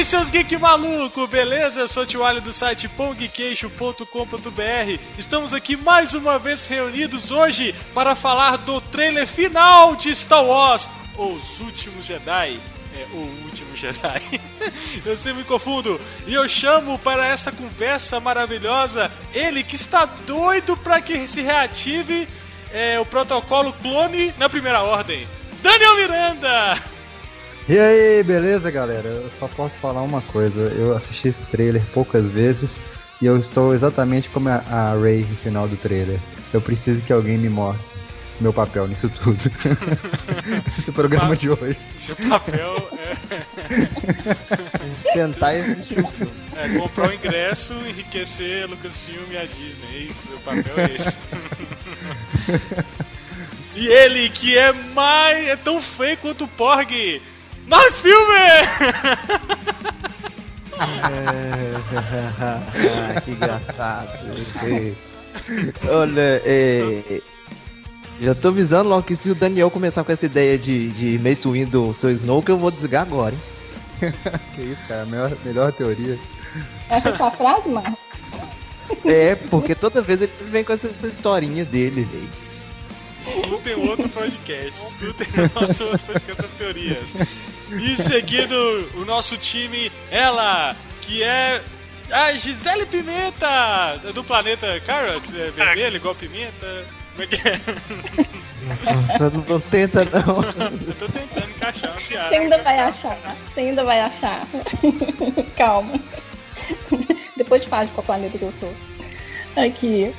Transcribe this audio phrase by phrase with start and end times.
[0.00, 1.80] aí, seus geek maluco, beleza?
[1.80, 4.98] Eu sou o Tio do site pongqueixo.com.br.
[5.18, 10.88] Estamos aqui mais uma vez reunidos hoje para falar do trailer final de Star Wars,
[11.18, 12.58] Os Últimos Jedi.
[12.96, 14.40] É, o último Jedi.
[15.04, 16.00] eu sempre me confundo.
[16.26, 22.26] E eu chamo para essa conversa maravilhosa ele que está doido para que se reative
[22.72, 25.28] é, o protocolo clone na primeira ordem.
[25.62, 26.99] Daniel Miranda!
[27.70, 29.06] E aí, beleza, galera?
[29.06, 30.60] Eu só posso falar uma coisa.
[30.76, 32.80] Eu assisti esse trailer poucas vezes
[33.22, 36.18] e eu estou exatamente como a, a Ray no final do trailer.
[36.52, 37.96] Eu preciso que alguém me mostre
[38.40, 39.38] meu papel nisso tudo.
[40.80, 41.78] Esse programa de hoje.
[41.96, 43.14] Seu papel é.
[45.14, 46.32] Sentar e assistir o filme.
[46.56, 49.94] É, comprar o ingresso, enriquecer Lucasfilm e a Disney.
[49.94, 51.20] É isso, seu papel é esse.
[53.76, 55.46] e ele, que é mais.
[55.46, 57.20] é tão feio quanto o Porg,
[57.66, 58.36] mais filme!
[60.78, 64.18] ah, que engraçado.
[65.88, 67.20] Olha, é,
[68.20, 71.48] já tô avisando logo que se o Daniel começar com essa ideia de, de Mace
[71.48, 73.40] Windu seu Snow, que eu vou desligar agora, hein?
[74.54, 76.18] que isso, cara, melhor, melhor teoria.
[76.88, 77.98] Essa é a sua frase, Marcos?
[79.04, 82.28] É, porque toda vez ele vem com essa historinha dele, velho.
[83.22, 87.14] Escutem outro podcast, escutem o nosso outro podcast sobre teorias.
[87.70, 88.56] E seguido,
[88.96, 91.62] o nosso time, ela, que é
[92.10, 96.84] a Gisele Pimenta, do planeta Carrot, é vermelho, igual pimenta.
[97.12, 97.60] Como é que é?
[98.92, 100.42] Nossa, não, não tenta não.
[100.86, 102.28] Eu tô tentando encaixar uma piada.
[102.28, 104.46] Você ainda vai achar, você ainda vai achar.
[105.56, 106.00] Calma.
[107.36, 108.72] Depois faz qual planeta que eu sou.
[109.56, 110.14] Aqui.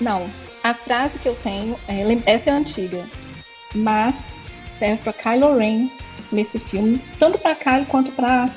[0.00, 0.30] Não,
[0.62, 3.04] a frase que eu tenho, é, essa é antiga,
[3.74, 4.14] mas
[4.78, 5.90] serve para Kylo Ren
[6.32, 8.48] nesse filme, tanto para Kylo quanto para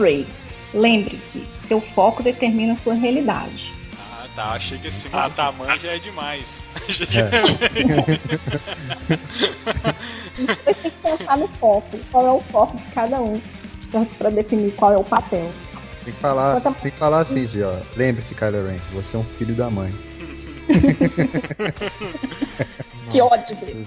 [0.00, 0.26] Rey.
[0.74, 3.72] Lembre-se, seu foco determina sua realidade.
[3.98, 4.50] Ah, tá.
[4.50, 6.66] Achei que esse matar mãe já é demais.
[6.86, 7.18] Achei que...
[7.18, 7.30] É.
[10.36, 11.98] Você tem que pensar no foco.
[12.12, 13.40] Qual é o foco de cada um
[14.18, 15.50] para definir qual é o papel.
[16.04, 17.70] Tem que falar, tem que falar assim, Gio.
[17.96, 19.94] Lembre-se, Kylo Ren, você é um filho da mãe.
[23.10, 23.86] que ódio dele.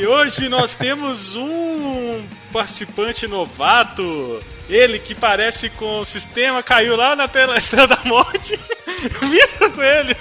[0.00, 4.42] E hoje nós temos um participante novato.
[4.68, 8.58] Ele que parece com o sistema caiu lá na tela Estrela da Morte.
[9.30, 10.16] Vitor com ele.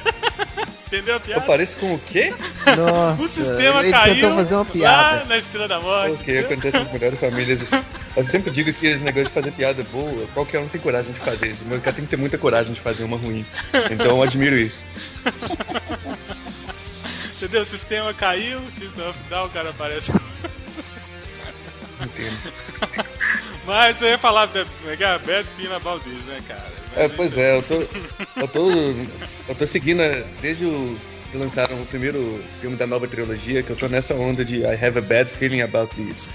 [0.87, 1.41] Entendeu a piada?
[1.41, 2.33] Eu pareço com o quê?
[2.77, 5.17] Nossa, o sistema ele caiu fazer uma piada.
[5.17, 6.15] lá na Estrela da Morte.
[6.15, 7.69] O que acontece nas melhores famílias.
[8.15, 11.19] Eu sempre digo que esse negócio de fazer piada boa, qualquer um tem coragem de
[11.19, 11.63] fazer isso.
[11.65, 13.45] O cara tem que ter muita coragem de fazer uma ruim.
[13.91, 14.85] Então eu admiro isso.
[17.35, 17.61] Entendeu?
[17.61, 20.13] O sistema caiu, o sistema final, o cara aparece.
[22.01, 22.37] Entendo.
[23.65, 24.59] Mas eu ia falar é
[24.93, 25.19] é?
[25.19, 26.76] Bad Feeling About This, né, cara?
[26.97, 27.75] Mas é, pois é, eu tô,
[28.39, 28.69] eu tô.
[29.47, 30.01] Eu tô seguindo
[30.41, 30.97] desde o
[31.31, 34.73] que lançaram o primeiro filme da nova trilogia, que eu tô nessa onda de I
[34.73, 36.29] have a bad feeling about this.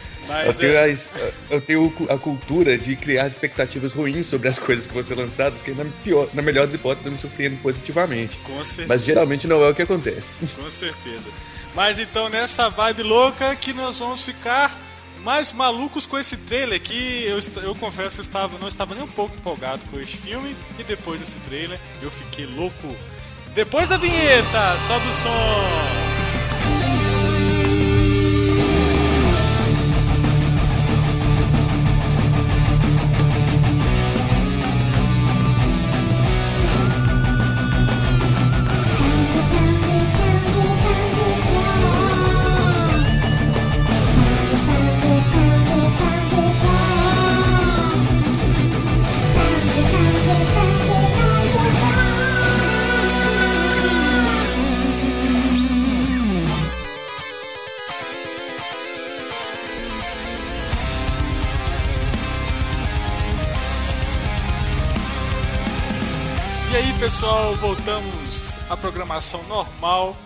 [0.46, 0.84] eu, tenho é...
[0.84, 5.16] a, eu tenho a cultura de criar expectativas ruins sobre as coisas que vão ser
[5.16, 8.38] lançadas, que na, pior, na melhor das hipóteses eu me surpreendo positivamente.
[8.38, 8.88] Com certeza.
[8.88, 10.34] Mas geralmente não é o que acontece.
[10.60, 11.30] Com certeza.
[11.74, 14.78] Mas então nessa vibe louca que nós vamos ficar
[15.22, 19.08] mais malucos com esse trailer que eu, eu confesso que estava, não estava nem um
[19.08, 22.94] pouco empolgado com este filme e depois desse trailer eu fiquei louco.
[23.54, 26.11] Depois da vinheta, sobe o som!
[67.22, 70.16] Pessoal, voltamos à programação normal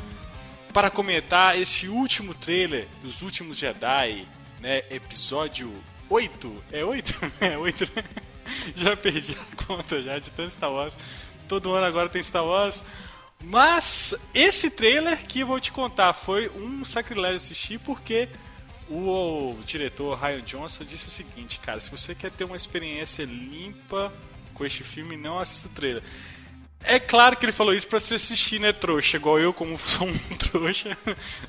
[0.73, 4.27] para comentar este último trailer dos últimos Jedi,
[4.63, 4.79] né?
[4.89, 5.71] Episódio
[6.09, 6.65] 8.
[6.73, 7.15] É 8?
[7.43, 8.05] É 8, né?
[8.75, 10.97] Já perdi a conta já de tanto Star Wars.
[11.47, 12.83] Todo ano agora tem Star Wars.
[13.45, 18.27] Mas esse trailer que eu vou te contar foi um sacrilégio assistir porque
[18.89, 23.27] o, o diretor Ryan Johnson disse o seguinte, cara, se você quer ter uma experiência
[23.27, 24.11] limpa
[24.55, 26.03] com este filme, não assista o trailer
[26.89, 29.17] É claro que ele falou isso pra você assistir, né, trouxa?
[29.17, 30.97] Igual eu, como sou um trouxa,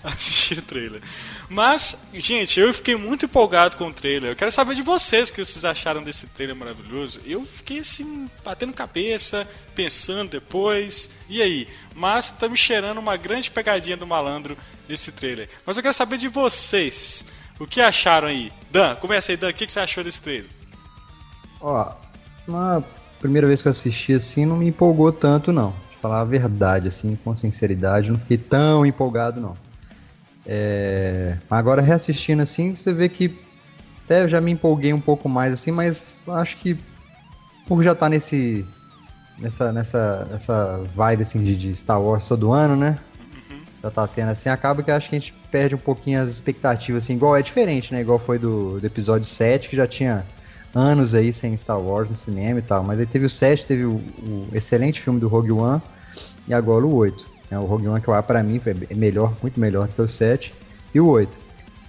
[0.03, 0.99] assistir o trailer.
[1.47, 4.31] Mas, gente, eu fiquei muito empolgado com o trailer.
[4.31, 7.21] Eu quero saber de vocês o que vocês acharam desse trailer maravilhoso.
[7.23, 11.11] Eu fiquei assim, batendo cabeça, pensando depois.
[11.29, 11.67] E aí?
[11.93, 14.57] Mas tá me cheirando uma grande pegadinha do malandro
[14.89, 15.47] esse trailer.
[15.65, 17.25] Mas eu quero saber de vocês.
[17.59, 18.51] O que acharam aí?
[18.71, 19.49] Dan, começa aí, Dan.
[19.49, 20.49] O que você achou desse trailer?
[21.61, 21.93] Ó,
[22.47, 22.83] na
[23.19, 25.73] primeira vez que eu assisti assim, não me empolgou tanto, não.
[25.89, 29.55] De falar a verdade, assim, com sinceridade, não fiquei tão empolgado, não.
[30.45, 31.37] É...
[31.49, 33.37] Agora, reassistindo assim, você vê que
[34.05, 36.77] até eu já me empolguei um pouco mais, assim, mas acho que
[37.67, 38.65] por já estar tá nesse.
[39.37, 42.97] Nessa, nessa, nessa vibe assim de, de Star Wars todo ano, né?
[43.51, 43.61] Uhum.
[43.83, 47.03] Já tá tendo assim, acaba que acho que a gente perde um pouquinho as expectativas,
[47.03, 48.01] assim, igual é diferente, né?
[48.01, 50.25] Igual foi do, do episódio 7, que já tinha
[50.77, 52.83] anos aí sem Star Wars no cinema e tal.
[52.83, 55.81] Mas aí teve o 7, teve o, o excelente filme do Rogue One
[56.47, 57.25] e agora o 8.
[57.50, 60.07] É, o Rogue One que lá para mim é melhor, muito melhor do que o
[60.07, 60.53] 7
[60.94, 61.38] e o 8.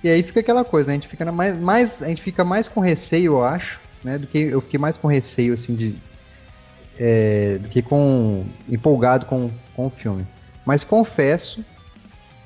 [0.03, 2.81] E aí fica aquela coisa, a gente fica mais, mais, a gente fica mais com
[2.81, 4.17] receio, eu acho, né?
[4.17, 5.95] Do que eu fiquei mais com receio assim de
[6.99, 10.27] é, do que com empolgado com, com o filme.
[10.65, 11.65] Mas confesso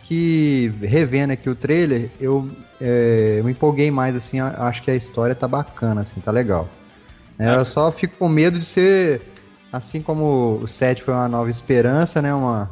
[0.02, 2.50] que revendo aqui o trailer, eu,
[2.81, 6.69] é, eu me empolguei mais, assim, acho que a história tá bacana, assim, tá legal.
[7.38, 9.22] É, eu só fico com medo de ser,
[9.72, 12.70] assim como o 7 foi uma nova esperança, né, uma,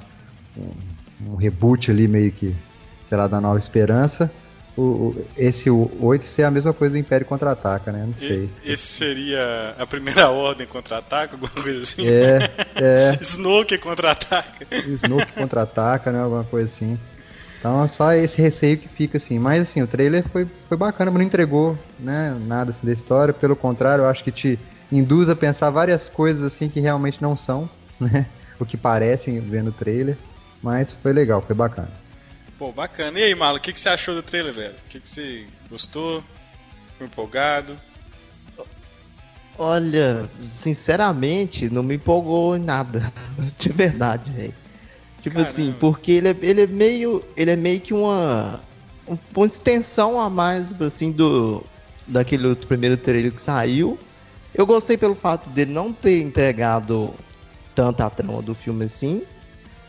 [0.57, 2.55] um, um reboot ali meio que,
[3.09, 4.31] sei lá, da nova esperança,
[4.77, 8.05] o, o, esse o 8 ser a mesma coisa do Império Contra-Ataca, né?
[8.07, 8.49] Não sei.
[8.65, 12.07] E, esse seria a primeira ordem contra-ataca, alguma coisa assim?
[12.07, 13.19] É, é.
[13.21, 14.67] Snoke contra-ataca.
[14.71, 16.21] Snoke contra-ataca, né?
[16.21, 16.99] Alguma coisa assim.
[17.61, 19.39] Então é só esse receio que fica assim.
[19.39, 23.35] Mas assim, o trailer foi, foi bacana, mas não entregou né, nada assim, da história.
[23.35, 24.59] Pelo contrário, eu acho que te
[24.91, 27.69] induz a pensar várias coisas assim que realmente não são,
[28.01, 28.27] né?
[28.59, 30.17] O que parecem vendo o trailer.
[30.63, 31.91] Mas foi legal, foi bacana.
[32.59, 33.19] Pô, bacana.
[33.19, 34.75] E aí, Marlon, o que, que você achou do trailer, velho?
[34.75, 36.23] O que, que você gostou?
[36.93, 37.77] Ficou empolgado?
[39.59, 43.13] Olha, sinceramente, não me empolgou em nada.
[43.59, 44.55] De verdade, velho.
[45.21, 45.49] Tipo Caramba.
[45.49, 47.25] assim, porque ele é, ele é meio.
[47.37, 48.61] Ele é meio que uma.
[49.35, 51.63] Uma extensão a mais, assim, do.
[52.07, 53.99] Daquele outro primeiro trailer que saiu.
[54.55, 57.15] Eu gostei pelo fato dele não ter entregado
[57.75, 59.23] tanta a trama do filme assim.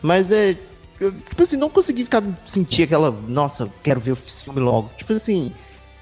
[0.02, 0.56] Mas é.
[1.00, 3.10] Eu, tipo assim, não consegui ficar sentir aquela.
[3.10, 4.90] Nossa, quero ver o filme logo.
[4.96, 5.52] Tipo assim.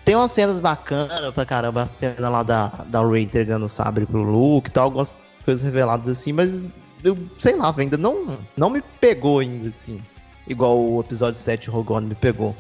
[0.05, 4.07] Tem umas cenas bacanas pra caramba, a cena lá da, da Ray entregando o sabre
[4.07, 5.13] pro Luke e tal, algumas
[5.45, 6.65] coisas reveladas assim, mas
[7.03, 10.01] eu sei lá, ainda não, não me pegou ainda, assim.
[10.47, 12.55] Igual o episódio 7 Rogue One me pegou.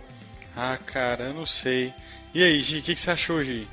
[0.57, 1.93] Ah, cara, eu não sei.
[2.35, 3.67] E aí, Gi, o que, que, você achou, Gi?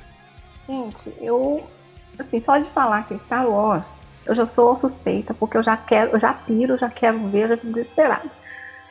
[0.68, 1.64] Gente, eu.
[2.18, 3.84] Assim, só de falar que Star Wars,
[4.26, 7.56] eu já sou suspeita, porque eu já quero, eu já piro, já quero ver, já
[7.56, 8.30] fico desesperado.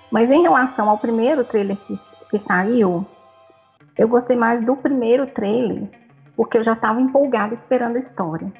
[0.10, 3.06] Mas em relação ao primeiro trailer que, que saiu,
[3.98, 5.90] eu gostei mais do primeiro trailer,
[6.36, 8.52] porque eu já estava empolgada esperando a história.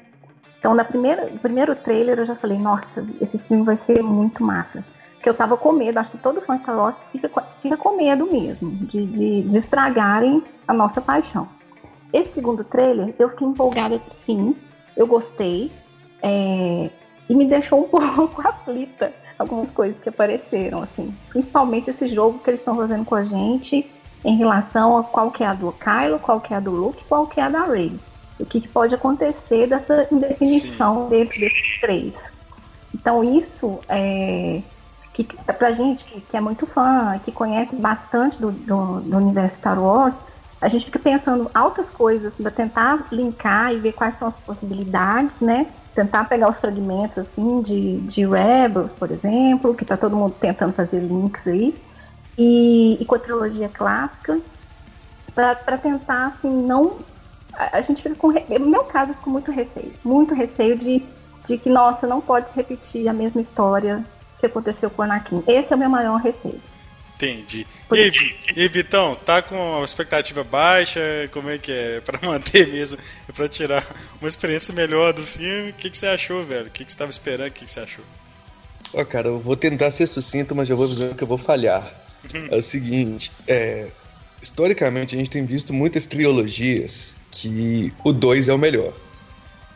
[0.58, 4.42] Então, na primeira, no primeiro trailer, eu já falei, nossa, esse filme vai ser muito
[4.42, 4.84] massa.
[5.14, 7.28] Porque eu tava com medo, acho que todo fã de Star Wars fica,
[7.62, 11.48] fica com medo mesmo, de, de, de estragarem a nossa paixão.
[12.12, 14.56] Esse segundo trailer, eu fiquei empolgada, sim,
[14.96, 15.70] eu gostei,
[16.22, 16.90] é,
[17.28, 21.14] e me deixou um pouco aflita algumas coisas que apareceram, assim.
[21.28, 23.88] Principalmente esse jogo que eles estão fazendo com a gente
[24.24, 27.04] em relação a qual que é a do Kylo, qual que é a do Luke,
[27.08, 27.96] qual que é a da Rey
[28.38, 32.32] o que, que pode acontecer dessa indefinição dentro desses três.
[32.94, 34.62] Então isso é
[35.12, 39.56] que pra gente que, que é muito fã, que conhece bastante do, do, do, universo
[39.56, 40.14] Star Wars,
[40.60, 45.40] a gente fica pensando altas coisas para tentar linkar e ver quais são as possibilidades,
[45.40, 45.66] né?
[45.94, 50.72] Tentar pegar os fragmentos assim de, de Rebels, por exemplo, que tá todo mundo tentando
[50.72, 51.74] fazer links aí,
[52.36, 54.40] e, e com a trilogia clássica,
[55.34, 56.98] para tentar assim não
[57.58, 58.28] a, gente fica com.
[58.28, 59.92] No meu caso, eu fico muito receio.
[60.04, 61.02] Muito receio de,
[61.44, 64.04] de que, nossa, não pode repetir a mesma história
[64.38, 65.42] que aconteceu com o Anakin.
[65.46, 66.60] Esse é o meu maior receio.
[67.16, 67.66] Entendi.
[67.90, 68.12] E aí,
[68.54, 71.00] e Vitão, tá com a expectativa baixa?
[71.32, 72.00] Como é que é?
[72.00, 72.96] Pra manter mesmo,
[73.34, 73.84] pra tirar
[74.20, 75.70] uma experiência melhor do filme.
[75.70, 76.68] O que, que você achou, velho?
[76.68, 77.48] O que, que você tava esperando?
[77.48, 78.04] O que, que você achou?
[78.94, 81.38] Ó, oh, cara, eu vou tentar ser sucinto, mas já vou avisando que eu vou
[81.38, 81.82] falhar.
[82.50, 83.88] é o seguinte, é,
[84.40, 88.92] historicamente a gente tem visto muitas trilogias que o 2 é o melhor.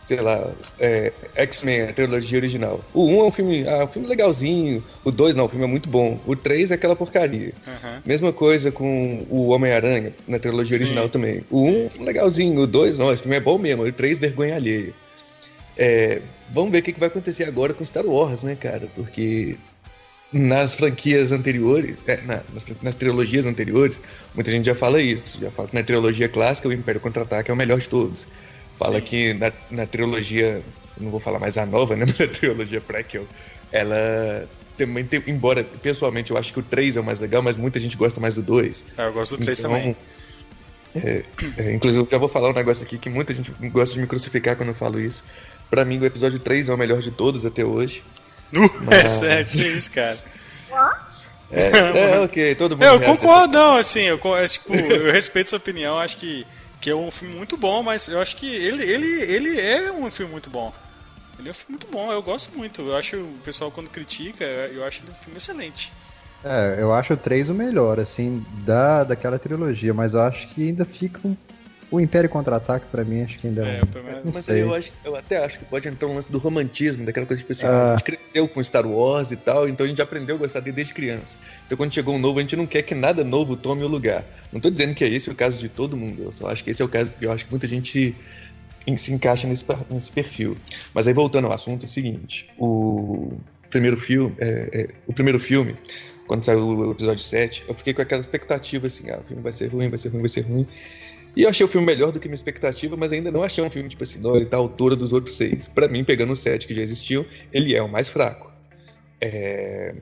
[0.04, 2.80] Sei lá, é, X-Men, a trilogia original.
[2.92, 4.82] O 1 um é um filme, ah, um filme legalzinho.
[5.04, 6.18] O 2 não, o filme é muito bom.
[6.26, 7.52] O 3 é aquela porcaria.
[7.66, 8.00] Uhum.
[8.04, 10.84] Mesma coisa com o Homem-Aranha, na trilogia Sim.
[10.84, 11.44] original também.
[11.50, 13.84] O 1 um, legalzinho, o 2 não, esse filme é bom mesmo.
[13.84, 14.92] O 3 vergonha alheia.
[15.78, 18.88] É, vamos ver o que vai acontecer agora com Star Wars, né, cara?
[18.94, 19.56] Porque
[20.32, 24.00] nas franquias anteriores, é, na, nas, nas, trilogias anteriores,
[24.34, 25.38] muita gente já fala isso.
[25.40, 28.26] Já fala que na trilogia clássica o Império Contra-Ataque é o melhor de todos.
[28.76, 29.04] Fala Sim.
[29.04, 30.62] que na, na trilogia,
[30.98, 32.04] não vou falar mais a nova, né?
[32.06, 33.26] Mas a trilogia prequel,
[33.70, 37.56] ela também tem, embora pessoalmente eu acho que o 3 é o mais legal, mas
[37.56, 38.86] muita gente gosta mais do 2.
[38.96, 39.96] É, eu gosto do 3 então, também.
[40.94, 41.24] É,
[41.58, 44.06] é, inclusive, eu já vou falar um negócio aqui que muita gente gosta de me
[44.06, 45.24] crucificar quando eu falo isso.
[45.70, 48.02] Pra mim, o episódio 3 é o melhor de todos até hoje.
[48.52, 49.04] Mas...
[49.04, 50.18] É sério, que isso, cara.
[50.70, 51.26] What?
[51.50, 52.84] É, é, ok, todo mundo.
[52.84, 56.46] Eu concordo, não, assim, eu, é, tipo, eu respeito sua opinião, acho que,
[56.80, 60.10] que é um filme muito bom, mas eu acho que ele, ele, ele é um
[60.10, 60.72] filme muito bom.
[61.38, 62.80] Ele é um filme muito bom, eu gosto muito.
[62.82, 65.92] Eu acho o pessoal quando critica, eu acho ele um filme excelente.
[66.42, 70.68] É, eu acho o 3 o melhor, assim, da, daquela trilogia, mas eu acho que
[70.68, 71.36] ainda fica um
[71.92, 73.80] o Império Contra-Ataque, pra mim, acho que ainda é.
[74.24, 74.62] Não mas sei.
[74.62, 77.52] Eu, acho, eu até acho que pode entrar um lance do romantismo, daquela coisa tipo
[77.52, 77.88] assim, ah.
[77.88, 80.76] a gente cresceu com Star Wars e tal, então a gente aprendeu a gostar dele
[80.76, 81.36] desde criança.
[81.66, 84.24] Então quando chegou um novo, a gente não quer que nada novo tome o lugar.
[84.50, 86.70] Não tô dizendo que é esse o caso de todo mundo, eu só acho que
[86.70, 88.16] esse é o caso que eu acho que muita gente
[88.96, 90.56] se encaixa nesse, nesse perfil.
[90.94, 93.32] Mas aí voltando ao assunto, é o seguinte: o
[93.70, 95.76] primeiro filme, é, é, o primeiro filme,
[96.26, 99.52] quando saiu o episódio 7, eu fiquei com aquela expectativa assim: ah, o filme vai
[99.52, 100.66] ser ruim, vai ser ruim, vai ser ruim.
[101.34, 103.70] E eu achei o filme melhor do que minha expectativa, mas ainda não achei um
[103.70, 105.66] filme, tipo assim, não, ele tá à altura dos outros seis.
[105.66, 108.52] Para mim, pegando os sete que já existiam, ele é o mais fraco.
[109.20, 109.94] É...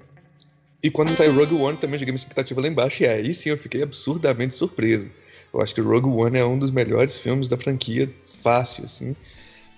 [0.82, 3.58] E quando saiu Rogue One, também joguei minha expectativa lá embaixo, e aí sim eu
[3.58, 5.10] fiquei absurdamente surpreso.
[5.52, 9.14] Eu acho que Rogue One é um dos melhores filmes da franquia, fácil, assim.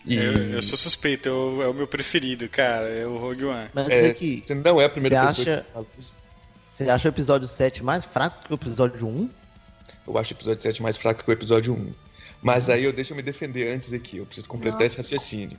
[0.07, 0.17] E...
[0.17, 3.69] Eu, eu, sou suspeito, eu, é o meu preferido, cara, é o Rogue One.
[3.75, 6.05] Mas é, que você não é a primeira você pessoa acha, que...
[6.67, 9.31] Você acha o episódio 7 mais fraco que o episódio 1?
[10.07, 11.93] Eu acho o episódio 7 mais fraco que o episódio 1.
[12.43, 14.87] Mas aí eu deixo eu me defender antes aqui, eu preciso completar Nossa.
[14.87, 15.59] esse raciocínio.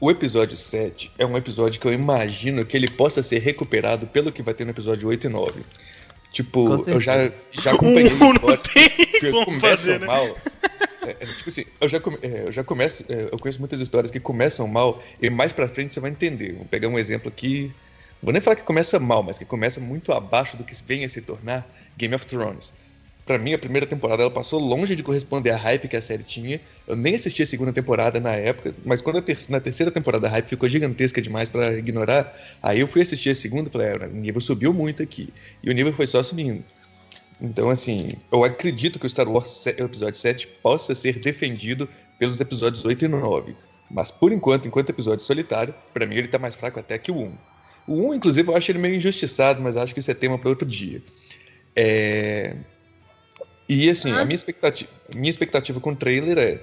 [0.00, 4.32] O episódio 7 é um episódio que eu imagino que ele possa ser recuperado pelo
[4.32, 5.62] que vai ter no episódio 8 e 9.
[6.32, 10.06] Tipo, eu já, já acompanhei um não tem que fazer, né?
[10.06, 10.24] mal.
[11.02, 13.80] É, é, tipo assim, eu já, come, é, eu já começo, é, eu conheço muitas
[13.80, 16.54] histórias que começam mal e mais pra frente você vai entender.
[16.54, 17.72] Vou pegar um exemplo aqui,
[18.20, 21.08] vou nem falar que começa mal, mas que começa muito abaixo do que vem a
[21.08, 21.64] se tornar
[21.96, 22.72] Game of Thrones
[23.24, 26.24] para mim, a primeira temporada ela passou longe de corresponder à hype que a série
[26.24, 26.60] tinha.
[26.86, 30.30] Eu nem assisti a segunda temporada na época, mas quando ter na terceira temporada a
[30.30, 34.06] hype ficou gigantesca demais para ignorar, aí eu fui assistir a segunda e falei, é,
[34.06, 35.28] o nível subiu muito aqui.
[35.62, 36.62] E o nível foi só subindo.
[37.40, 41.88] Então, assim, eu acredito que o Star Wars Episódio 7 possa ser defendido
[42.18, 43.56] pelos episódios 8 e 9.
[43.90, 47.16] Mas, por enquanto, enquanto episódio solitário, para mim ele tá mais fraco até que o
[47.16, 47.32] 1.
[47.86, 50.48] O 1, inclusive, eu acho ele meio injustiçado, mas acho que isso é tema para
[50.48, 51.02] outro dia.
[51.74, 52.56] É...
[53.68, 56.60] E assim, a minha expectativa, minha expectativa com o trailer é.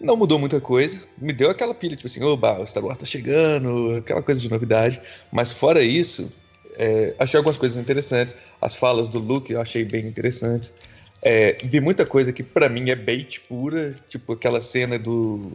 [0.00, 1.06] Não mudou muita coisa.
[1.16, 4.50] Me deu aquela pilha, tipo assim, oba, o Star Wars tá chegando, aquela coisa de
[4.50, 5.00] novidade.
[5.32, 6.30] Mas fora isso,
[6.76, 8.34] é, achei algumas coisas interessantes.
[8.60, 10.74] As falas do Luke eu achei bem interessantes.
[11.22, 15.52] É, vi muita coisa que para mim é bait pura, tipo aquela cena do,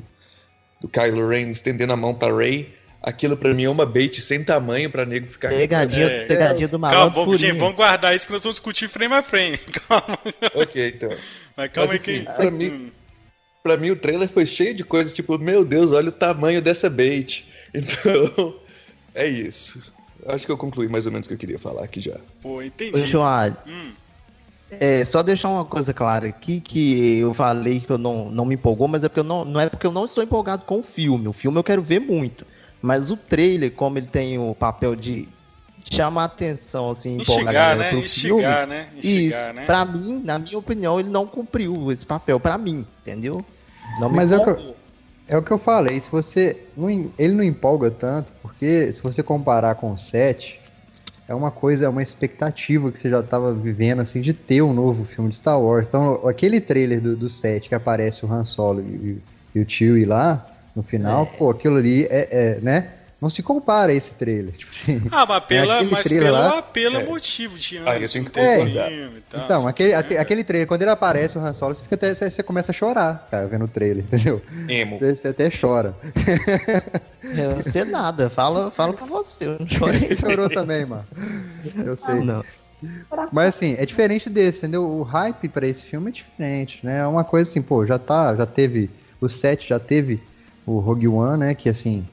[0.81, 4.43] do Kylo Ren estendendo a mão pra Rey Aquilo pra mim é uma bait sem
[4.43, 5.49] tamanho pra nego ficar.
[5.49, 7.13] Pegadinha, é, pegadinha do malandro.
[7.13, 9.57] Calma, vamos, vamos guardar isso que nós vamos discutir frame a frame.
[9.87, 10.19] Calma.
[10.53, 11.09] Ok, então.
[11.55, 12.19] Mas calma Mas, aí que.
[12.21, 12.91] Pra mim,
[13.63, 16.89] pra mim o trailer foi cheio de coisas tipo, meu Deus, olha o tamanho dessa
[16.89, 17.47] bait.
[17.71, 18.55] Então,
[19.13, 19.93] é isso.
[20.25, 22.17] Acho que eu concluí mais ou menos o que eu queria falar aqui já.
[22.41, 22.99] Pô, entendi.
[22.99, 23.91] Ô, João, hum.
[24.71, 28.55] É, só deixar uma coisa clara aqui, que eu falei que eu não, não me
[28.55, 30.83] empolgou, mas é porque eu não, não é porque eu não estou empolgado com o
[30.83, 31.27] filme.
[31.27, 32.43] O filme eu quero ver muito.
[32.81, 35.27] Mas o trailer, como ele tem o papel de
[35.83, 37.89] chamar atenção, assim, Instigar, né?
[37.89, 38.87] pro Instigar, filme, né?
[38.95, 39.65] Instigar, isso, né?
[39.65, 43.43] pra mim, na minha opinião, ele não cumpriu esse papel pra mim, entendeu?
[43.99, 44.75] Não Mas é o, que eu,
[45.27, 46.57] é o que eu falei, se você.
[46.77, 50.59] Não, ele não empolga tanto, porque se você comparar com o 7,
[51.27, 54.73] é uma coisa, é uma expectativa que você já estava vivendo, assim, de ter um
[54.73, 55.87] novo filme de Star Wars.
[55.87, 59.21] Então, aquele trailer do, do 7 que aparece o Han Solo e,
[59.53, 61.37] e o Chewie lá, no final, é.
[61.37, 62.93] pô, aquilo ali é, é, né?
[63.21, 64.53] Não se compara a esse trailer.
[64.53, 67.05] Tipo assim, ah, mas, pela, mas pelo, lá, pelo é.
[67.05, 70.83] motivo de antes, ah, eu tenho que ter filme tal, Então, aquele, aquele trailer, quando
[70.83, 73.65] ele aparece, o Han Solo, você, fica até, você, você começa a chorar, cara, vendo
[73.65, 74.41] o trailer, entendeu?
[74.69, 74.97] Emo.
[74.97, 75.93] Você, você até chora.
[77.21, 80.15] Eu não sei nada, fala, fala pra você, eu não chorei.
[80.15, 81.05] chorou também, mano.
[81.75, 82.15] Eu sei.
[82.15, 82.43] Ah, não.
[83.31, 84.89] Mas assim, é diferente desse, entendeu?
[84.89, 86.99] O hype para esse filme é diferente, né?
[86.99, 88.89] É uma coisa assim, pô, já tá, já teve
[89.21, 90.21] o set já teve
[90.69, 91.55] o Rogue One, né?
[91.55, 92.05] Que assim,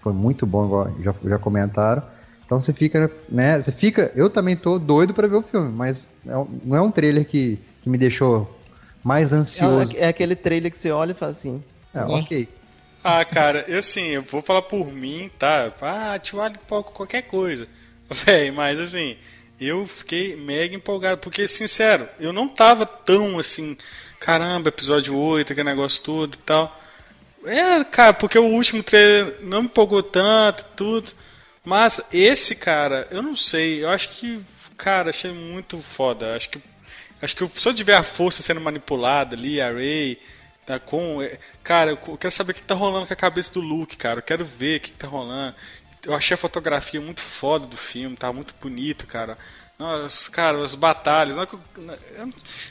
[0.00, 2.02] foi muito bom, igual já, já comentaram.
[2.44, 3.60] Então você fica, né?
[3.60, 4.12] Você fica.
[4.14, 6.32] Eu também tô doido para ver o filme, mas é
[6.64, 8.58] não é um trailer que, que me deixou
[9.02, 9.96] mais ansioso.
[9.96, 11.62] É, é, aquele trailer que você olha e fala assim.
[11.94, 12.48] É, ok.
[13.02, 15.72] Ah, cara, eu assim, eu vou falar por mim, tá?
[15.82, 17.66] Ah, te vale pouco qualquer coisa.
[18.10, 19.16] Véi, mas assim,
[19.60, 23.76] eu fiquei mega empolgado, porque, sincero, eu não tava tão assim,
[24.20, 26.80] caramba, episódio 8, aquele negócio todo e tal.
[27.44, 31.12] É, cara, porque o último trailer não me empolgou tanto, tudo.
[31.64, 34.40] Mas esse, cara, eu não sei, eu acho que,
[34.76, 36.34] cara, achei muito foda.
[36.36, 36.62] Acho que
[37.22, 40.18] acho que só de ver a força sendo manipulada ali, a Ray,
[40.66, 43.60] tá com, é, cara, eu quero saber o que tá rolando com a cabeça do
[43.60, 44.18] Luke, cara.
[44.18, 45.54] Eu quero ver o que tá rolando.
[46.04, 49.38] Eu achei a fotografia muito foda do filme, tá muito bonito, cara.
[49.78, 51.36] Nossa, cara, as batalhas.
[51.36, 51.46] Não,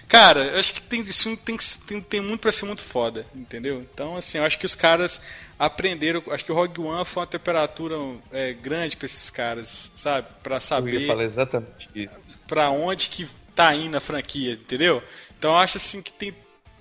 [0.08, 3.26] cara, eu acho que tem, esse filme tem, tem, tem muito pra ser muito foda,
[3.36, 3.82] entendeu?
[3.82, 5.22] Então, assim, eu acho que os caras
[5.60, 6.24] aprenderam.
[6.32, 7.96] Acho que o Rogue One foi uma temperatura
[8.32, 10.28] é, grande pra esses caras, sabe?
[10.42, 10.96] Pra saber.
[10.96, 12.40] Eu ia falar exatamente isso.
[12.48, 15.04] Pra onde que tá indo a franquia, entendeu?
[15.38, 16.34] Então, eu acho, assim, que tem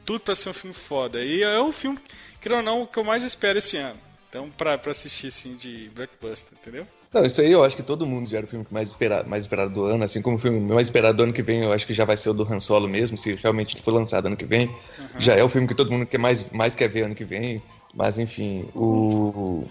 [0.05, 1.21] tudo pra ser um filme foda.
[1.21, 1.99] E é o filme,
[2.41, 3.99] que ou não, que eu mais espero esse ano.
[4.29, 6.87] Então, pra, pra assistir, assim, de blockbuster, entendeu?
[7.12, 9.45] Não, isso aí eu acho que todo mundo já era o filme mais esperado, mais
[9.45, 11.87] esperado do ano, assim como o filme mais esperado do ano que vem, eu acho
[11.87, 14.47] que já vai ser o do Han Solo mesmo, se realmente for lançado ano que
[14.47, 14.69] vem.
[14.69, 15.21] Uhum.
[15.21, 17.62] Já é o filme que todo mundo quer mais, mais quer ver ano que vem.
[17.95, 19.64] Mas enfim, o.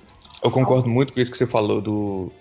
[0.44, 2.32] Eu concordo muito com isso que você falou do.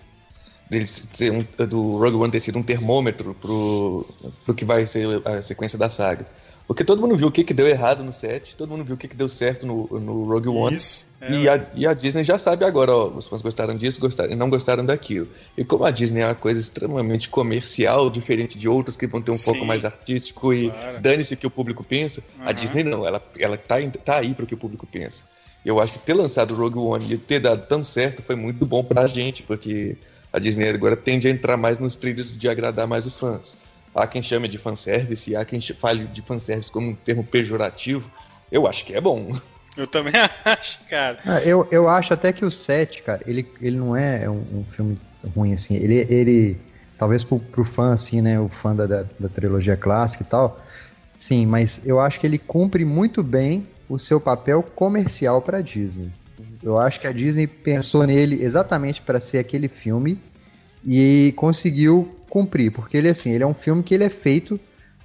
[0.71, 4.05] Um, do Rogue One ter sido um termômetro pro,
[4.45, 6.25] pro que vai ser a sequência da saga.
[6.67, 8.97] Porque todo mundo viu o que, que deu errado no set, todo mundo viu o
[8.97, 10.75] que, que deu certo no, no Rogue One.
[10.75, 13.99] Isso, é, e, a, e, a, Disney já sabe agora, ó, os fãs gostaram disso
[13.99, 15.27] gostaram, e não gostaram daquilo.
[15.57, 19.31] E como a Disney é uma coisa extremamente comercial, diferente de outras que vão ter
[19.31, 21.01] um Sim, pouco mais artístico e claro.
[21.01, 22.47] dane-se o que o público pensa, uhum.
[22.47, 25.25] a Disney não, ela, ela tá, tá aí para o que o público pensa.
[25.63, 28.65] Eu acho que ter lançado o Rogue One e ter dado tão certo foi muito
[28.65, 29.95] bom pra gente, porque
[30.33, 33.70] a Disney agora tende a entrar mais nos trilhos de agradar mais os fãs.
[33.93, 38.09] Há quem chame de fanservice, há quem fale de fanservice como um termo pejorativo.
[38.51, 39.31] Eu acho que é bom.
[39.77, 41.19] Eu também acho, cara.
[41.25, 44.65] Ah, eu, eu acho até que o 7, cara, ele, ele não é um, um
[44.69, 44.99] filme
[45.33, 45.75] ruim, assim.
[45.75, 46.57] Ele, ele
[46.97, 50.59] talvez pro, pro fã, assim, né, o fã da, da, da trilogia clássica e tal,
[51.15, 56.11] sim, mas eu acho que ele cumpre muito bem o seu papel comercial para Disney.
[56.61, 60.19] Eu acho que a Disney pensou nele exatamente para ser aquele filme
[60.85, 64.57] e conseguiu cumprir, porque ele assim, ele é um filme que ele é feito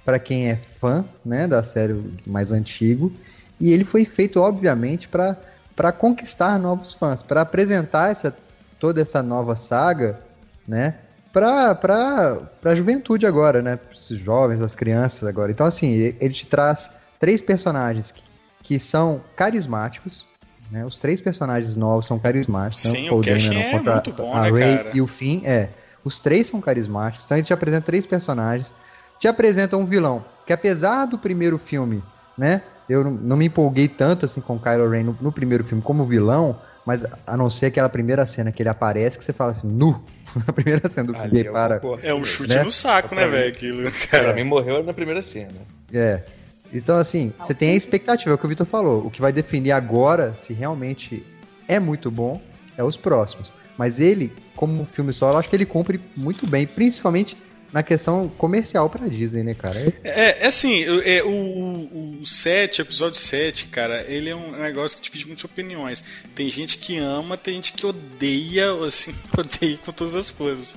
[0.05, 3.11] para quem é fã, né, da série mais antigo,
[3.59, 5.37] e ele foi feito obviamente para
[5.75, 8.35] para conquistar novos fãs, para apresentar essa
[8.79, 10.19] toda essa nova saga,
[10.65, 10.95] né,
[11.33, 15.51] para para a juventude agora, né, os jovens, as crianças agora.
[15.51, 18.23] Então assim, ele te traz três personagens que,
[18.63, 20.25] que são carismáticos,
[20.71, 20.85] né?
[20.85, 22.83] Os três personagens novos são carismáticos.
[22.83, 24.91] Sim, o Cash é contra muito bom, a né, Ray cara?
[24.93, 25.69] e o Finn, é.
[26.07, 27.25] Os três são carismáticos.
[27.25, 28.73] Então ele te apresenta três personagens.
[29.19, 32.01] Te apresenta um vilão que apesar do primeiro filme,
[32.37, 32.61] né?
[32.87, 36.57] Eu não, me empolguei tanto assim com Kylo Ren no, no, primeiro filme como vilão,
[36.85, 40.01] mas a não ser aquela primeira cena que ele aparece que você fala assim, nu!
[40.47, 41.81] a primeira cena do filme para.
[42.01, 42.63] É um chute né?
[42.63, 43.49] no saco, né, velho?
[43.49, 44.23] Aquilo, cara.
[44.25, 45.51] Pra mim morreu na primeira cena.
[45.93, 46.23] É.
[46.71, 49.05] Então, assim, você tem a expectativa, é o que o Vitor falou.
[49.05, 51.25] O que vai definir agora se realmente
[51.67, 52.41] é muito bom
[52.77, 53.53] é os próximos.
[53.77, 57.37] Mas ele, como filme solo, eu acho que ele cumpre muito bem, principalmente
[57.71, 59.93] na questão comercial pra Disney, né, cara?
[60.03, 64.97] É, é assim, é, o, o, o 7, episódio 7, cara, ele é um negócio
[64.97, 66.03] que divide muitas opiniões.
[66.33, 70.75] Tem gente que ama, tem gente que odeia, assim, odeia com todas as coisas.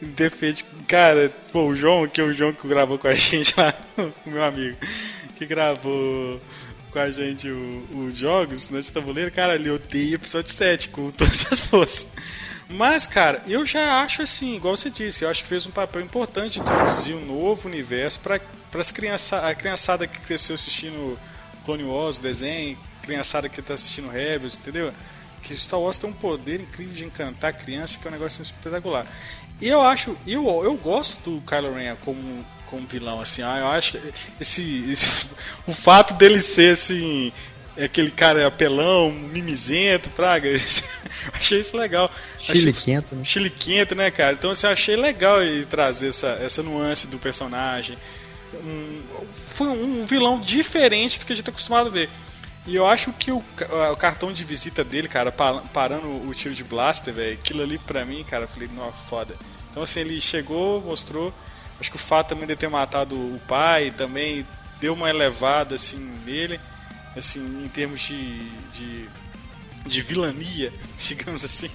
[0.00, 3.74] Defende, cara, pô, o João, que é o João que gravou com a gente lá,
[4.24, 4.76] o meu amigo,
[5.36, 6.40] que gravou
[6.92, 11.46] com a gente os jogos né, de tabuleiro, cara, ele odeia episódio 7 com todas
[11.50, 12.08] as forças.
[12.68, 16.00] Mas, cara, eu já acho assim, igual você disse, eu acho que fez um papel
[16.00, 18.40] importante introduzir um novo universo para
[18.78, 21.18] as criança, a criançada que cresceu assistindo
[21.64, 24.92] Clone Wars, desenho, criançada que está assistindo Rebels, entendeu?
[25.42, 28.42] Que Star Wars tem um poder incrível de encantar a criança, que é um negócio
[28.42, 29.06] espetacular.
[29.60, 33.68] E eu acho, eu, eu gosto do Kylo Ren como, como vilão, assim, ah, eu
[33.68, 33.98] acho
[34.40, 35.28] esse, esse
[35.68, 37.30] o fato dele ser assim
[37.76, 40.48] aquele cara apelão, mimizento, praga.
[41.34, 42.10] achei isso legal.
[42.40, 43.24] Chiliquento, né?
[43.24, 44.32] Chiliquento, né, cara?
[44.32, 47.96] Então, assim, eu achei legal ele trazer essa, essa nuance do personagem.
[48.54, 52.08] Um, foi um vilão diferente do que a gente tá acostumado a ver.
[52.66, 53.42] E eu acho que o,
[53.92, 58.04] o cartão de visita dele, cara, parando o tiro de blaster, velho, aquilo ali pra
[58.04, 59.34] mim, cara, eu falei, não, foda.
[59.70, 61.32] Então, assim, ele chegou, mostrou.
[61.82, 64.46] Acho que o fato também de ter matado o pai também
[64.80, 66.60] deu uma elevada, assim, nele
[67.16, 68.38] assim, em termos de,
[68.70, 69.08] de,
[69.84, 71.68] de vilania, digamos assim.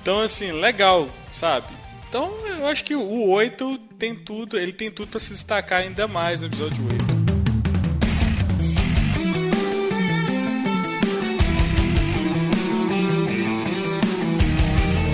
[0.00, 1.66] Então, assim, legal, sabe?
[2.08, 6.08] Então, eu acho que o 8 tem tudo, ele tem tudo para se destacar ainda
[6.08, 7.04] mais no episódio 8.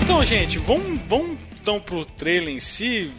[0.03, 3.11] Então, gente, vamos, vamos então pro trailer em si,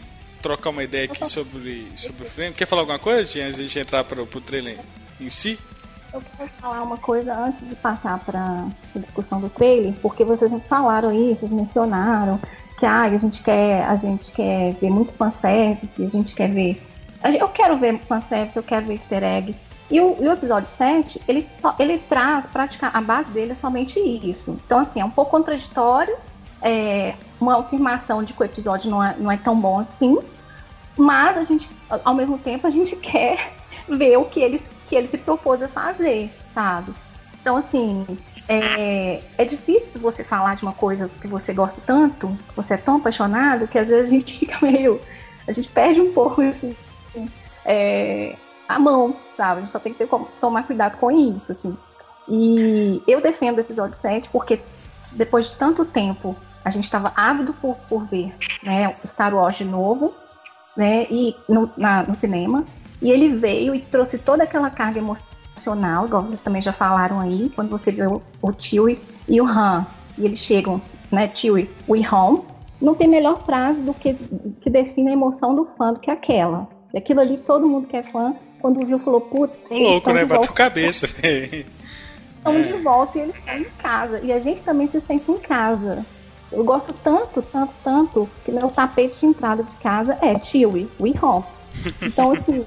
[0.43, 2.53] trocar uma ideia aqui sobre, sobre o frame.
[2.53, 4.77] Quer falar alguma coisa, antes de entrar pro, pro trailer
[5.19, 5.57] em si?
[6.13, 10.51] Eu quero falar uma coisa antes de passar para a discussão do trailer, porque vocês
[10.67, 12.39] falaram aí, vocês mencionaram
[12.77, 16.83] que ah, a gente quer, a gente quer ver muito fanservice, a gente quer ver.
[17.39, 19.55] Eu quero ver fanservice, eu quero ver easter egg.
[19.89, 23.55] E o, e o episódio 7, ele, só, ele traz, praticamente, a base dele é
[23.55, 24.59] somente isso.
[24.65, 26.15] Então, assim, é um pouco contraditório,
[26.61, 30.17] é uma afirmação de que o episódio não é, não é tão bom assim,
[30.97, 31.69] mas a gente,
[32.03, 33.53] ao mesmo tempo, a gente quer
[33.87, 36.93] ver o que eles que ele se propôs a fazer, sabe?
[37.41, 38.05] Então, assim,
[38.47, 42.77] é, é difícil você falar de uma coisa que você gosta tanto, que você é
[42.77, 44.99] tão apaixonado, que às vezes a gente fica meio.
[45.47, 46.75] A gente perde um pouco assim,
[47.65, 48.35] é,
[48.67, 49.57] a mão, sabe?
[49.57, 51.77] A gente só tem que ter, tomar cuidado com isso, assim.
[52.27, 54.61] E eu defendo o episódio 7 porque
[55.11, 59.65] depois de tanto tempo a gente estava ávido por, por ver né, Star Wars de
[59.65, 60.15] novo,
[60.75, 62.65] né, e no, na, no cinema.
[63.01, 67.51] E ele veio e trouxe toda aquela carga emocional, igual vocês também já falaram aí,
[67.53, 69.85] quando você viu o Chewie e o Han.
[70.17, 72.41] E eles chegam, né, Chewie, we home.
[72.81, 74.13] Não tem melhor frase do que
[74.61, 76.67] que define a emoção do fã do que aquela.
[76.93, 79.55] E aquilo ali, todo mundo que é fã, quando viu, falou, puta.
[79.69, 80.25] louco, né?
[80.25, 82.61] Bateu cabeça, Estão é.
[82.61, 84.19] de volta e eles estão em casa.
[84.21, 86.05] E a gente também se sente em casa.
[86.53, 90.33] Eu gosto tanto, tanto, tanto, que meu tapete de entrada de casa é
[90.99, 91.43] we home.
[92.01, 92.63] Então, assim,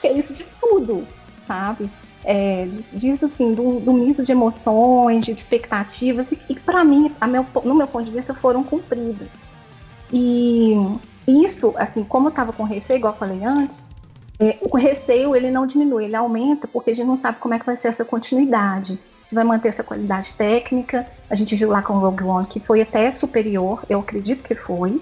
[0.00, 1.06] que isso diz tudo,
[1.46, 1.90] sabe?
[2.24, 7.44] É, diz assim, do, do misto de emoções, de expectativas, e, e para mim, meu,
[7.64, 9.28] no meu ponto de vista, foram cumpridas.
[10.12, 10.74] E
[11.26, 13.90] isso, assim, como eu estava com receio, igual eu falei antes,
[14.38, 17.58] é, o receio ele não diminui, ele aumenta, porque a gente não sabe como é
[17.58, 18.98] que vai ser essa continuidade.
[19.26, 21.06] Se vai manter essa qualidade técnica.
[21.28, 24.54] A gente viu lá com o Rogue One que foi até superior, eu acredito que
[24.54, 25.00] foi.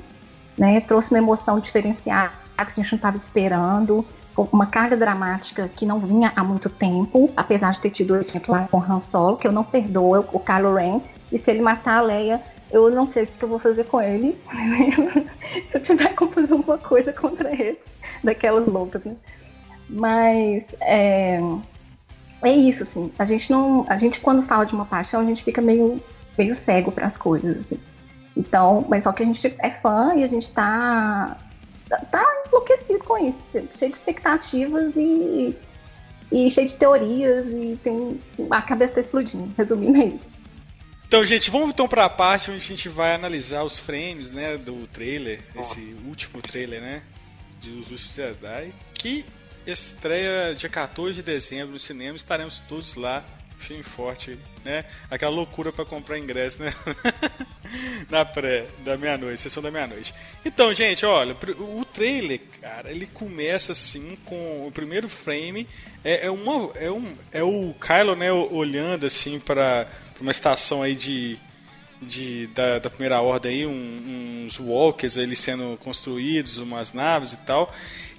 [0.57, 0.81] Né?
[0.81, 4.07] Trouxe uma emoção diferenciada que a gente não estava esperando
[4.37, 8.51] uma carga dramática que não vinha há muito tempo, apesar de ter tido o evento
[8.51, 11.99] lá com Han Solo, que eu não perdoo o Kylo Ren, e se ele matar
[11.99, 14.37] a Leia, eu não sei o que eu vou fazer com ele.
[15.71, 17.79] se eu tiver como fazer alguma coisa contra ele,
[18.23, 19.15] daquelas loucas, né?
[19.89, 21.39] Mas é,
[22.47, 23.13] é isso, assim.
[23.19, 26.03] A gente não, a gente quando fala de uma paixão, a gente fica meio,
[26.37, 27.79] meio cego para as coisas, assim.
[28.37, 31.37] Então, mas só que a gente é fã e a gente tá
[32.11, 35.55] tá enlouquecido com isso, cheio de expectativas e,
[36.33, 38.19] e cheio de teorias e tem
[38.51, 40.21] a cabeça tá explodindo, resumindo aí.
[41.07, 44.57] Então, gente, vamos então para a parte onde a gente vai analisar os frames, né,
[44.57, 47.03] do trailer, esse último trailer, né,
[47.61, 49.25] de Os Últimos Jedi, que
[49.66, 53.24] estreia dia 14 de dezembro no cinema, estaremos todos lá
[53.64, 54.85] Filme forte, né?
[55.11, 56.74] Aquela loucura para comprar ingresso, né?
[58.11, 60.12] Na pré da meia-noite, sessão da meia-noite.
[60.44, 65.66] Então, gente, olha, o trailer, cara, ele começa assim com o primeiro frame
[66.05, 69.88] é, é uma é um é o Kylo, né, olhando assim para
[70.20, 71.38] uma estação aí de
[72.03, 77.38] de, da, da, primeira ordem aí, um, uns walkers ali sendo construídos, umas naves e
[77.38, 77.72] tal.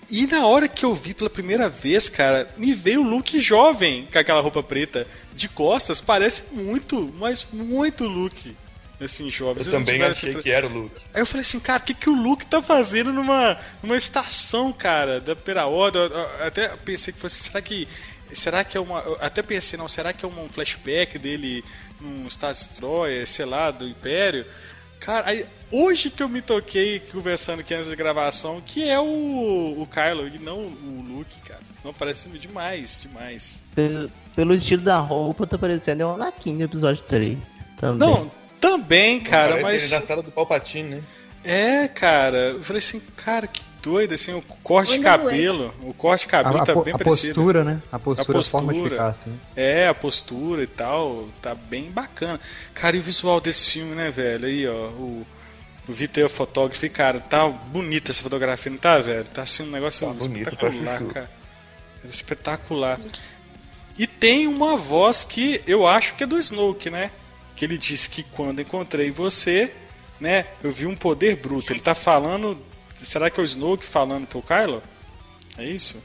[0.10, 4.08] E na hora que eu vi pela primeira vez, cara, me veio o Luke jovem
[4.12, 6.00] com aquela roupa preta de costas.
[6.00, 8.56] Parece muito, mas muito Luke.
[9.00, 9.64] Assim, jovem.
[9.66, 11.02] Eu também achei que era o Luke.
[11.14, 14.72] Aí eu falei assim, cara, o que, que o Luke tá fazendo numa, numa estação,
[14.72, 15.34] cara, da?
[15.34, 17.88] Eu até pensei que fosse, será que
[18.34, 19.00] será que é uma.
[19.20, 21.64] Até pensei, não, será que é um flashback dele
[22.00, 24.46] num Star Destroyer, sei lá, do Império?
[25.06, 29.04] Cara, aí, hoje que eu me toquei conversando aqui antes da gravação, que é o,
[29.04, 31.62] o Kylo e não o Luke, cara.
[31.84, 33.62] Não, parece demais, demais.
[33.76, 37.60] Pelo, pelo estilo da roupa, tá parecendo um Anakin no episódio 3.
[37.78, 38.00] Também.
[38.00, 39.84] Não, também, cara, Parece mas.
[39.84, 41.04] Ele na sala do Palpatine, né?
[41.44, 42.38] É, cara.
[42.54, 45.72] Eu falei assim, cara, que doido, assim, o corte de cabelo.
[45.84, 47.36] O corte de cabelo a, tá a, bem a parecido.
[47.36, 47.82] Postura, né?
[47.92, 49.40] A postura, a postura, forma de ficar, assim.
[49.56, 52.40] É, a postura e tal, tá bem bacana.
[52.74, 54.48] Cara, e o visual desse filme, né, velho?
[54.48, 55.28] Aí, ó, o,
[55.88, 59.26] o Vitor Photography, cara, tá bonita essa fotografia, não tá, velho?
[59.26, 61.32] Tá assim um negócio tá espetacular, bonito, cara.
[62.10, 63.00] Espetacular.
[63.98, 67.12] E tem uma voz que eu acho que é do Snoke, né?
[67.56, 69.72] Que ele disse que quando encontrei você,
[70.20, 71.72] né, eu vi um poder bruto.
[71.72, 72.58] Ele tá falando.
[73.06, 74.82] Será que é o Snoke falando pro Kylo?
[75.58, 76.02] É isso?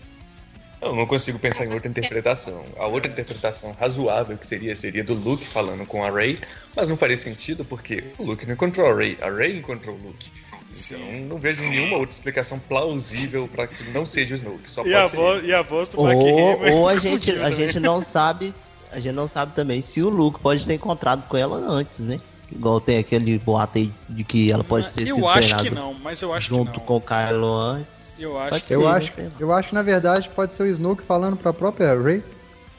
[0.80, 2.64] Eu não consigo pensar em outra interpretação.
[2.78, 6.38] A outra interpretação razoável que seria seria do Luke falando com a Rey,
[6.74, 9.98] mas não faria sentido porque o Luke não encontrou a Rey, a Rey encontrou o
[9.98, 10.30] Luke.
[10.70, 14.70] Então não vejo nenhuma outra explicação plausível para que não seja o Snoke.
[14.70, 18.02] Só e, a voz, e a voz do ou, ou a gente a gente não
[18.02, 18.52] sabe
[18.92, 22.20] a gente não sabe também se o Luke pode ter encontrado com ela antes, né?
[22.52, 25.94] Igual tem aquele boato aí de que ela pode ter eu sido acho que não,
[25.94, 26.86] mas eu acho junto que não.
[26.86, 28.20] com o Kylo antes.
[28.20, 28.88] Eu acho Pode que ser, Eu né?
[28.96, 32.22] acho, eu acho, na verdade, pode ser o Snoke falando pra própria Rey.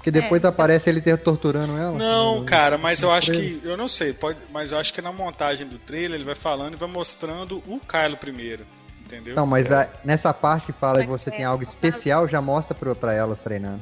[0.03, 0.47] Que depois É.
[0.47, 1.95] aparece ele ter torturando ela.
[1.97, 3.61] Não, No- cara, mas eu acho que.
[3.63, 6.73] Eu não sei, pode, mas eu acho que na montagem do trailer ele vai falando
[6.73, 8.65] e vai mostrando o Kylo primeiro.
[9.05, 9.35] Entendeu?
[9.35, 12.73] Não, mas a- nessa parte que fala que você é, tem algo especial, já mostra
[12.73, 13.81] pra, pra ela treinando.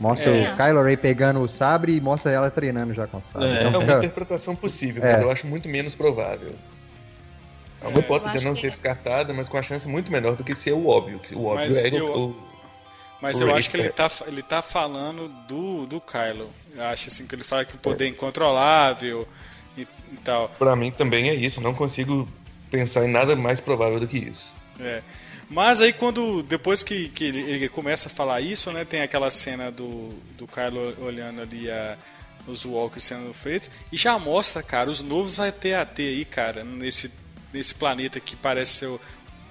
[0.00, 0.52] Mostra É.
[0.52, 3.48] o Kylo Ray pegando o sabre e mostra ela treinando já com o sabre.
[3.48, 3.50] É.
[3.64, 5.12] É Então uma fica- interpretação possível, É.
[5.12, 6.52] mas eu acho muito menos provável.
[7.82, 10.42] É uma hipótese a não ser que- descartada, mas com a chance muito menor do
[10.44, 11.18] que ser o óbvio.
[11.18, 12.36] que O óbvio Mas é eu- o, o-
[13.20, 13.90] Mas o eu Ray- acho que ele é.
[13.90, 16.50] tá, ele tá falando do, do Kylo.
[16.74, 19.26] Eu acho assim que ele fala que o poder é incontrolável
[19.76, 20.48] e, e tal.
[20.58, 21.60] Pra mim também é isso.
[21.60, 22.28] Não consigo
[22.70, 24.54] pensar em nada mais provável do que isso.
[24.80, 25.00] É.
[25.50, 26.42] Mas aí quando.
[26.42, 28.84] Depois que, que ele, ele começa a falar isso, né?
[28.84, 31.96] Tem aquela cena do, do Kylo olhando ali a,
[32.46, 33.70] os walks sendo feitos.
[33.92, 37.10] E já mostra, cara, os novos AT-AT aí, cara, nesse,
[37.52, 39.00] nesse planeta que parece ser o,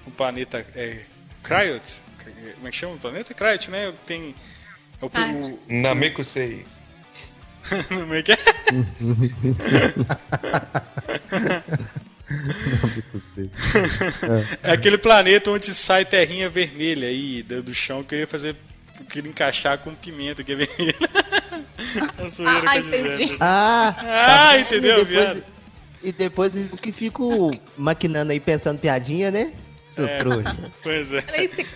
[0.06, 1.00] o planeta é,
[1.42, 2.02] Cryot.
[2.56, 3.34] Como é que chama o planeta?
[3.34, 3.92] Cryot, né?
[4.06, 4.34] Tem.
[5.00, 5.32] É o, Ah.
[5.32, 6.64] o, Namekusei.
[7.88, 8.38] como é que é?
[14.62, 18.56] É aquele planeta onde sai terrinha vermelha aí do, do chão que eu ia fazer.
[19.10, 20.94] Queria encaixar com pimenta que é vermelha.
[22.28, 23.36] Zoeira Ah, que entendi.
[23.40, 23.94] Ah!
[23.98, 24.98] Ah, tá entendeu?
[24.98, 25.44] E depois, viado?
[26.02, 29.52] e depois eu que fico maquinando aí pensando piadinha, né?
[29.86, 30.18] Seu É.
[30.18, 30.56] trouxa.
[30.82, 31.22] Pois é.
[31.22, 31.66] Que.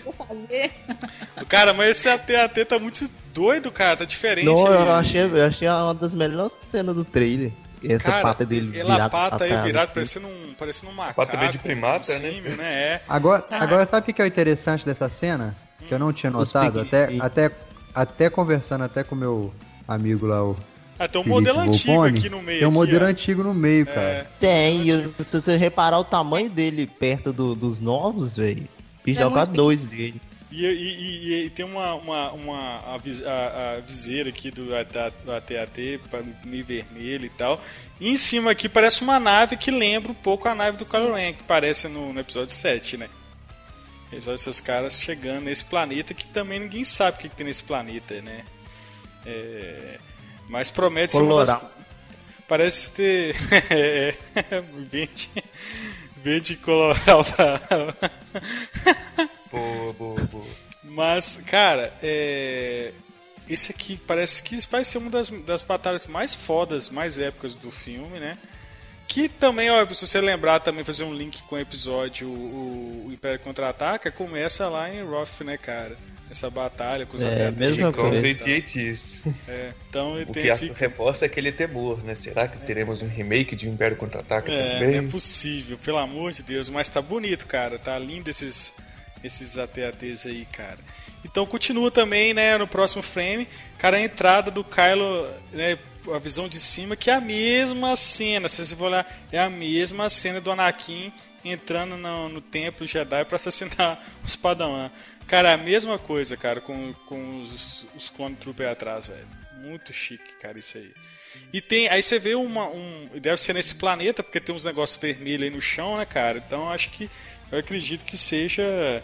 [1.47, 3.97] Cara, mas esse AT-AT tá muito doido, cara.
[3.97, 4.45] Tá diferente.
[4.45, 7.51] Não, eu achei, eu achei uma das melhores cenas do trailer.
[7.83, 9.93] Essa Cara, pata dele Ela virada pata pra aí trás, virado, assim.
[9.93, 11.15] parecendo um, parecendo um macaco.
[11.15, 12.31] Pata meio de primata, um né?
[12.31, 12.65] símio, né?
[12.73, 13.01] É.
[13.07, 13.63] Agora, Ah.
[13.63, 15.55] agora sabe o que é o interessante dessa cena?
[15.87, 17.51] Que eu não tinha notado, até, até,
[17.95, 19.53] até conversando até com meu
[19.87, 20.55] amigo lá, o
[20.99, 22.59] Ah, tem um Felipe modelo antigo aqui no meio.
[22.59, 23.93] Tem um aqui, modelo antigo no meio, É.
[23.93, 24.27] cara.
[24.41, 28.67] Tem, e se você reparar o tamanho dele perto do- dos novos, velho.
[29.05, 30.19] Bicho É joga muito dois dele.
[30.51, 35.99] E, e- e- e tem uma, uma, uma a, a- a viseira aqui do AT-AT,
[36.09, 37.61] pra- meio vermelho e tal.
[37.99, 41.13] E em cima aqui parece uma nave que lembra um pouco a nave do Kylo
[41.37, 43.07] que parece no, no episódio 7, né?
[44.11, 47.63] Episódio seus caras chegando nesse planeta que também ninguém sabe o que, que tem nesse
[47.63, 48.43] planeta, né?
[49.25, 49.99] É,
[50.49, 51.61] mas promete ser uma das.
[52.47, 53.35] Parece ter.
[53.69, 54.15] é,
[54.89, 55.29] verde.
[56.17, 57.61] Verde coloral pra.
[59.51, 60.45] Boa, boa, boa.
[60.83, 62.91] Mas, cara, é...
[63.49, 67.71] esse aqui parece que vai ser uma das, das batalhas mais fodas, mais épicas do
[67.71, 68.37] filme, né?
[69.07, 73.11] Que também, ó, se você lembrar, também fazer um link com o episódio O, o
[73.11, 75.97] Império Contra-Ataca, começa lá em Roth, né, cara?
[76.29, 78.27] Essa batalha com os É, mesma E com os coisa.
[78.29, 79.23] AT-ATs.
[79.47, 82.13] É, então ele O que fica- reforça aquele temor, né?
[82.13, 85.01] Será que teremos um remake de Império Contra-Ataca É, também?
[85.01, 86.69] não é possível, pelo amor de Deus.
[86.69, 87.79] Mas tá bonito, cara.
[87.79, 88.71] Tá lindo esses,
[89.23, 90.79] esses AT-ATs aí, cara.
[91.23, 95.77] Então continua também, né, no próximo frame, cara, a entrada do Kylo, né,
[96.13, 98.47] a visão de cima, que é a mesma cena.
[98.47, 101.11] Se você for olhar, é a mesma cena do Anakin
[101.43, 104.89] entrando no, no templo Jedi pra assassinar os Padawan.
[105.27, 109.27] Cara, a mesma coisa, cara, com, com os, os Clone Trooper atrás, velho.
[109.57, 110.91] Muito chique, cara, isso aí.
[111.53, 114.99] E tem, aí você vê uma, um, deve ser nesse planeta, porque tem uns negócios
[114.99, 116.37] vermelhos aí no chão, né, cara?
[116.39, 117.09] Então acho que,
[117.51, 119.03] eu acredito que seja,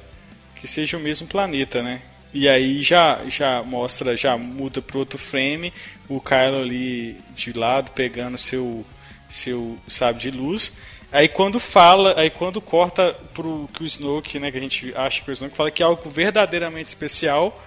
[0.56, 2.02] que seja o mesmo planeta, né?
[2.34, 5.72] E aí já, já mostra, já muda para outro frame,
[6.10, 8.86] o Kylo ali de lado pegando seu,
[9.30, 10.78] seu sabre de luz.
[11.12, 15.24] Aí quando fala, aí quando corta pro que o Snoke, né, que a gente acha
[15.24, 17.64] que o Snoke fala que é algo verdadeiramente especial,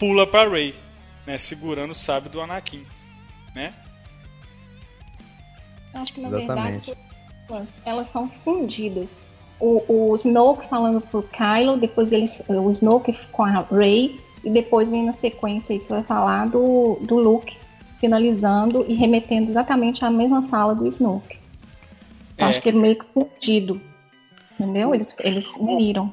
[0.00, 0.74] pula para Rey,
[1.24, 2.82] né, segurando o sabre do Anakin,
[3.54, 3.72] né?
[5.94, 6.86] Eu acho que na Exatamente.
[6.86, 9.16] verdade elas são fundidas.
[9.60, 14.90] O, o Snoke falando pro Kylo, depois eles, o Snoke com a Rey, e depois
[14.90, 17.56] vem na sequência que você vai falar do, do Luke
[17.98, 21.38] finalizando e remetendo exatamente à mesma fala do Snoke.
[22.34, 22.50] Então, É.
[22.50, 23.80] Acho que é meio que fundido.
[24.52, 24.94] Entendeu?
[24.94, 26.12] Eles, eles uniram.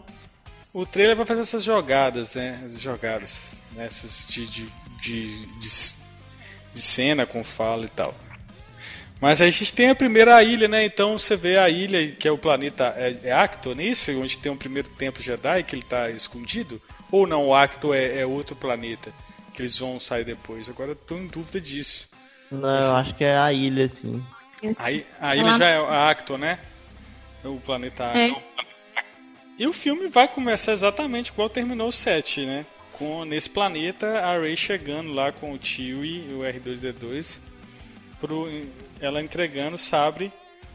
[0.74, 2.62] O trailer vai fazer essas jogadas, né?
[2.66, 3.86] As jogadas, né?
[3.86, 4.66] Essas de, de,
[5.02, 5.98] de, de,
[6.74, 8.16] de cena com fala e tal.
[9.22, 10.84] Mas aí a gente tem a primeira ilha, né?
[10.84, 14.12] Então você vê a ilha, que é o planeta é, é Acto, não é isso?
[14.20, 16.82] Onde tem o primeiro templo Jedi, que ele está escondido?
[17.12, 19.14] Ou não, o Acto é, é outro planeta,
[19.54, 20.70] que eles vão sair depois?
[20.70, 22.10] Agora eu tô em dúvida disso.
[22.52, 24.24] Não, eu acho que é a ilha, assim.
[24.78, 26.58] A, i- a ilha já é a Acto, né?
[27.44, 28.18] O planeta Acto.
[28.18, 29.04] É.
[29.60, 32.66] E o filme vai começar exatamente igual terminou o 7, né?
[32.94, 37.40] Com, nesse planeta, a Rey chegando lá com o tio e o R2-D2
[38.20, 38.48] pro,
[39.02, 40.32] ela entregando o sabre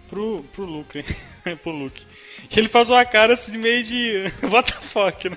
[0.09, 1.05] pro, pro Luke,
[1.63, 2.05] pro Luke.
[2.51, 4.25] E ele faz uma cara assim de meio de.
[4.51, 5.37] What the fuck, né?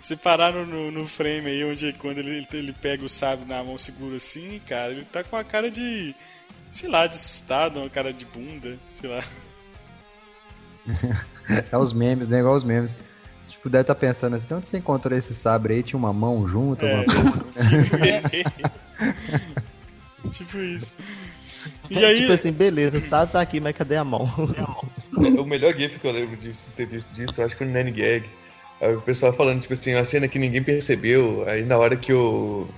[0.00, 3.62] Se parar no, no, no, frame aí, onde quando ele, ele pega o sábio na
[3.62, 6.14] mão seguro assim, cara, ele tá com uma cara de.
[6.70, 9.22] sei lá, de assustado, uma cara de bunda, sei lá.
[11.70, 12.38] é os memes, né?
[12.38, 12.96] Igual os memes.
[13.48, 15.82] Tipo, deve estar tá pensando assim, onde você encontrou esse sabre aí?
[15.82, 17.44] Tinha uma mão junto, é, alguma coisa?
[20.32, 20.92] tipo isso.
[21.90, 22.20] E aí...
[22.20, 24.30] Tipo assim, beleza, o sabre tá aqui, mas cadê a mão?
[25.12, 27.72] o melhor gif que eu lembro de ter visto disso, eu acho que foi no
[27.72, 28.24] Nanny Gag.
[28.80, 32.12] Aí o pessoal falando, tipo assim, uma cena que ninguém percebeu, aí na hora que
[32.12, 32.68] o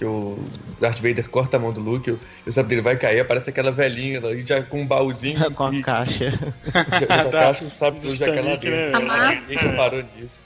[0.00, 0.38] que o
[0.80, 4.18] Darth Vader corta a mão do Luke, o sabre dele vai cair, aparece aquela velhinha
[4.18, 5.38] ali já com um baúzinho.
[5.52, 6.30] com a e, caixa.
[6.72, 9.06] Já, com a caixa, o sabre já cai lá dentro.
[9.06, 9.42] Né?
[9.46, 10.40] Ninguém reparou nisso.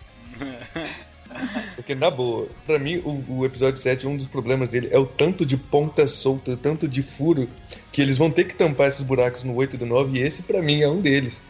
[1.74, 5.06] Porque, na boa, pra mim, o, o, episódio 7, um dos problemas dele é o
[5.06, 7.48] tanto de ponta solta, tanto de furo,
[7.92, 10.42] que eles vão ter que tampar esses buracos no 8 e do 9, e esse,
[10.42, 11.40] pra mim, é um deles.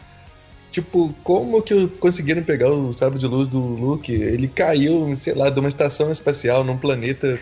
[0.75, 4.11] Tipo, como que conseguiram pegar o sabre de luz do Luke?
[4.11, 7.39] Ele caiu, sei lá, de uma estação espacial num planeta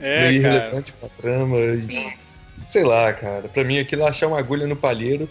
[0.00, 1.58] é, meio irrelevante pra trama.
[1.58, 2.14] E,
[2.56, 3.48] sei lá, cara.
[3.48, 5.28] Pra mim aquilo é achar uma agulha no palheiro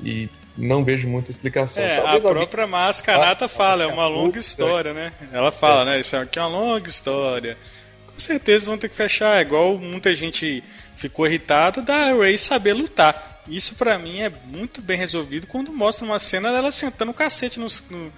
[0.00, 1.82] e não vejo muita explicação.
[1.82, 5.12] É, Talvez a própria Mascanata ah, fala, é uma longa história, né?
[5.32, 5.84] Ela fala, é.
[5.94, 6.00] né?
[6.00, 7.56] Isso aqui é uma longa história.
[8.06, 10.62] Com certeza vão ter que fechar, é igual muita gente
[10.96, 13.40] ficou irritada da Ray saber lutar.
[13.48, 17.58] Isso para mim é muito bem resolvido quando mostra uma cena dela sentando o cacete
[17.58, 18.12] nos, no,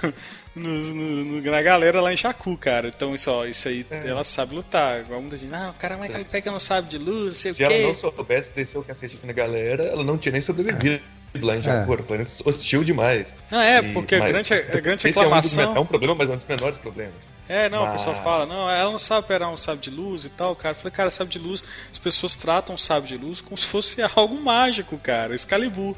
[0.56, 2.88] nos, no, na galera lá em Jakku, cara.
[2.88, 4.06] Então isso, ó, isso aí é.
[4.06, 5.00] ela sabe lutar.
[5.00, 6.24] Igual muita gente, não, o cara vai é.
[6.24, 7.74] pega no sabe de luz, sei Se o quê.
[7.74, 11.02] Se ela não soubesse descer o cacete na galera, ela não tinha nem sobrevivido
[11.40, 11.96] lá em Japão, é.
[11.98, 13.34] planeta hostil demais.
[13.50, 15.64] Não, é, porque a grande, a grande reclamação...
[15.64, 17.28] É um, é um, problema, mas é um dos menores problemas.
[17.48, 17.90] É, não, mas...
[17.90, 20.72] o pessoal fala, não, ela não sabe operar um sábio de luz e tal, cara.
[20.72, 23.66] Eu falei, cara, sábio de luz, as pessoas tratam o sábio de luz como se
[23.66, 25.96] fosse algo mágico, cara, Excalibur.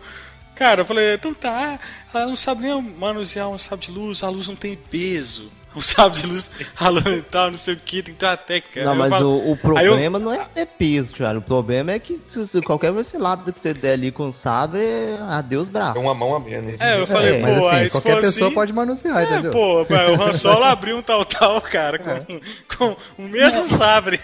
[0.55, 1.79] Cara, eu falei, então tá,
[2.13, 5.81] ela não sabe nem manusear um sábio de luz, a luz não tem peso um
[5.81, 8.85] sábio de luz ralando e tal, não sei o que, tem que ter uma técnica.
[8.85, 9.29] Não, mas falo...
[9.29, 10.23] o, o, problema eu...
[10.23, 11.39] não é ter peso, cara.
[11.39, 14.83] O problema é que se, se qualquer vacilado que você der ali com o sabre,
[15.31, 15.99] adeus braço.
[15.99, 16.81] É uma mão a menos.
[16.81, 18.55] É, eu falei, é, pô, mas, assim, aí qualquer pessoa assim...
[18.55, 19.51] pode manusear, é, entendeu?
[19.51, 22.27] Pô, o Han Solo abriu um tal-tal, cara, com, é.
[22.77, 24.21] com o mesmo sabre.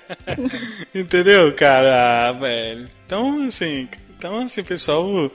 [0.94, 2.28] entendeu, cara?
[2.28, 2.88] Ah, velho.
[3.06, 5.30] Então, assim, então, assim, pessoal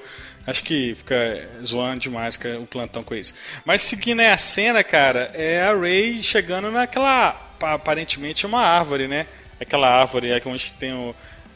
[0.48, 3.34] Acho que fica zoando demais o plantão com isso.
[3.66, 7.44] Mas seguindo a cena, cara, é a Ray chegando naquela.
[7.60, 9.28] Aparentemente uma árvore, né?
[9.60, 11.14] Aquela árvore é onde tem o,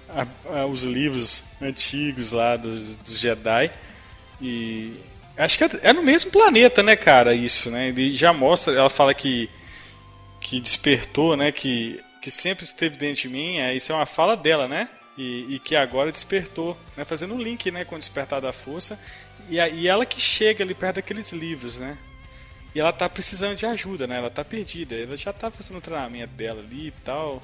[0.10, 3.72] a, a, os livros antigos lá dos, dos Jedi.
[4.42, 4.94] E.
[5.38, 7.34] Acho que é, é, no mesmo planeta, né, cara?
[7.34, 7.88] Isso, né?
[7.88, 8.74] Ele já mostra.
[8.74, 9.50] Ela fala que.
[10.42, 11.50] Que despertou, né?
[11.52, 13.60] Que, que sempre esteve dentro de mim.
[13.60, 14.90] É, isso é uma fala dela, né?
[15.18, 19.00] E, e que agora despertou, né, fazendo um link né, com o despertar da força.
[19.50, 21.98] E, a, e ela que chega ali perto daqueles livros, né?
[22.74, 24.18] E ela tá precisando de ajuda, né?
[24.18, 24.96] Ela tá perdida.
[24.96, 27.42] Ela já tá fazendo o treinamento dela ali e tal.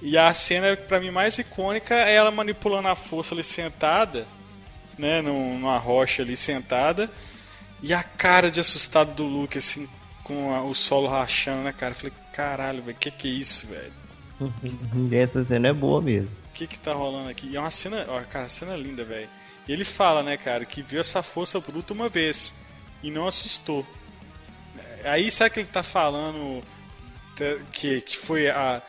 [0.00, 4.26] E a cena, para mim, mais icônica é ela manipulando a força ali sentada,
[4.98, 5.22] né?
[5.22, 7.08] Numa rocha ali sentada.
[7.80, 9.88] E a cara de assustado do Luke, assim,
[10.24, 11.92] com a, o solo rachando, né, cara?
[11.92, 13.92] Eu falei, caralho, velho, que que é isso, velho?
[15.12, 17.48] Essa cena é boa mesmo que que tá rolando aqui?
[17.48, 19.28] E é uma cena, ó, cara, cena linda, velho.
[19.66, 22.54] E ele fala, né, cara, que viu essa força bruta uma vez
[23.02, 23.86] e não assustou.
[25.04, 26.62] Aí será que ele tá falando
[27.72, 28.82] que, que foi a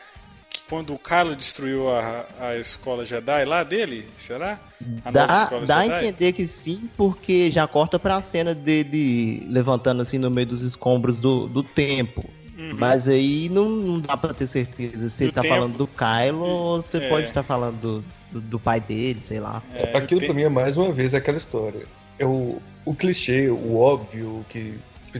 [0.50, 4.08] que quando o Kylo destruiu a, a escola Jedi lá dele?
[4.16, 4.60] Será?
[5.04, 5.26] A dá
[5.66, 10.46] dá a entender que sim, porque já corta pra cena dele levantando assim no meio
[10.46, 12.24] dos escombros do, do templo.
[12.70, 12.76] Uhum.
[12.78, 15.54] Mas aí não, não, dá pra ter certeza se do ele tá tempo.
[15.54, 17.08] falando do Kylo ou se é.
[17.08, 19.62] pode estar tá falando do, do, do, pai dele, sei lá.
[19.72, 21.84] É, Aquilo pra mim é mais uma vez aquela história.
[22.18, 24.78] É o, o clichê, o óbvio, que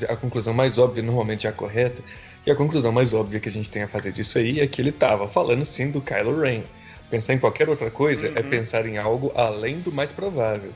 [0.09, 2.03] a conclusão mais óbvia normalmente é a correta.
[2.47, 4.81] E a conclusão mais óbvia que a gente tem a fazer disso aí é que
[4.81, 6.63] ele tava falando sim do Kylo Ren.
[7.11, 8.37] Pensar em qualquer outra coisa é uhum.
[8.39, 10.73] é pensar em algo além do mais provável.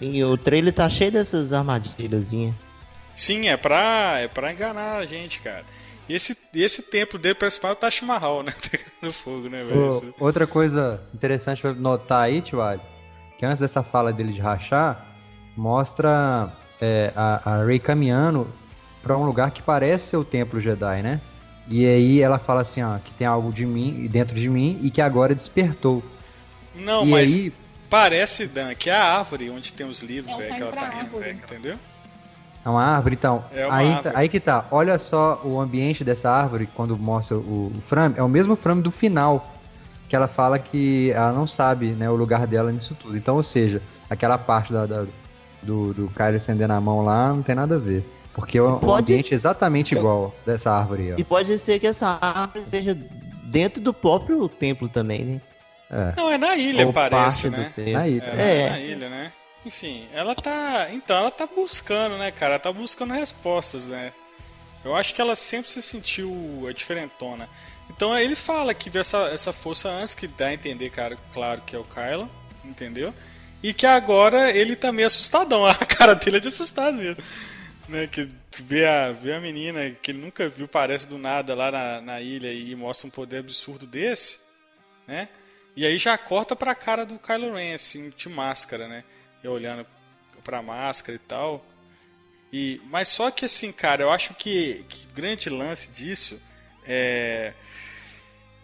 [0.00, 2.54] E o trailer tá cheio dessas armadilhazinhas.
[3.20, 5.62] Sim, é pra, é pra enganar a gente, cara.
[6.08, 8.54] E esse, esse templo dele parece mais o Taj Mahal, né?
[9.02, 10.14] no fogo, né, velho?
[10.18, 12.58] Outra coisa interessante pra notar aí, Tio
[13.36, 15.06] que antes dessa fala dele de rachar,
[15.54, 16.50] mostra
[16.80, 18.48] é, a, a Rey caminhando
[19.02, 21.20] para um lugar que parece ser o templo Jedi, né?
[21.68, 24.90] E aí ela fala assim, ó, que tem algo de mim dentro de mim e
[24.90, 26.02] que agora despertou.
[26.74, 27.52] Não, e mas aí...
[27.90, 31.02] parece, Dan, que é a árvore onde tem os livros, é velho, que ela tá
[31.02, 31.78] indo, entendeu?
[32.64, 33.44] É uma árvore, então.
[33.52, 34.14] É uma aí, árvore.
[34.16, 34.66] aí que tá.
[34.70, 38.14] Olha só o ambiente dessa árvore quando mostra o, o frame.
[38.18, 39.50] É o mesmo frame do final.
[40.08, 43.16] que ela fala que ela não sabe né, o lugar dela nisso tudo.
[43.16, 43.80] Então, ou seja,
[44.10, 45.06] aquela parte da, da
[45.62, 48.04] do, do Kylo estendendo a mão lá não tem nada a ver.
[48.34, 49.34] Porque é um ambiente ser...
[49.34, 51.12] exatamente igual dessa árvore.
[51.12, 51.16] Ó.
[51.18, 52.96] E pode ser que essa árvore seja
[53.44, 55.40] dentro do próprio templo também, né?
[55.90, 56.14] É.
[56.16, 57.72] Não, é na ilha, Ou parece, né?
[57.92, 58.24] Na ilha.
[58.36, 59.32] É, é, na ilha, né?
[59.64, 60.88] Enfim, ela tá.
[60.90, 62.54] Então, ela tá buscando, né, cara?
[62.54, 64.12] Ela tá buscando respostas, né?
[64.84, 67.48] Eu acho que ela sempre se sentiu a diferentona.
[67.90, 71.60] Então ele fala que vê essa, essa força antes, que dá a entender, cara, claro
[71.62, 72.30] que é o Kylo,
[72.64, 73.12] entendeu?
[73.62, 75.66] E que agora ele tá meio assustadão.
[75.68, 77.22] A cara dele é de assustado mesmo.
[77.88, 78.28] Né, que
[78.62, 82.20] vê a, vê a menina que ele nunca viu, parece do nada lá na, na
[82.20, 84.38] ilha e mostra um poder absurdo desse,
[85.08, 85.28] né?
[85.74, 89.02] E aí já corta pra cara do Kylo Ren, assim, de máscara, né?
[89.44, 89.86] Olhando
[90.42, 91.64] pra máscara e tal.
[92.52, 96.40] E, mas só que assim, cara, eu acho que, que o grande lance disso
[96.84, 97.52] é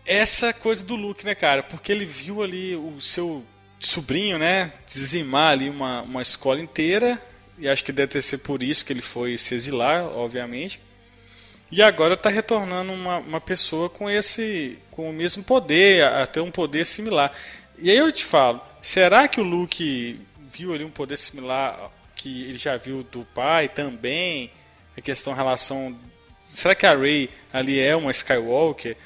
[0.05, 1.63] essa coisa do Luke, né, cara?
[1.63, 3.45] Porque ele viu ali o seu
[3.81, 7.21] sobrinho, né, dizimar ali uma, uma escola inteira,
[7.59, 10.81] e acho que deve ter sido por isso que ele foi se exilar, obviamente.
[11.71, 16.51] E agora está retornando uma, uma pessoa com esse com o mesmo poder, até um
[16.51, 17.33] poder similar.
[17.79, 20.21] E aí eu te falo, será que o Luke
[20.57, 24.51] viu ali um poder similar que ele já viu do pai também?
[24.97, 25.97] A questão relação
[26.47, 28.97] será que a Rey ali é uma Skywalker?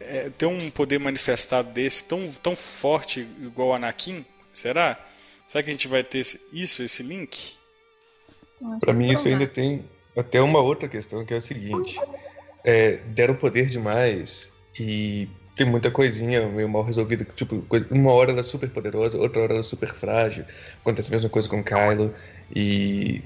[0.00, 4.24] É, ter um poder manifestado desse tão, tão forte igual o Anakin?
[4.52, 4.98] Será?
[5.46, 6.20] Será que a gente vai ter
[6.52, 7.56] isso, esse link?
[8.80, 9.84] Para mim, isso ainda tem
[10.16, 11.98] até uma outra questão que é o seguinte:
[12.64, 15.28] é, deram poder demais e
[15.58, 17.24] tem muita coisinha meio mal resolvida.
[17.34, 20.44] Tipo, uma hora ela é super poderosa, outra hora ela é super frágil.
[20.80, 22.14] Acontece a mesma coisa com Kylo.
[22.54, 23.22] E,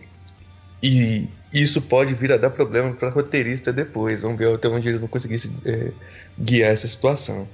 [0.82, 4.22] e isso pode vir a dar problema para roteirista depois.
[4.22, 5.92] Vamos ver até onde eles vão conseguir se, é,
[6.38, 7.46] guiar essa situação.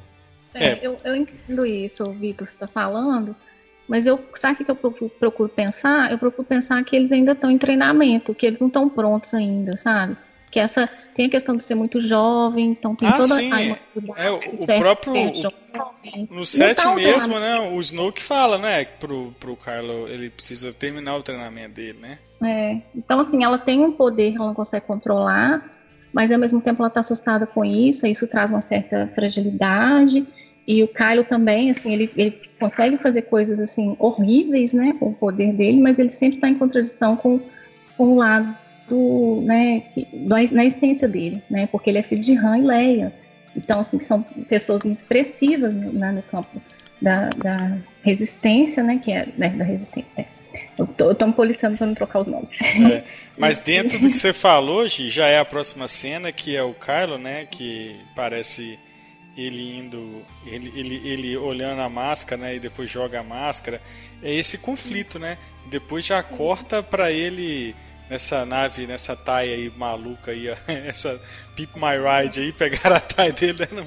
[0.54, 0.80] É, é.
[0.80, 3.34] Eu, eu entendo isso, o Vitor está falando.
[3.88, 6.12] Mas eu, sabe o que eu procuro, procuro, pensar?
[6.12, 9.76] Eu procuro pensar que eles ainda estão em treinamento, que eles não estão prontos ainda,
[9.76, 10.16] sabe?
[10.50, 13.52] Que essa tem a questão de ser muito jovem, então tem ah, toda sim.
[13.52, 17.58] a é, o, o próprio o, no set tá mesmo, né?
[17.58, 22.18] O Snoke fala, né, pro pro Carlo, ele precisa terminar o treinamento dele, né?
[22.42, 22.80] É.
[22.94, 25.62] Então assim, ela tem um poder que ela não consegue controlar,
[26.12, 30.26] mas ao mesmo tempo ela está assustada com isso, isso traz uma certa fragilidade.
[30.66, 35.14] E o Kylo também, assim, ele, ele consegue fazer coisas assim horríveis, né, com o
[35.14, 37.40] poder dele, mas ele sempre está em contradição com,
[37.96, 38.54] com o lado
[38.88, 40.06] do, né, que,
[40.52, 43.12] na essência dele, né, porque ele é filho de Han e Leia.
[43.56, 46.60] Então, assim, são pessoas expressivas né, no campo
[47.00, 50.26] da, da resistência, né, que é né, da resistência.
[50.78, 52.60] Eu tô, eu tô me policiando para não trocar os nomes.
[52.62, 53.04] É,
[53.36, 56.74] mas dentro do que você falou, Gi, já é a próxima cena, que é o
[56.74, 58.78] Kylo, né, que parece
[59.36, 63.80] ele indo, ele, ele, ele olhando a máscara, né, e depois joga a máscara,
[64.22, 65.38] é esse conflito, né?
[65.66, 67.74] Depois já corta para ele
[68.08, 70.48] nessa nave, nessa taia aí maluca aí,
[70.86, 71.20] essa
[71.54, 73.82] Peep My Ride aí, pegar a taia dele dando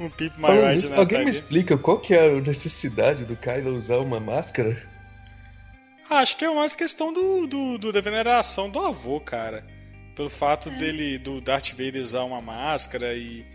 [0.00, 1.36] um, um Peep My Falando Ride isso, Alguém me dele.
[1.36, 4.76] explica qual que é a necessidade do Kylo usar uma máscara?
[6.08, 9.64] Acho que é mais questão do, do, do da veneração do avô, cara.
[10.14, 10.72] Pelo fato é.
[10.76, 13.46] dele, do Darth Vader usar uma máscara e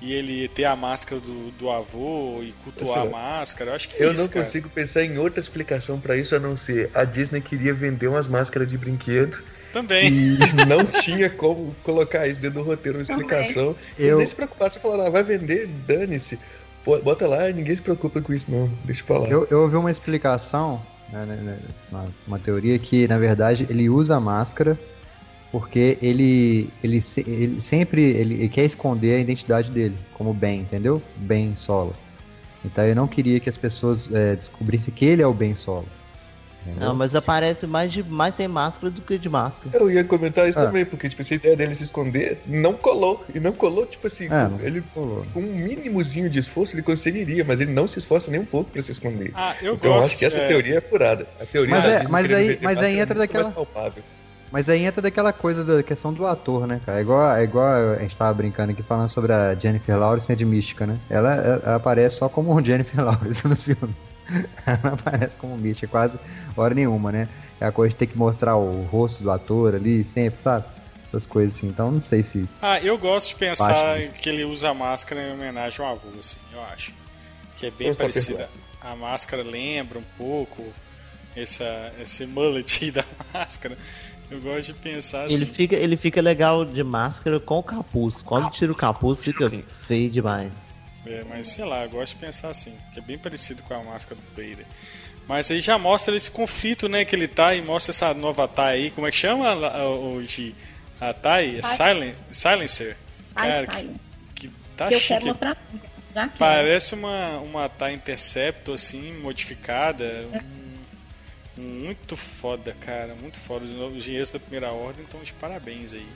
[0.00, 3.70] e ele ter a máscara do, do avô e cultuar a máscara.
[3.70, 4.44] Eu acho que é Eu isso, não cara.
[4.44, 8.26] consigo pensar em outra explicação para isso a não ser a Disney queria vender umas
[8.26, 9.42] máscaras de brinquedo.
[9.72, 10.08] Também.
[10.08, 13.76] E não tinha como colocar isso dentro do roteiro, uma explicação.
[13.98, 14.16] Eles Eu...
[14.16, 16.38] nem se preocuparam, você falou, ah, vai vender, dane-se.
[16.84, 18.70] Bota lá, ninguém se preocupa com isso, não.
[18.84, 19.28] Deixa pra lá.
[19.28, 20.82] Eu, eu ouvi uma explicação,
[21.12, 21.58] né, né, né
[21.90, 24.78] uma, uma teoria que, na verdade, ele usa a máscara
[25.52, 31.02] porque ele, ele, ele sempre ele, ele, quer esconder a identidade dele como Ben, entendeu?
[31.16, 31.92] Ben Solo.
[32.64, 35.86] Então eu não queria que as pessoas é, descobrissem que ele é o Ben Solo.
[36.62, 36.88] Entendeu?
[36.88, 39.76] Não, mas aparece mais, de, mais sem máscara do que de máscara.
[39.76, 40.66] Eu ia comentar isso ah.
[40.66, 43.24] também, porque tipo, a ideia dele se esconder não colou.
[43.34, 45.24] E não colou, tipo assim, é, ele colou.
[45.32, 48.70] com um mínimozinho de esforço ele conseguiria, mas ele não se esforça nem um pouco
[48.70, 49.32] para se esconder.
[49.34, 50.46] Ah, eu então gosto, eu acho que essa é...
[50.46, 51.26] teoria é furada.
[51.40, 53.54] A teoria mas, é, mas aí, mas aí entra daquela.
[54.50, 56.98] Mas aí entra daquela coisa da questão do ator, né, cara?
[56.98, 60.44] É igual, é igual a gente tava brincando aqui falando sobre a Jennifer Lawrence de
[60.44, 60.98] Mística, né?
[61.08, 63.96] Ela, ela aparece só como Jennifer Lawrence nos filmes.
[64.66, 66.18] Ela aparece como Mística quase
[66.56, 67.28] hora nenhuma, né?
[67.60, 70.64] É a coisa de ter que mostrar o rosto do ator ali sempre, sabe?
[71.06, 71.68] Essas coisas assim.
[71.68, 72.48] Então não sei se.
[72.60, 76.38] Ah, eu gosto de pensar que ele usa a máscara em homenagem ao avô, assim,
[76.52, 76.92] eu acho.
[77.56, 78.48] Que é bem eu parecida.
[78.80, 80.64] A máscara lembra um pouco
[81.36, 83.76] essa, esse mullet da máscara.
[84.30, 85.34] Eu gosto de pensar assim.
[85.34, 88.22] Ele fica, ele fica legal de máscara com o capuz.
[88.22, 89.64] Quando tira o capuz, fica Sim.
[89.86, 90.80] feio demais.
[91.06, 93.82] É, mas sei lá, eu gosto de pensar assim, que é bem parecido com a
[93.82, 94.66] máscara do Vader.
[95.26, 98.74] Mas aí já mostra esse conflito, né, que ele tá e mostra essa nova Tai
[98.74, 99.54] aí, como é que chama
[99.84, 100.54] hoje?
[101.00, 101.56] A Tai?
[101.56, 102.96] É Silen Silencer?
[103.34, 103.90] Cara, que,
[104.34, 105.20] que tá eu chique.
[105.20, 105.56] Quero uma
[106.14, 110.26] já Parece uma, uma Tai Interceptor, assim, modificada.
[111.60, 113.66] Muito foda, cara, muito foda.
[113.66, 116.08] Os engenheiros da primeira ordem estão de parabéns aí.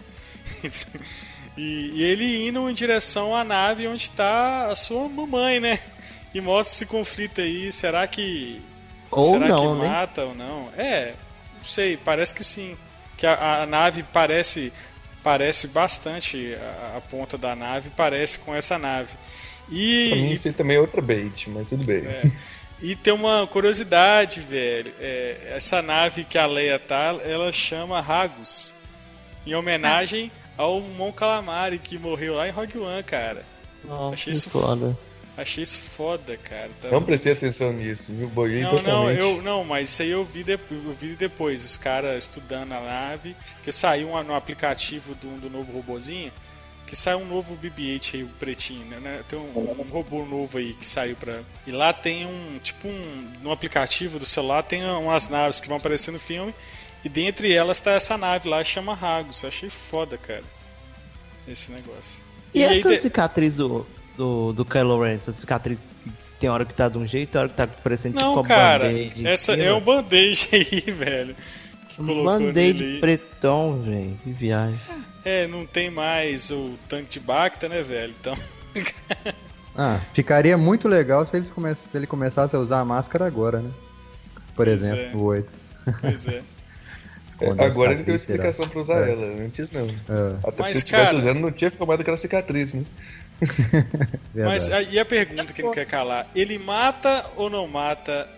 [1.57, 5.79] e, e, ele indo em direção à nave onde está a sua mamãe, né?
[6.33, 7.71] E mostra esse conflito aí.
[7.71, 8.63] Será que.
[9.11, 9.89] Ou será não, que né?
[9.89, 10.71] mata ou não?
[10.79, 11.13] É,
[11.59, 12.75] não sei, parece que sim.
[13.19, 14.73] Que a, a nave parece.
[15.23, 16.55] Parece bastante.
[16.55, 19.11] A, a, ponta da nave parece com essa nave.
[19.71, 20.09] E.
[20.09, 22.07] Pra mim, isso também é outra bait, mas tudo bem.
[22.07, 22.23] É.
[22.85, 24.93] E tem uma curiosidade, velho.
[25.01, 28.75] É, essa nave que a Leia tá, ela chama Ragus.
[29.47, 33.43] Em homenagem ao Mon Calamari, que morreu lá em Rogue One, cara.
[33.83, 34.99] Nossa, achei isso foda.
[35.35, 36.69] Achei isso foda, cara.
[36.83, 39.19] Tá não prestei atenção nisso, me boiei não, totalmente.
[39.19, 42.73] Não, eu, não, mas isso aí eu vi, de, eu vi depois, os caras estudando
[42.73, 46.31] a nave, que saiu no aplicativo do, do novo robozinho,
[46.95, 49.23] que saiu um novo BB-8 aí, o pretinho, né?
[49.29, 51.41] Tem um, um, robô novo aí que saiu pra...
[51.67, 53.33] E lá tem um, tipo um...
[53.43, 56.55] No aplicativo do celular tem umas naves que vão aparecer no filme,
[57.05, 59.43] e dentre elas tá essa nave lá, chama Ragos.
[59.43, 60.45] Eu achei foda, cara.
[61.49, 62.23] Esse negócio.
[62.55, 63.85] E, e essa aí, cicatriz do,
[64.17, 65.15] do, do Kylo Ren?
[65.15, 68.15] Essa cicatriz que tem hora que tá de um jeito, tem hora que tá parecendo
[68.15, 69.27] Não, tipo cara, band-aid.
[69.27, 71.37] Essa é um band-aid aí, velho.
[71.99, 74.17] Um band-aid pretão, velho.
[74.23, 74.79] Que viagem.
[74.89, 75.14] É,
[75.49, 78.15] não tem mais o tanque de Bacta, né, velho?
[78.21, 78.37] Então.
[79.77, 81.75] ah, ficaria muito legal se, eles come...
[81.75, 83.71] se ele começasse a usar a máscara agora, né?
[84.55, 85.17] Por pois exemplo, é.
[85.17, 85.53] o 8.
[86.01, 86.43] Pois é.
[87.41, 89.11] É, agora ele tem uma explicação pra usar é.
[89.11, 89.87] ela, antes não.
[89.87, 90.49] É.
[90.49, 91.17] Até Mas, se estivesse cara...
[91.17, 92.85] usando, não tinha formado aquela cicatriz, né?
[94.33, 96.29] Mas e a pergunta que ele quer calar?
[96.35, 98.29] Ele mata ou não mata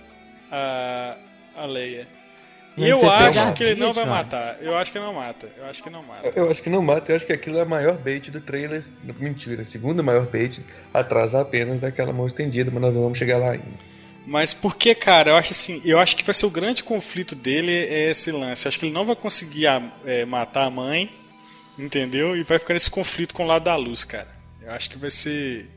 [0.51, 1.17] a,
[1.55, 2.09] a Leia?
[2.77, 4.59] Eu acho que ele não vai matar.
[4.61, 5.49] Eu acho que não mata.
[5.57, 6.33] Eu acho que não mata.
[6.35, 7.13] Eu acho que não mata.
[7.13, 8.85] Eu acho que aquilo é a maior bait do trailer.
[9.19, 10.63] Mentira, a segunda maior bait
[10.93, 13.97] atrás apenas daquela mão estendida, mas nós vamos chegar lá ainda.
[14.27, 17.73] Mas porque, cara, eu acho assim, eu acho que vai ser o grande conflito dele
[17.73, 18.67] é esse lance.
[18.67, 19.67] Eu acho que ele não vai conseguir
[20.05, 21.11] é, matar a mãe,
[21.79, 22.37] entendeu?
[22.37, 24.29] E vai ficar nesse conflito com o lado da luz, cara.
[24.61, 25.71] Eu acho que vai ser.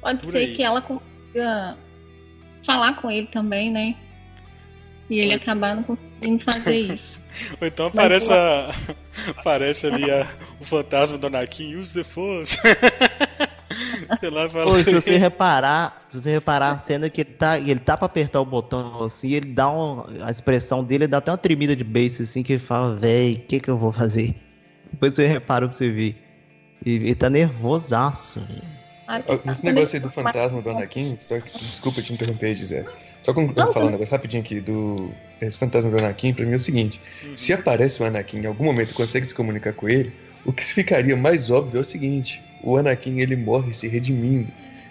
[0.00, 0.54] Pode ser aí.
[0.54, 1.76] que ela consiga
[2.64, 3.96] falar com ele também, né?
[5.08, 7.20] E ele acabar não conseguindo fazer isso.
[7.60, 8.74] Ou então aparece, a...
[9.36, 10.26] aparece ali a...
[10.60, 12.56] o fantasma do Anakin, use the force.
[14.32, 17.96] lá Pô, se você reparar, se você reparar a cena que ele tá, ele tá
[17.96, 21.74] pra apertar o botão assim, ele dá uma, a expressão dele dá até uma tremida
[21.74, 24.34] de base assim que ele fala, véi, o que que eu vou fazer?
[24.90, 26.16] Depois você repara pra você ver.
[26.84, 28.40] Ele, ele tá nervosaço.
[29.08, 32.84] Ah, Nesse negócio aí do fantasma do Anakin, só, desculpa te interromper, José.
[33.26, 35.10] Só como eu falar um negócio rapidinho aqui do
[35.40, 37.36] esse fantasma do Anakin, pra mim é o seguinte: uhum.
[37.36, 40.12] se aparece o Anakin em algum momento e consegue se comunicar com ele,
[40.44, 44.46] o que ficaria mais óbvio é o seguinte: o Anakin ele morre se redimindo.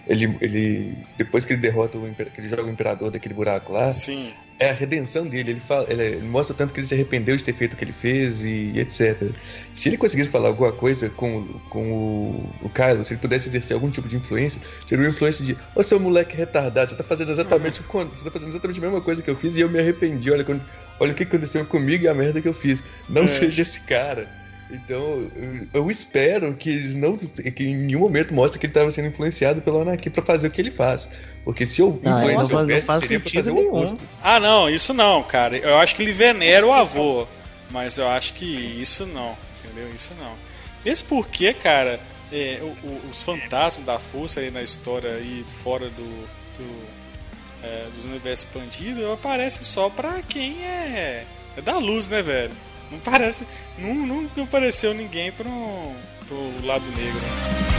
[0.06, 3.90] Ele, ele depois que ele derrota o que ele joga o imperador daquele buraco lá,
[3.90, 4.30] Sim.
[4.58, 5.52] É a redenção dele.
[5.52, 7.92] Ele, fala, ele, mostra tanto que ele se arrependeu de ter feito o que ele
[7.92, 9.30] fez e, e etc.
[9.74, 13.74] Se ele conseguisse falar alguma coisa com, com o, o Kylo, se ele pudesse exercer
[13.74, 17.30] algum tipo de influência, seria uma influência de: Ô seu moleque retardado, você tá fazendo
[17.30, 19.78] exatamente o você tá fazendo exatamente a mesma coisa que eu fiz e eu me
[19.78, 20.30] arrependi.
[20.30, 20.62] Olha, quando,
[20.98, 22.82] olha o que aconteceu comigo e a merda que eu fiz.
[23.08, 23.28] Não é.
[23.28, 24.45] seja esse cara.
[24.68, 25.30] Então,
[25.72, 27.16] eu espero que eles não.
[27.16, 30.50] que em nenhum momento mostre que ele estava sendo influenciado pelo Anakin para fazer o
[30.50, 31.08] que ele faz.
[31.44, 33.72] Porque se eu ah, influenciar o Mestre, seria pra fazer nenhum.
[33.72, 34.04] o oposto.
[34.22, 35.56] Ah, não, isso não, cara.
[35.56, 37.26] Eu acho que ele venera o avô.
[37.70, 39.36] Mas eu acho que isso não.
[39.64, 39.88] Entendeu?
[39.94, 40.32] Isso não.
[40.84, 42.00] Mesmo porque, cara,
[42.32, 46.28] é, o, o, os fantasmas da força aí na história aí fora do.
[46.58, 46.96] do
[47.62, 51.24] é, do universo expandido aparece só pra quem é,
[51.56, 52.52] é da luz, né, velho?
[52.90, 53.46] Não parece.
[53.78, 55.46] Não, nunca apareceu ninguém pro,
[56.26, 57.20] pro lado negro.
[57.20, 57.76] Né?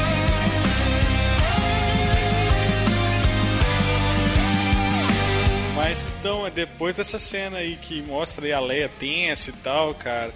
[5.76, 9.96] Mas então, é depois dessa cena aí que mostra aí a Leia tensa e tal,
[9.96, 10.32] cara,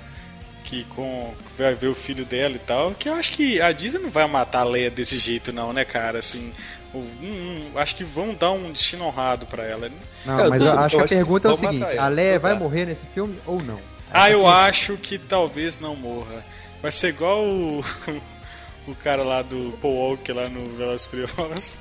[0.64, 4.02] que com vai ver o filho dela e tal, que eu acho que a Disney
[4.02, 6.54] não vai matar a Leia desse jeito não, né, cara, assim,
[6.94, 9.90] um, um, acho que vão dar um destino honrado para ela.
[9.90, 9.96] Né?
[10.26, 12.86] Não, eu mas eu acho que a pergunta é o seguinte, a Leia vai morrer
[12.86, 13.80] nesse filme ou não?
[14.14, 16.44] Ah, eu acho que talvez não morra.
[16.82, 17.84] Vai ser igual o,
[18.88, 21.78] o cara lá do Paul Walker lá no Velozes Furiosos.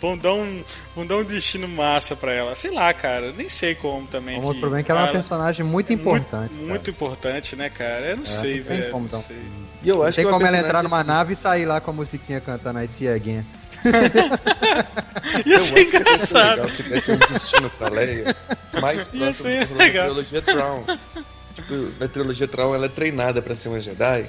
[0.00, 0.64] vão dar um,
[0.94, 2.54] vão dar um destino massa pra ela.
[2.54, 4.38] Sei lá, cara, nem sei como também.
[4.38, 6.52] O problema é que ela é uma personagem muito é importante.
[6.52, 8.10] Muito, muito, importante, né, cara?
[8.10, 8.90] Eu não é, sei, não velho.
[8.90, 9.36] Como, não sei.
[9.82, 11.08] E eu acho tem que como ela entrar numa assim...
[11.08, 13.44] nave e sair lá com a musiquinha cantando aí Again.
[15.44, 16.62] Ia ser engraçado.
[16.62, 18.34] Legal se tivesse um destino pra Leia
[18.80, 20.84] mais próximo da trilogia Tron.
[21.54, 24.26] Tipo, na trilogia Tron ela é treinada pra ser uma Jedi.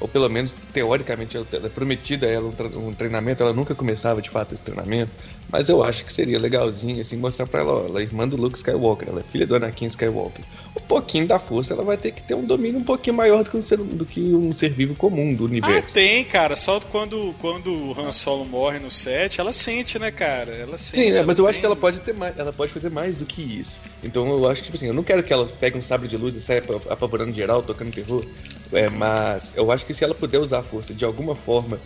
[0.00, 4.52] Ou pelo menos teoricamente ela é prometida ela um treinamento, ela nunca começava de fato
[4.52, 5.12] esse treinamento,
[5.50, 8.36] mas eu acho que seria legalzinho assim mostrar para ela, ó, ela é irmã do
[8.36, 10.44] Luke Skywalker, ela é filha do Anakin Skywalker.
[10.76, 13.50] Um pouquinho da força, ela vai ter que ter um domínio um pouquinho maior do
[13.50, 15.88] que um ser, do que um ser vivo comum do universo.
[15.90, 20.10] Ah, tem, cara, só quando quando o Han Solo morre no set, ela sente, né,
[20.10, 20.52] cara?
[20.52, 21.12] Ela sente.
[21.12, 21.50] Sim, é, mas eu tem...
[21.50, 23.80] acho que ela pode ter mais, ela pode fazer mais do que isso.
[24.02, 26.16] Então eu acho que tipo assim, eu não quero que ela pegue um sabre de
[26.16, 28.24] luz e saia apavorando geral, tocando terror,
[28.72, 31.78] é, mas eu acho que se ela puder usar a força de alguma forma,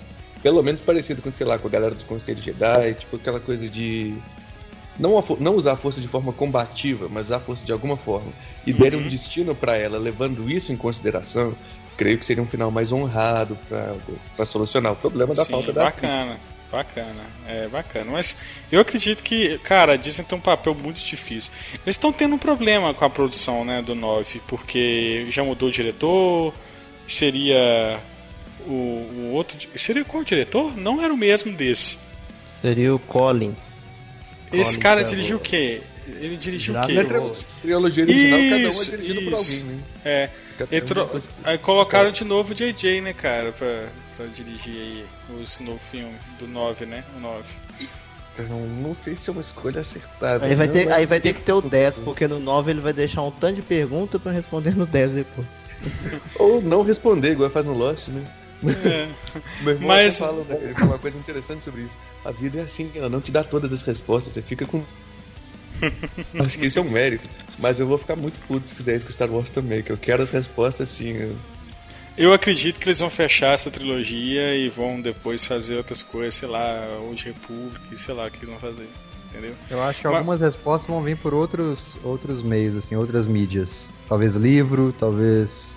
[0.43, 3.68] pelo menos parecido com, sei lá, com a galera do Conselho Jedi, tipo aquela coisa
[3.68, 4.14] de.
[4.99, 8.32] Não, não usar a força de forma combativa, mas usar a força de alguma forma,
[8.66, 8.78] e uhum.
[8.78, 11.55] derem um destino para ela, levando isso em consideração,
[11.99, 13.59] creio que seria um final mais honrado
[14.37, 15.84] para solucionar o problema da Sim, falta da.
[15.84, 16.37] Bacana.
[16.70, 18.11] Bacana, é bacana.
[18.11, 18.37] Mas
[18.72, 21.53] eu acredito que, cara, a Disney tem um papel muito difícil.
[21.72, 25.72] Eles estão tendo um problema com a produção né, do 9, porque já mudou o
[25.72, 26.53] diretor,
[27.07, 28.01] seria
[28.66, 29.58] o, o outro.
[29.76, 30.76] Seria qual diretor?
[30.76, 31.98] Não era o mesmo desse.
[32.60, 33.54] Seria o Colin.
[34.52, 35.82] Esse Colin cara dirigiu o quê?
[36.08, 36.98] Ele dirigiu o quê?
[36.98, 39.30] A trilogia original, isso, cada um é dirigido isso.
[39.30, 39.78] por alguém, né?
[40.04, 40.80] É.
[40.80, 41.22] Tro...
[41.44, 45.04] Aí colocaram de novo o JJ, né, cara, pra, pra dirigir aí
[45.42, 47.04] esse novo filme do 9, né?
[47.16, 47.44] O 9.
[48.32, 50.44] Então, não sei se é uma escolha acertada.
[50.44, 52.92] Aí vai, ter, aí vai ter que ter o 10, porque no 9 ele vai
[52.92, 55.46] deixar um tanto de pergunta pra responder no 10 depois.
[56.38, 58.22] Ou não responder, igual faz no Lost, né?
[58.70, 59.08] É.
[59.62, 60.18] Meu irmão Mas...
[60.18, 60.58] fala, né?
[60.62, 61.98] ele fala uma coisa interessante sobre isso.
[62.24, 64.82] A vida é assim, ela não te dá todas as respostas, você fica com.
[66.40, 67.28] Acho que isso é um mérito.
[67.58, 69.96] Mas eu vou ficar muito puto se fizer isso com Star Wars também, que eu
[69.96, 71.12] quero as respostas assim.
[71.12, 71.36] Eu...
[72.16, 76.48] eu acredito que eles vão fechar essa trilogia e vão depois fazer outras coisas, sei
[76.48, 78.88] lá, ou de República, sei lá o que eles vão fazer.
[79.30, 79.54] Entendeu?
[79.70, 80.16] Eu acho que Mas...
[80.16, 83.92] algumas respostas vão vir por outros, outros meios, assim, outras mídias.
[84.08, 85.76] Talvez livro, talvez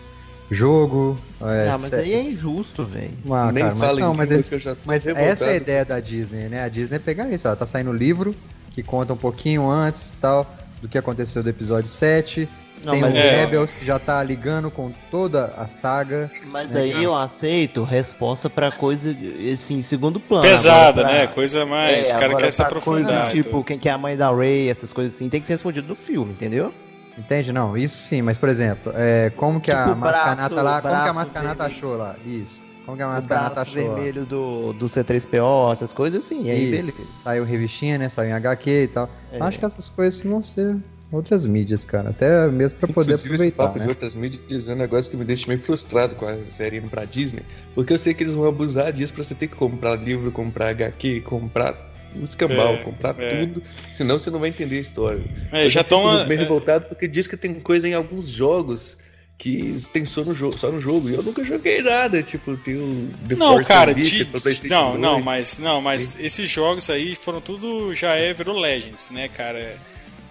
[0.49, 1.17] jogo.
[1.41, 3.11] É, ah, mas aí é injusto, velho.
[3.31, 4.49] Ah, Nem cara, mas, não, mas, eles,
[4.85, 6.63] mas essa é a ideia da Disney, né?
[6.63, 8.35] A Disney é pegar isso, ó, tá saindo livro
[8.73, 12.47] que conta um pouquinho antes tal do que aconteceu do episódio 7.
[12.83, 13.41] Não, tem o é...
[13.41, 16.31] Rebels que já tá ligando com toda a saga.
[16.45, 16.81] Mas né?
[16.81, 19.15] aí eu aceito resposta para coisa
[19.51, 20.43] assim, segundo plano.
[20.43, 21.11] Pesada, pra...
[21.11, 21.27] né?
[21.27, 22.09] Coisa mais.
[22.09, 23.29] É, cara quer se aprofundar.
[23.29, 25.53] Coisa, tipo, quem que é a mãe da Ray, essas coisas assim, tem que ser
[25.53, 26.73] respondido no filme, entendeu?
[27.19, 27.51] Entende?
[27.51, 31.09] Não, isso sim, mas por exemplo, é, como que tipo, a Mascanata lá, como que
[31.09, 32.15] a Mascanata achou lá?
[32.25, 32.63] Isso.
[32.85, 33.73] Como que a Mascanata achou?
[33.73, 36.93] vermelho do, do C3PO, essas coisas sim, aí beleza.
[37.19, 38.09] Saiu revistinha, né?
[38.09, 39.09] Saiu em HQ e tal.
[39.33, 39.41] É.
[39.41, 40.77] Acho que essas coisas vão ser
[41.11, 42.09] outras mídias, cara.
[42.09, 43.63] Até mesmo pra poder Inclusive, aproveitar.
[43.63, 43.83] Esse papo né?
[43.83, 46.89] de outras mídias dizendo um negócio que me deixa meio frustrado com a série indo
[46.89, 47.43] pra Disney.
[47.75, 50.69] Porque eu sei que eles vão abusar disso pra você ter que comprar livro, comprar
[50.69, 53.29] HQ, comprar o escambau, é, comprar é.
[53.29, 55.21] tudo, senão você não vai entender a história.
[55.51, 56.43] É, eu já tô meio é.
[56.43, 58.97] revoltado porque diz que tem coisa em alguns jogos
[59.39, 61.09] que tem só no jogo, só no jogo.
[61.09, 64.27] E eu nunca joguei nada, tipo, tem o The não, Force cara, de,
[64.69, 65.01] não, 2.
[65.01, 69.59] não, mas não, mas esses jogos aí foram tudo já é virou Legends, né, cara?
[69.59, 69.77] É,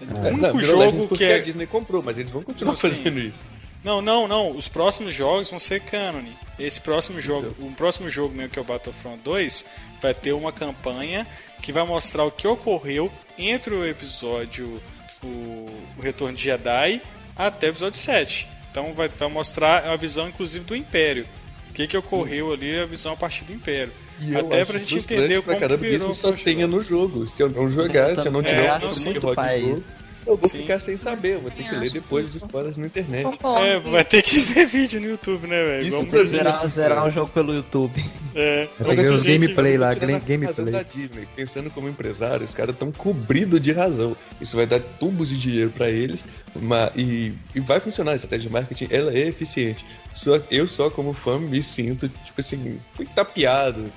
[0.01, 1.35] o único não, jogo que é...
[1.35, 2.89] a Disney comprou, mas eles vão continuar Sim.
[2.89, 3.43] fazendo isso.
[3.83, 4.51] Não, não, não.
[4.51, 6.21] Os próximos jogos vão ser canon.
[6.59, 7.67] Esse próximo jogo, então.
[7.67, 9.65] o próximo jogo meu que é o Battlefront 2,
[10.01, 11.25] vai ter uma campanha
[11.61, 14.81] que vai mostrar o que ocorreu entre o episódio
[15.23, 15.27] o,
[15.97, 17.01] o Retorno de Jedi
[17.35, 18.47] até o episódio 7.
[18.71, 21.25] Então vai, vai mostrar a visão inclusive do Império.
[21.69, 23.93] O que, que ocorreu ali, a visão a partir do Império.
[24.21, 27.25] E Até pra gente entender como caramba, que virou isso só tenha no jogo.
[27.25, 29.83] Se eu não jogar, se eu não tiver é, um muito rock jogo,
[30.29, 30.59] eu vou Sim.
[30.59, 33.27] ficar sem saber, eu vou ter que ler depois os spoilers na internet.
[33.63, 35.87] É, vai ter que ver vídeo no YouTube, né, velho?
[35.87, 38.03] Isso pra zerar, zerar um jogo pelo YouTube.
[38.35, 38.67] É.
[38.79, 40.71] Eu peguei os gameplay lá, gameplay.
[40.71, 44.15] da Disney, pensando como empresário, os caras estão cobridos de razão.
[44.39, 46.23] Isso vai dar tubos de dinheiro para eles,
[46.55, 49.83] mas, e, e vai funcionar a estratégia de marketing, ela é eficiente.
[50.13, 53.91] Só, eu só como fã me sinto, tipo assim, fui tapeado,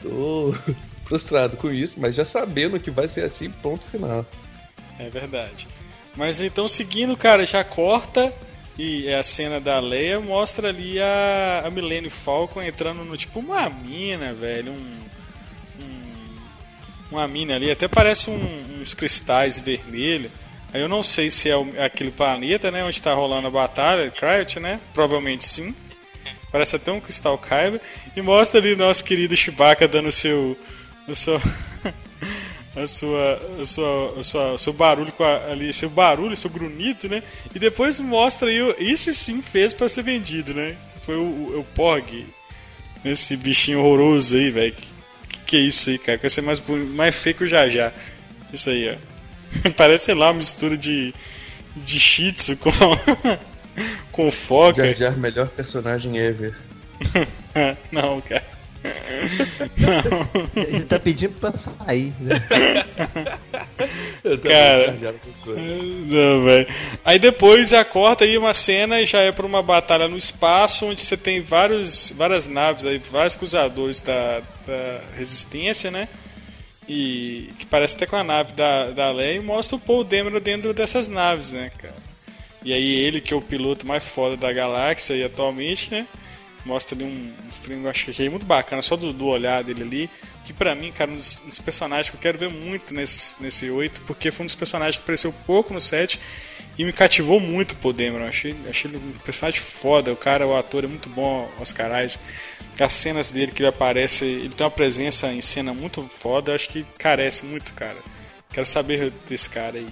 [0.00, 0.54] tô
[1.04, 4.24] frustrado com isso, mas já sabendo que vai ser assim, ponto final.
[4.98, 5.66] É verdade.
[6.16, 8.32] Mas então, seguindo, cara, já corta
[8.78, 13.40] e é a cena da Leia mostra ali a, a Millennium Falcon entrando no tipo
[13.40, 14.72] uma mina, velho.
[14.72, 14.98] Um,
[15.80, 16.36] um
[17.10, 20.30] uma mina ali, até parece um, uns cristais vermelhos.
[20.72, 23.50] Aí eu não sei se é, o, é aquele planeta, né, onde está rolando a
[23.50, 24.80] batalha, Cryot, né?
[24.92, 25.74] Provavelmente sim.
[26.50, 27.80] Parece até um cristal Kyber.
[28.14, 30.56] E mostra ali nosso querido Chewbacca dando seu,
[31.06, 31.40] o seu
[32.76, 37.08] a sua, a sua, a sua, seu barulho com a, ali, seu barulho, seu grunhido,
[37.08, 37.22] né?
[37.54, 40.76] E depois mostra aí, esse sim fez para ser vendido, né?
[41.04, 42.26] Foi o, o, o Pog,
[43.04, 44.74] esse bichinho horroroso aí, velho.
[44.74, 46.18] que, que é isso aí, cara?
[46.18, 46.62] Vai ser mais,
[46.94, 47.92] mais feio que o Já
[48.52, 49.70] Isso aí, ó.
[49.76, 51.14] Parece, sei lá, uma mistura de,
[51.76, 52.70] de shih tzu com,
[54.12, 54.84] com foca.
[54.84, 56.54] Jar Jar, melhor personagem ever.
[57.90, 58.55] Não, cara.
[59.76, 60.62] Não.
[60.62, 62.34] Ele tá pedindo pra sair, né?
[64.42, 64.96] Cara,
[66.06, 66.66] não, velho.
[67.04, 70.86] Aí depois já corta aí uma cena e já é pra uma batalha no espaço,
[70.86, 76.08] onde você tem vários, várias naves aí, vários cruzadores da, da resistência, né?
[76.88, 80.40] E que parece até com a nave da, da Leia e mostra o Paul Dameron
[80.40, 82.06] dentro dessas naves, né, cara?
[82.64, 86.06] E aí ele, que é o piloto mais foda da galáxia e atualmente, né?
[86.66, 89.82] Mostra ali um, filme, eu acho que é muito bacana, só do, do olhar dele
[89.82, 90.10] ali.
[90.44, 93.40] Que pra mim, cara, um dos, um dos, personagens que eu quero ver muito nesse,
[93.40, 96.20] nesse 8, porque foi um dos personagens que apareceu pouco no set
[96.76, 98.26] e me cativou muito o Podemon.
[98.26, 100.12] Achei, achei ele um personagem foda.
[100.12, 102.22] O cara, o ator é muito bom, Oscar Isaac.
[102.80, 106.54] As cenas dele que ele aparece, ele tem uma presença em cena muito foda.
[106.54, 107.96] Acho que carece muito, cara.
[108.50, 109.86] Quero saber desse cara aí.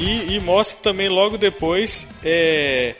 [0.00, 2.94] E, e, mostra também logo depois é,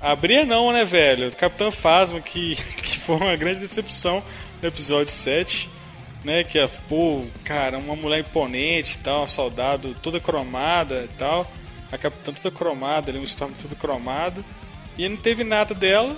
[0.00, 1.28] a Bria não, né, velho?
[1.28, 4.20] O Capitão Fasma, que, que foi uma grande decepção
[4.60, 5.70] no episódio 7.
[6.22, 11.16] Né, que é, pô, cara, uma mulher imponente e tal, um soldado toda cromada e
[11.16, 11.50] tal.
[11.90, 14.44] A capitã toda cromada, ali, um Storm todo cromado.
[14.98, 16.14] E não teve nada dela.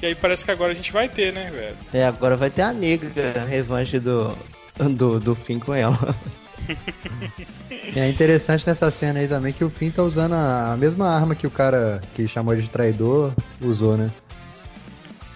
[0.00, 1.76] E aí parece que agora a gente vai ter, né, velho?
[1.92, 3.12] É, agora vai ter a nega,
[3.42, 4.36] a revanche do,
[4.76, 5.98] do, do fim com ela.
[7.96, 11.46] é interessante nessa cena aí também que o Finn tá usando a, mesma arma que
[11.46, 14.10] o cara que chamou de traidor usou, né?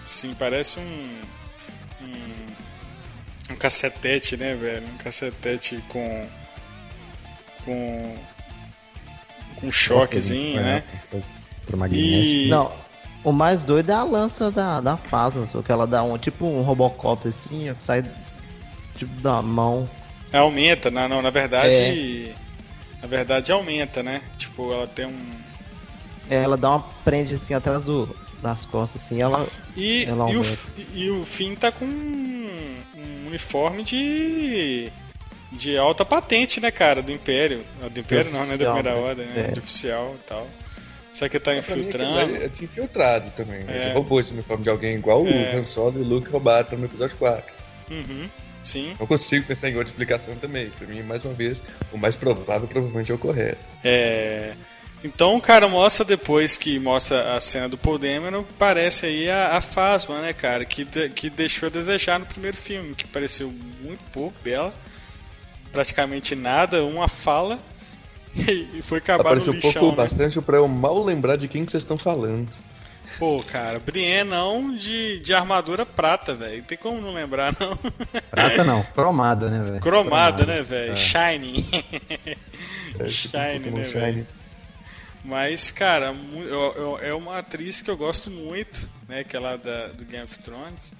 [0.05, 1.17] Sim, parece um.
[2.01, 4.83] Um, um cacetete, né, velho?
[4.87, 6.27] Um cacetete com.
[7.65, 8.15] Com.
[9.55, 10.83] Com choquezinho, né?
[11.91, 12.47] E...
[12.49, 12.71] Não,
[13.23, 16.45] o mais doido é a lança da, da Phasma, só que ela dá um tipo
[16.45, 18.03] um Robocop assim, que sai
[18.95, 19.89] tipo da mão.
[20.31, 21.73] Aumenta, não, não, na verdade.
[21.73, 22.33] É.
[23.01, 24.21] Na verdade aumenta, né?
[24.37, 25.19] Tipo, ela tem um.
[26.29, 29.47] É, ela dá uma prende assim atrás do, das costas, assim, ela.
[29.75, 30.43] E, ela e, o,
[30.93, 32.49] e o Finn tá com um,
[32.95, 34.91] um uniforme de.
[35.51, 37.01] de alta patente, né, cara?
[37.01, 37.63] Do Império.
[37.91, 38.57] Do Império não, né?
[38.57, 38.99] Da primeira né?
[38.99, 39.47] ordem, né?
[39.49, 39.51] É.
[39.51, 40.47] De oficial e tal.
[41.13, 42.35] Será que ele tá é, infiltrando?
[42.35, 43.63] É, tinha infiltrado também.
[43.63, 43.75] Né?
[43.75, 43.85] É.
[43.85, 45.55] Ele roubou esse uniforme de alguém igual é.
[45.55, 47.55] o Han Solo e o Luke roubaram no episódio 4.
[47.89, 48.29] Uhum.
[48.63, 48.95] Sim.
[48.99, 50.69] Não consigo pensar em outra explicação também.
[50.69, 53.59] Para mim, mais uma vez, o mais provável provavelmente é o correto.
[53.83, 54.53] É.
[55.03, 59.55] Então o cara mostra depois que mostra a cena do Paul Dameron, parece aí a,
[59.55, 63.53] a Fasma, né, cara, que, de, que deixou a desejar no primeiro filme, que pareceu
[63.81, 64.73] muito pouco dela,
[65.71, 67.59] praticamente nada, uma fala,
[68.35, 70.03] e, foi acabar Apareceu no lixão, pouco, né?
[70.03, 72.47] bastante para eu mal lembrar de quem que vocês estão falando.
[73.17, 76.61] Pô, cara, Brienne não de, de armadura prata, velho.
[76.63, 77.77] Tem como não lembrar, não.
[78.29, 79.79] Prata não, cromada, né, velho?
[79.79, 80.91] Cromada, cromada, né, velho?
[80.91, 80.95] É.
[80.95, 81.65] Shining.
[82.99, 84.27] É, Shine, né, velho?
[85.23, 89.19] Mas, cara, eu, eu, é uma atriz que eu gosto muito, né?
[89.19, 90.93] Aquela é da, do Game of Thrones.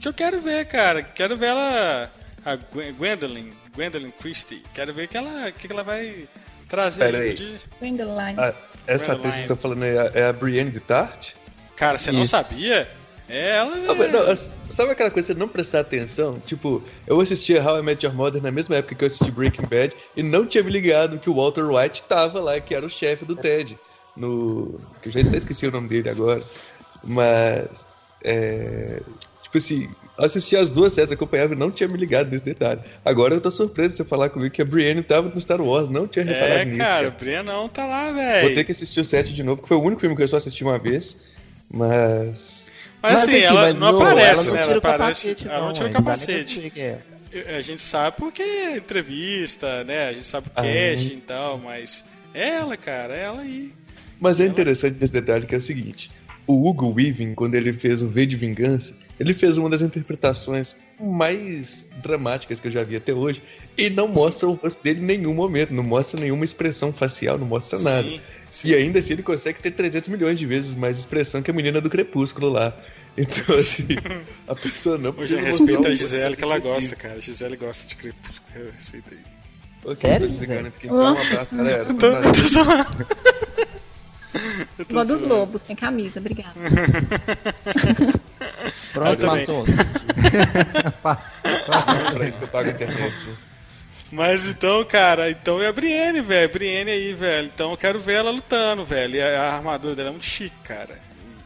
[0.00, 1.02] Que eu quero ver, cara.
[1.02, 2.10] Quero ver ela.
[2.44, 4.62] A Gwendolyn, Gwendolyn Christie.
[4.74, 6.26] Quero ver que ela, que ela vai
[6.68, 7.12] trazer.
[7.12, 7.34] Pera aí.
[7.34, 7.60] De...
[7.78, 8.34] Gwendolyn.
[8.38, 8.54] Ah,
[8.86, 11.34] essa atriz que você tá falando é, é a Brienne de Tart?
[11.80, 12.86] Cara, você não sabia?
[13.26, 13.74] É, ela.
[13.74, 16.38] Não, não, sabe aquela coisa de não prestar atenção?
[16.44, 19.62] Tipo, eu assistia How I Met Your Mother na mesma época que eu assisti Breaking
[19.62, 22.88] Bad e não tinha me ligado que o Walter White tava lá, que era o
[22.90, 23.78] chefe do Ted.
[24.14, 24.78] No.
[25.00, 26.42] Que eu já até esqueci o nome dele agora.
[27.02, 27.86] Mas.
[28.22, 29.00] É,
[29.42, 32.82] tipo assim, assisti as duas séries, acompanhava e não tinha me ligado nesse detalhe.
[33.02, 35.88] Agora eu tô surpreso de você falar comigo que a Brienne tava no Star Wars,
[35.88, 36.82] não tinha reparado é, nisso.
[36.82, 38.48] É, cara, a Brienne não tá lá, velho.
[38.48, 40.28] Vou ter que assistir o set de novo, que foi o único filme que eu
[40.28, 41.39] só assisti uma vez.
[41.72, 42.72] Mas.
[43.02, 44.62] Mas assim, ela mas não, aparece, ela não né?
[44.62, 46.72] Ela, aparece, capacete, ela não tira o capacete.
[46.76, 46.98] É.
[47.56, 50.08] A gente sabe porque é entrevista, né?
[50.08, 52.04] A gente sabe o ah, casting e tal, mas
[52.34, 53.72] é ela, cara, é ela aí.
[54.18, 56.10] Mas é interessante esse detalhe que é o seguinte:
[56.46, 60.74] o Hugo Weaving, quando ele fez o V de Vingança, ele fez uma das interpretações
[60.98, 63.42] mais dramáticas que eu já vi até hoje
[63.76, 67.46] e não mostra o rosto dele em nenhum momento, não mostra nenhuma expressão facial, não
[67.46, 68.08] mostra nada.
[68.08, 68.68] Sim, sim.
[68.68, 71.82] E ainda assim ele consegue ter 300 milhões de vezes mais expressão que a menina
[71.82, 72.74] do Crepúsculo lá.
[73.18, 73.88] Então, assim,
[74.46, 75.40] a pessoa não precisa.
[75.40, 77.14] Hoje respeita a Gisele que ela gosta, cara.
[77.14, 78.70] A Gisele gosta de Crepúsculo.
[78.70, 79.18] Respeita aí.
[79.84, 80.28] Okay, Sério?
[80.28, 80.86] Desligando aqui.
[80.86, 81.88] Então, um abraço, galera.
[81.88, 82.06] Eu tô,
[84.78, 86.54] eu tô Vó dos Lobos, tem camisa, obrigada.
[88.92, 89.70] Próximo assunto.
[91.02, 93.28] Pra isso que eu pago a internet.
[94.12, 96.52] Mas então, cara, então é a Brienne, velho.
[96.52, 97.46] Brienne aí, velho.
[97.46, 99.16] Então eu quero ver ela lutando, velho.
[99.16, 100.98] E a, a armadura dela é muito chique, cara.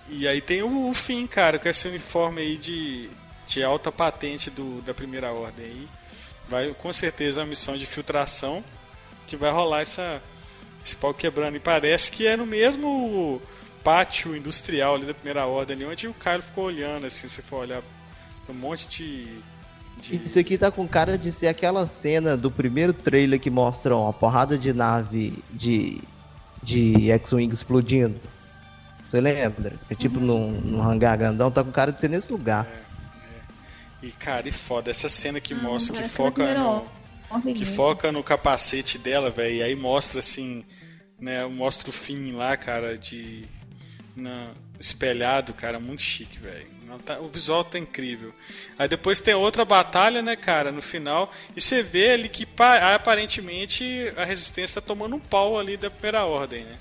[0.09, 3.11] E, aí tem o, o fim, cara, com esse uniforme aí de,
[3.47, 5.89] de alta patente do, da primeira ordem aí.
[6.49, 8.65] Vai com certeza a missão de filtração
[9.27, 10.23] que vai rolar essa,
[10.85, 11.57] esse pau quebrando.
[11.57, 13.43] E parece que é no mesmo
[13.85, 17.61] pátio industrial ali da primeira ordem, ali, onde o Kylo ficou olhando, assim, se for
[17.61, 17.83] olhar.
[18.47, 19.43] Tem um monte de
[19.99, 20.23] de...
[20.25, 24.13] Isso aqui tá com cara de ser aquela cena do primeiro trailer que mostra uma
[24.13, 26.01] porrada de nave de,
[26.63, 28.21] de X-Wing explodindo.
[29.03, 29.75] Você lembra?
[29.91, 30.27] É tipo uhum.
[30.27, 32.67] num, num hangar grandão, tá com cara de ser nesse lugar.
[32.67, 34.09] É, é.
[34.09, 36.87] E cara, e foda, essa cena que ah, mostra, que foca no.
[37.55, 39.57] Que foca no capacete dela, velho.
[39.57, 40.65] E aí mostra assim,
[41.19, 41.45] né?
[41.47, 43.45] Mostra o fim lá, cara, de.
[44.17, 44.49] Na,
[44.79, 46.75] espelhado, cara, muito chique, velho.
[47.05, 48.33] Tá, o visual tá incrível.
[48.79, 51.33] Aí depois tem outra batalha, né, cara, no final.
[51.57, 52.47] E você vê ali que
[52.95, 56.77] aparentemente a resistência tá tomando um pau ali da primeira ordem, né?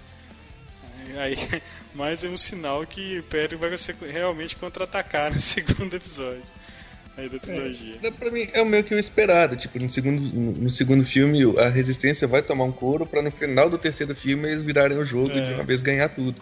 [1.17, 1.35] Aí,
[1.95, 3.71] mais é um sinal que o Império vai
[4.11, 6.43] realmente contra-atacar no segundo episódio
[7.17, 7.97] aí da trilogia.
[8.01, 9.55] É, pra mim é meio que o esperado.
[9.55, 13.69] Tipo, no segundo, no segundo filme a resistência vai tomar um couro para no final
[13.69, 15.37] do terceiro filme eles virarem o jogo é.
[15.37, 16.41] e de uma vez ganhar tudo.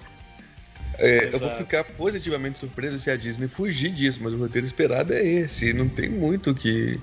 [1.02, 5.14] É, eu vou ficar positivamente surpreso se a Disney fugir disso, mas o roteiro esperado
[5.14, 5.74] é esse.
[5.74, 7.00] Não tem muito que.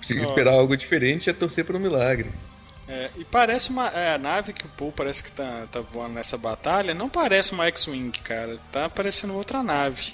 [0.00, 2.30] Se esperar algo diferente é torcer para um milagre.
[2.88, 3.88] É, e parece uma.
[3.88, 7.52] É, a nave que o Paul parece que tá, tá voando nessa batalha não parece
[7.52, 8.56] uma X-Wing, cara.
[8.70, 10.12] Tá parecendo outra nave.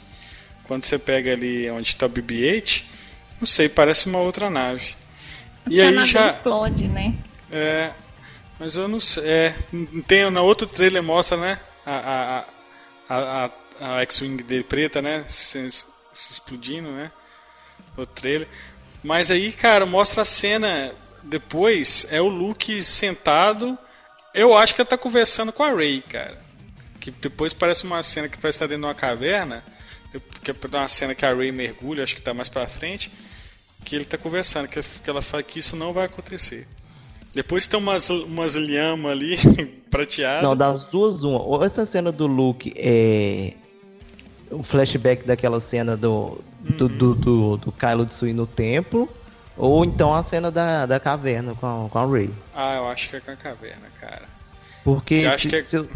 [0.64, 2.84] Quando você pega ali onde está o BB-8,
[3.38, 4.94] não sei, parece uma outra nave.
[5.68, 6.28] E a aí nave já.
[6.28, 7.14] explode, né?
[7.52, 7.92] É.
[8.59, 9.24] Mas eu não sei.
[9.26, 9.54] É,
[10.09, 11.61] tem, na outro trailer mostra, né?
[11.87, 12.45] A,
[13.09, 15.24] a, a, a X-Wing dele preta, né?
[15.28, 17.12] Se, se, explodindo, né?
[17.97, 18.49] O trailer.
[19.03, 22.07] Mas aí, cara, mostra a cena depois.
[22.11, 23.78] É o Luke sentado.
[24.34, 26.45] Eu acho que ele tá conversando com a Rey, cara.
[27.01, 29.64] Que depois parece uma cena que parece estar dentro de uma caverna.
[30.43, 33.11] Que é uma cena que a Rey mergulha, acho que tá mais pra frente.
[33.84, 36.66] Que ele tá conversando, que ela fala que isso não vai acontecer.
[37.37, 39.37] Depois tem umas, umas lhama ali,
[39.91, 40.43] prateadas.
[40.43, 41.43] Não, das duas, uma.
[41.43, 43.53] Ou essa cena do Luke é.
[44.51, 46.41] O flashback daquela cena do.
[46.64, 46.76] Uhum.
[46.78, 49.07] Do, do, do, do Kylo Tsui no templo.
[49.55, 52.30] Ou então a cena da, da caverna com a, com a Rey.
[52.55, 54.24] Ah, eu acho que é com a caverna, cara.
[54.82, 55.62] Porque, se, é...
[55.62, 55.87] se, eu,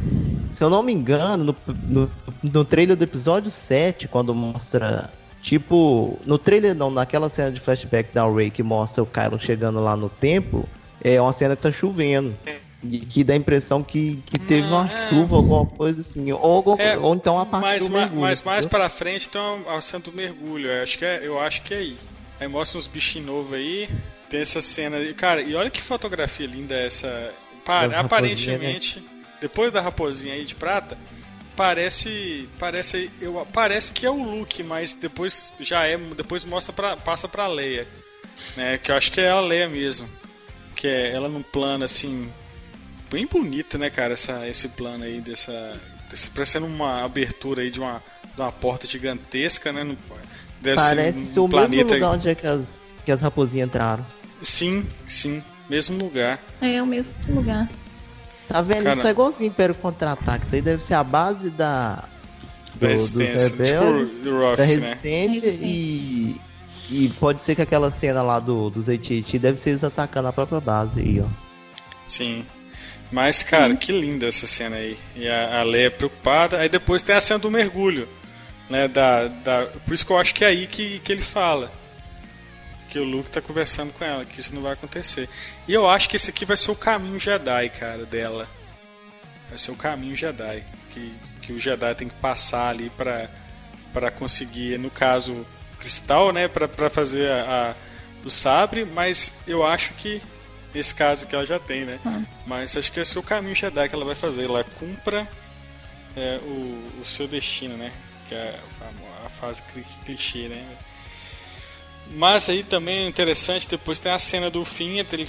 [0.53, 1.57] se, eu, não me engano, no,
[1.89, 2.11] no,
[2.43, 5.11] no trailer do episódio 7, quando mostra.
[5.41, 9.83] Tipo, no trailer não, naquela cena de flashback da Rey que mostra o Kylo chegando
[9.83, 10.69] lá no templo,
[11.03, 12.37] é uma cena que tá chovendo.
[12.83, 15.09] E que dá a impressão que, que teve uma é.
[15.09, 16.33] chuva, alguma coisa assim.
[16.33, 18.21] Ou, é, ou então a parte mas, do mergulho.
[18.23, 20.71] Mas mais pra frente tem a cena do mergulho.
[20.71, 21.97] Eu acho, que é, eu acho que é aí.
[22.41, 23.89] Aí mostra uns bichinhos novos aí.
[24.31, 24.97] Tem essa cena.
[25.15, 27.33] Cara, e olha que fotografia linda essa.
[27.67, 29.07] Para, aparentemente, né?
[29.43, 30.97] depois da raposinha aí de prata,
[31.55, 36.97] parece parece eu parece que é o Luke, mas depois já é, depois mostra para
[36.97, 37.87] passa para Leia,
[38.57, 38.79] né?
[38.79, 40.09] Que eu acho que é a Leia mesmo
[40.81, 42.31] que é ela num plano assim
[43.11, 45.79] bem bonito, né, cara, essa, esse plano aí dessa
[46.09, 48.03] desse, parecendo uma abertura aí de uma,
[48.35, 49.85] de uma porta gigantesca, né?
[49.85, 49.97] No,
[50.61, 51.75] deve Parece ser, um, o planeta...
[51.75, 54.07] mesmo lugar onde é que as, que as raposinhas entraram.
[54.43, 56.41] Sim, sim, mesmo lugar.
[56.63, 57.69] É, é o mesmo lugar.
[58.49, 58.85] Tá vendo?
[58.85, 58.93] Cara...
[58.95, 60.47] Isso tá igualzinho Império Contra-Ataque.
[60.47, 62.05] Isso aí deve ser a base da...
[62.75, 64.65] Do, da resistência, dos rebeldes, tipo, Ruff, da né?
[64.65, 65.59] resistência né?
[65.61, 66.41] e
[66.91, 70.33] e pode ser que aquela cena lá do, dos AT&T deve ser eles atacando a
[70.33, 71.27] própria base aí, ó.
[72.07, 72.45] Sim.
[73.13, 74.99] Mas, cara, que linda essa cena aí.
[75.15, 76.59] E a, a Leia preocupada.
[76.59, 78.09] Aí depois tem a cena do mergulho.
[78.69, 81.71] Né, da, da, por isso que eu acho que é aí que, que ele fala.
[82.89, 85.29] Que o Luke tá conversando com ela, que isso não vai acontecer.
[85.67, 88.49] E eu acho que esse aqui vai ser o caminho Jedi, cara, dela.
[89.49, 90.65] Vai ser o caminho Jedi.
[90.91, 91.13] Que,
[91.43, 95.47] que o Jedi tem que passar ali para conseguir, no caso,
[95.81, 100.23] cristal, né, para fazer a, a, o sabre, mas eu acho que
[100.75, 101.99] nesse caso que ela já tem, né?
[101.99, 102.27] Sim.
[102.47, 104.45] Mas acho que esse é o caminho Jedi que ela vai fazer.
[104.45, 105.29] Ela cumpra
[106.17, 107.93] é, o, o seu destino, né?
[108.29, 109.63] Que é a, a fase
[110.05, 110.65] clichê, né?
[112.13, 115.29] Mas aí também é interessante, depois tem a cena do fim, ele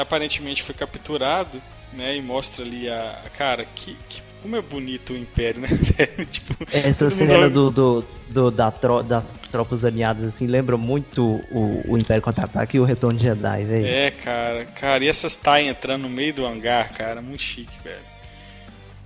[0.00, 1.60] aparentemente foi capturado,
[1.92, 2.16] né?
[2.16, 3.22] E mostra ali a.
[3.36, 5.68] Cara, que, que como é bonito o Império, né?
[6.30, 11.92] tipo, Essa cena do, do, do, da tro, das tropas alinhadas, assim, lembra muito o,
[11.92, 13.86] o Império Contra-Ataque e o Retorno de Jedi, velho.
[13.86, 14.66] É, cara.
[14.66, 17.96] Cara, e essas Tai entrando no meio do hangar, cara, muito chique, velho.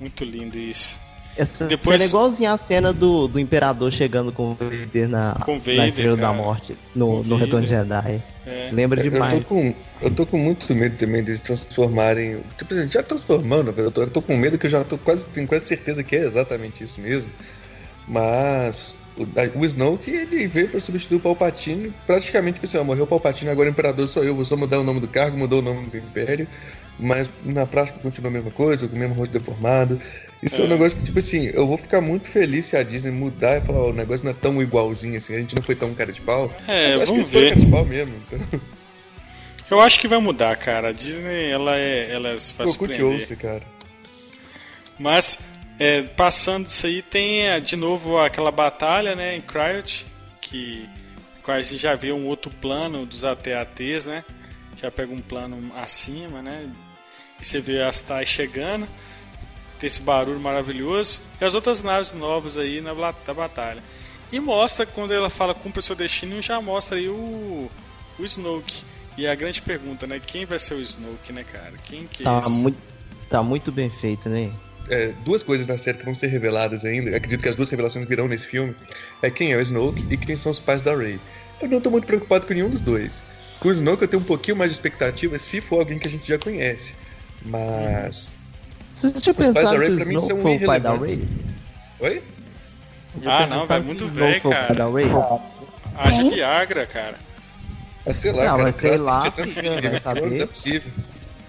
[0.01, 0.99] Muito lindo isso.
[1.39, 1.95] Essa Depois...
[1.95, 5.76] cena é igualzinha a cena do, do Imperador chegando com o Vader na, com Vader,
[5.76, 8.20] na Estrela da Morte, no, no Retorno de Jedi.
[8.45, 8.70] É.
[8.72, 9.34] Lembra demais.
[9.34, 12.41] Eu tô, com, eu tô com muito medo também deles transformarem.
[12.59, 15.24] Tipo assim, já transformando, eu tô, eu tô com medo que eu já tô quase,
[15.26, 17.30] tenho quase certeza que é exatamente isso mesmo.
[18.09, 23.07] Mas o, o Snoke ele veio para substituir o Palpatine, praticamente tipo assim, morreu o
[23.07, 25.62] Palpatine, agora o Imperador sou eu, vou só mudar o nome do cargo, mudou o
[25.62, 26.49] nome do Império
[26.99, 29.99] mas na prática continua a mesma coisa, com o mesmo rosto deformado.
[30.43, 30.64] Isso é.
[30.64, 30.66] é.
[30.66, 33.61] um negócio que, tipo assim, eu vou ficar muito feliz se a Disney mudar e
[33.64, 36.12] falar, oh, o negócio não é tão igualzinho assim, a gente não foi tão cara
[36.12, 36.53] de pau.
[36.66, 38.14] É, eu acho que foi cara de pau mesmo.
[38.26, 38.61] Então...
[39.70, 40.89] Eu acho que vai mudar, cara.
[40.89, 42.11] A Disney, ela é.
[42.11, 43.62] Ela faz ouça, cara.
[44.99, 45.47] Mas,
[45.78, 50.07] é, passando disso aí, tem é, de novo aquela batalha, né, em Cryot,
[50.41, 50.89] que
[51.47, 54.24] a gente já vê um outro plano dos AT-ATs, né?
[54.80, 56.68] Já pega um plano acima, né?
[57.41, 58.89] E você vê as TIE chegando,
[59.79, 63.83] tem esse barulho maravilhoso, e as outras naves novas aí na, na batalha.
[64.31, 67.70] E mostra, quando ela fala cumpra seu destino, já mostra aí o,
[68.18, 68.85] o Snoke.
[69.16, 70.20] E a grande pergunta, né?
[70.24, 71.72] Quem vai ser o Snoke, né, cara?
[71.83, 72.51] Quem que é tá esse?
[72.51, 72.79] Muito,
[73.29, 74.53] tá muito bem feito, né?
[74.91, 77.16] É, duas coisas na série que vão ser reveladas ainda.
[77.16, 78.74] Acredito que as duas revelações virão nesse filme.
[79.20, 81.18] É quem é o Snoke e quem são os pais da Rey.
[81.61, 83.22] Eu não tô muito preocupado com nenhum dos dois.
[83.61, 86.11] Com o Snoke eu tenho um pouquinho mais de expectativa se for alguém que a
[86.11, 86.95] gente já conhece.
[87.45, 88.38] Mas.
[88.93, 91.28] Você já pensaram se o Snow foi o pai da Ray?
[92.01, 92.22] Oi?
[93.24, 94.74] Ah, não, vai muito velho, cara.
[94.74, 95.07] Da Ray?
[95.97, 97.16] Haja Viagra, cara.
[98.07, 98.62] Ah, sei lá, não, cara.
[98.62, 100.30] Mas sei lá, vai saber.
[100.30, 100.93] Não é possível.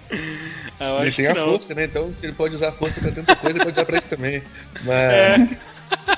[1.01, 1.49] ele tem a não.
[1.49, 1.83] força, né?
[1.85, 4.09] Então, se ele pode usar a força pra tanta coisa, ele pode usar pra isso
[4.09, 4.41] também.
[4.83, 5.51] Mas.
[5.53, 5.57] É.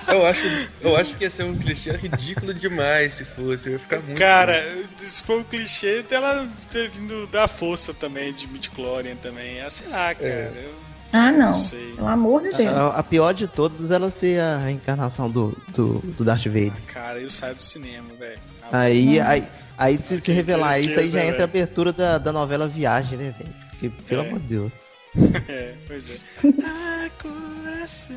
[0.08, 0.46] Eu acho,
[0.82, 3.70] eu acho que ia ser um clichê ridículo demais se fosse.
[3.70, 4.18] Eu ia ficar muito.
[4.18, 4.64] Cara,
[5.00, 9.62] se for um clichê dela ter vindo da força também, de Midchlorian também.
[9.62, 10.28] Ah, sei lá, cara.
[10.28, 10.52] É.
[10.56, 10.91] Eu...
[11.14, 11.52] Ah, não.
[11.52, 12.70] não Pelo amor de Deus.
[12.70, 16.74] A, a, pior de todas ela ser a reencarnação do, do, do Darth Vader.
[16.76, 18.40] Ah, cara, eu saio do cinema, velho.
[18.72, 19.44] Aí, aí,
[19.78, 23.18] aí, se, se revelar isso, aí já né, entra a abertura da, da novela Viagem,
[23.18, 23.54] né, velho?
[23.72, 24.28] Porque, pelo é.
[24.28, 24.74] amor de Deus.
[25.50, 26.48] é, pois é.
[26.64, 28.16] ah, coração.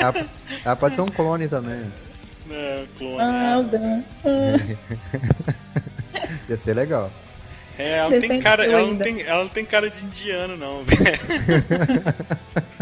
[0.00, 0.26] ela,
[0.64, 1.90] ela, pode ser um clone também.
[2.46, 3.20] Não, clone.
[3.20, 3.60] Ah,
[6.48, 7.10] Ia ser legal.
[7.78, 12.04] É, ela tem cara, ela não tem, ela não tem cara de indiano não, velho.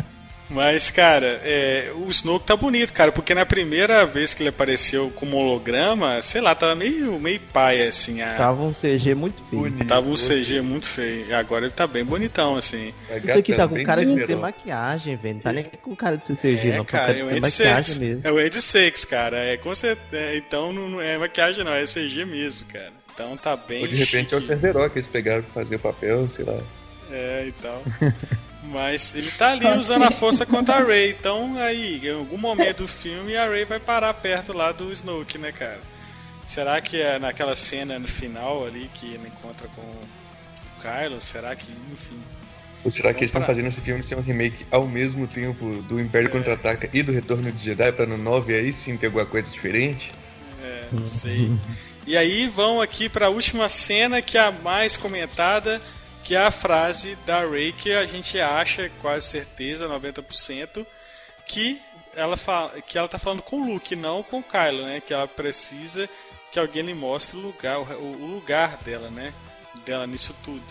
[0.48, 5.12] Mas, cara, é, o Snoke tá bonito, cara, porque na primeira vez que ele apareceu
[5.14, 8.22] como holograma, sei lá, tava meio, meio paia, assim.
[8.22, 8.34] A...
[8.36, 9.62] Tava um CG muito feio.
[9.64, 9.86] Bonito.
[9.86, 11.26] Tava um CG muito feio.
[11.28, 12.94] E agora ele tá bem bonitão, assim.
[13.22, 15.34] Isso aqui tá com cara de ser maquiagem, velho.
[15.34, 16.84] Não tá nem com cara de ser CG, é, não.
[16.86, 18.26] Cara, cara é de ser maquiagem mesmo.
[18.26, 19.38] É o Ed Sex, cara.
[19.38, 21.74] É, com certeza, é, então não é maquiagem, não.
[21.74, 22.92] É CG mesmo, cara.
[23.16, 23.80] Então tá bem.
[23.80, 24.34] Ou de repente chique.
[24.34, 26.58] é o Cerveró que eles pegaram pra fazer o papel, sei lá.
[27.10, 27.82] É, então.
[28.62, 31.10] Mas ele tá ali usando a força contra a Ray.
[31.10, 35.38] Então aí, em algum momento do filme, a Ray vai parar perto lá do Snoke,
[35.38, 35.80] né, cara?
[36.44, 41.20] Será que é naquela cena no final ali que ele encontra com o Kylo?
[41.20, 42.20] Será que, enfim.
[42.84, 45.98] Ou será que eles estão fazendo esse filme ser um remake ao mesmo tempo do
[45.98, 46.30] Império é.
[46.30, 50.10] Contra-Ataca e do Retorno de Jedi para no 9 aí sim ter alguma coisa diferente?
[50.62, 51.50] É, não sei.
[52.06, 55.80] e aí vão aqui para a última cena que é a mais comentada
[56.26, 60.84] que é a frase da Ray que a gente acha, quase certeza, 90%,
[61.46, 61.80] que
[62.16, 65.00] ela fala, que ela tá falando com o Luke, não com o Kylo, né?
[65.00, 66.08] Que ela precisa
[66.50, 69.32] que alguém lhe mostre o lugar, o, lugar dela, né?
[69.84, 70.64] Dela nisso tudo.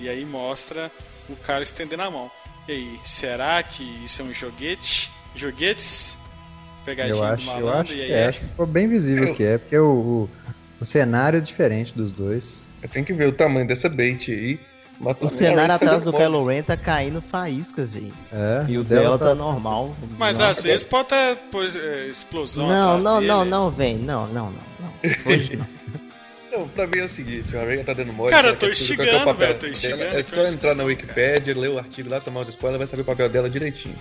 [0.00, 0.90] E aí mostra
[1.28, 2.28] o Kylo estendendo a mão.
[2.66, 5.08] E aí, será que isso é um joguete?
[5.36, 6.18] Joguetes?
[6.86, 7.68] Pegadinha eu acho, do malandro?
[7.68, 10.30] Eu acho, e aí, é, acho que ficou bem visível que é, porque o, o,
[10.80, 12.64] o cenário é diferente dos dois.
[12.92, 14.60] Tem que ver o tamanho dessa bait aí.
[15.20, 18.14] O cenário atrás do Kylo Ren tá caindo faísca, velho.
[18.32, 19.94] É, e o dela tá, tá normal.
[20.16, 22.66] Mas às vezes pode ter pois, é, explosão.
[22.66, 23.26] Não, não, dele.
[23.26, 23.98] não, não, velho.
[23.98, 25.32] Não, não, não, não.
[25.32, 25.66] Hoje não.
[26.56, 28.30] Não, pra mim é o seguinte, a Ray tá dando mole.
[28.30, 30.16] Cara, eu tô instigando, velho, tô instigando.
[30.16, 33.04] É só entrar na Wikipedia, ler o artigo lá, tomar os spoilers, vai saber o
[33.04, 33.94] papel dela direitinho.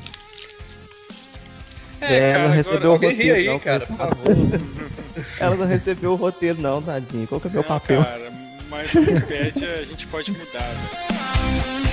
[2.01, 4.25] É, é cara, ela não recebeu o roteiro, aí, não, cara, por favor.
[5.39, 7.27] ela não recebeu o roteiro, não, tadinho.
[7.27, 8.03] Qual que é o meu papel?
[8.03, 8.31] Cara,
[8.69, 10.61] mas o a gente pode mudar.
[10.61, 11.84] Né?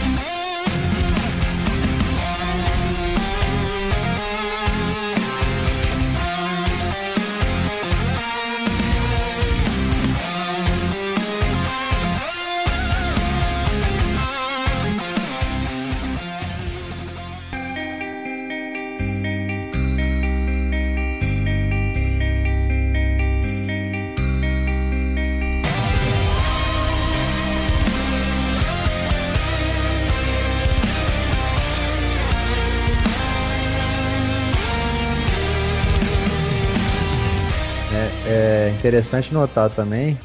[38.82, 40.18] Interessante notar também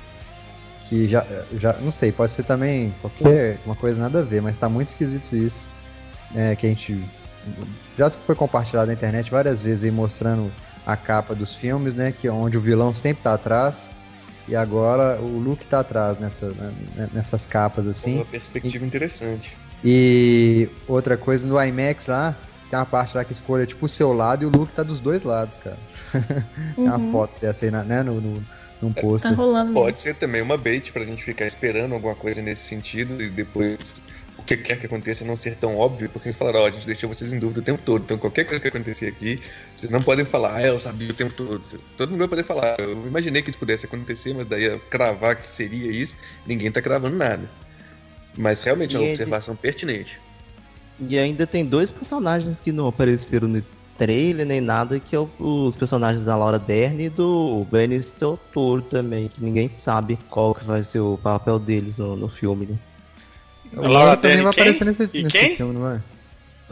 [0.90, 4.58] que já, já não sei, pode ser também qualquer uma coisa nada a ver, mas
[4.58, 5.70] tá muito esquisito isso.
[6.36, 7.02] É, que a gente
[7.98, 10.52] já foi compartilhado na internet várias vezes aí mostrando
[10.86, 12.12] a capa dos filmes, né?
[12.12, 13.92] Que é onde o vilão sempre tá atrás.
[14.48, 18.16] E agora o Luke tá atrás nessa, né, nessas capas assim.
[18.16, 19.58] Uma perspectiva e, interessante.
[19.84, 22.36] E outra coisa no IMAX lá,
[22.70, 25.00] tem uma parte lá que escolha tipo o seu lado e o Luke tá dos
[25.00, 25.78] dois lados, cara.
[26.22, 27.12] Tem uma uhum.
[27.12, 28.44] foto dessa aí, né, no, no,
[28.82, 29.24] num posto.
[29.24, 30.02] Tá rolando Pode mesmo.
[30.02, 34.04] ser também uma bait pra gente ficar esperando alguma coisa nesse sentido e depois
[34.38, 36.70] o que quer que aconteça não ser tão óbvio, porque eles falaram, ó, oh, a
[36.70, 39.40] gente deixou vocês em dúvida o tempo todo, então qualquer coisa que acontecer aqui,
[39.76, 41.62] vocês não podem falar, ah, eu sabia o tempo todo.
[41.98, 45.36] Todo mundo vai poder falar, eu imaginei que isso pudesse acontecer, mas daí a cravar
[45.36, 46.16] que seria isso,
[46.46, 47.50] ninguém tá cravando nada.
[48.38, 50.20] Mas realmente é uma observação pertinente.
[51.00, 53.62] E ainda tem dois personagens que não apareceram no
[53.98, 59.28] trailer nem nada, que é os personagens da Laura Dern e do Benicio Toro também,
[59.28, 62.78] que ninguém sabe qual que vai ser o papel deles no, no filme, né?
[63.76, 64.64] A Laura Dern vai quem?
[64.64, 65.56] aparecer nesse, e nesse quem?
[65.56, 66.02] filme, não vai?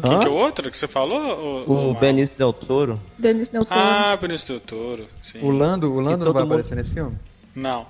[0.01, 1.65] Quem que é o outro que você falou?
[1.67, 3.01] O, o Benício Del Toro.
[3.17, 3.79] Benício Del Toro.
[3.79, 5.39] Ah, Benício Del Toro, sim.
[5.41, 6.53] O Lando, o Lando não vai mundo...
[6.53, 7.17] aparecer nesse filme?
[7.55, 7.85] Não,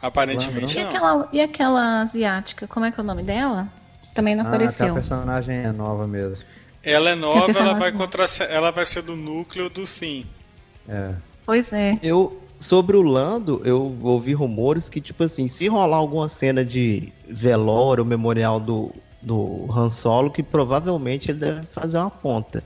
[0.00, 0.82] aparentemente não.
[0.82, 3.68] E aquela, e aquela asiática, como é que é o nome dela?
[4.14, 4.92] Também não ah, apareceu.
[4.92, 6.44] a personagem é nova mesmo.
[6.88, 8.24] Ela é nova, ela vai, contra...
[8.48, 10.24] ela vai ser do núcleo do fim.
[10.88, 11.12] É.
[11.44, 11.98] Pois é.
[12.02, 17.12] Eu, sobre o Lando, eu ouvi rumores que, tipo assim, se rolar alguma cena de
[17.28, 22.64] velório, memorial do, do Han Solo, que provavelmente ele deve fazer uma ponta.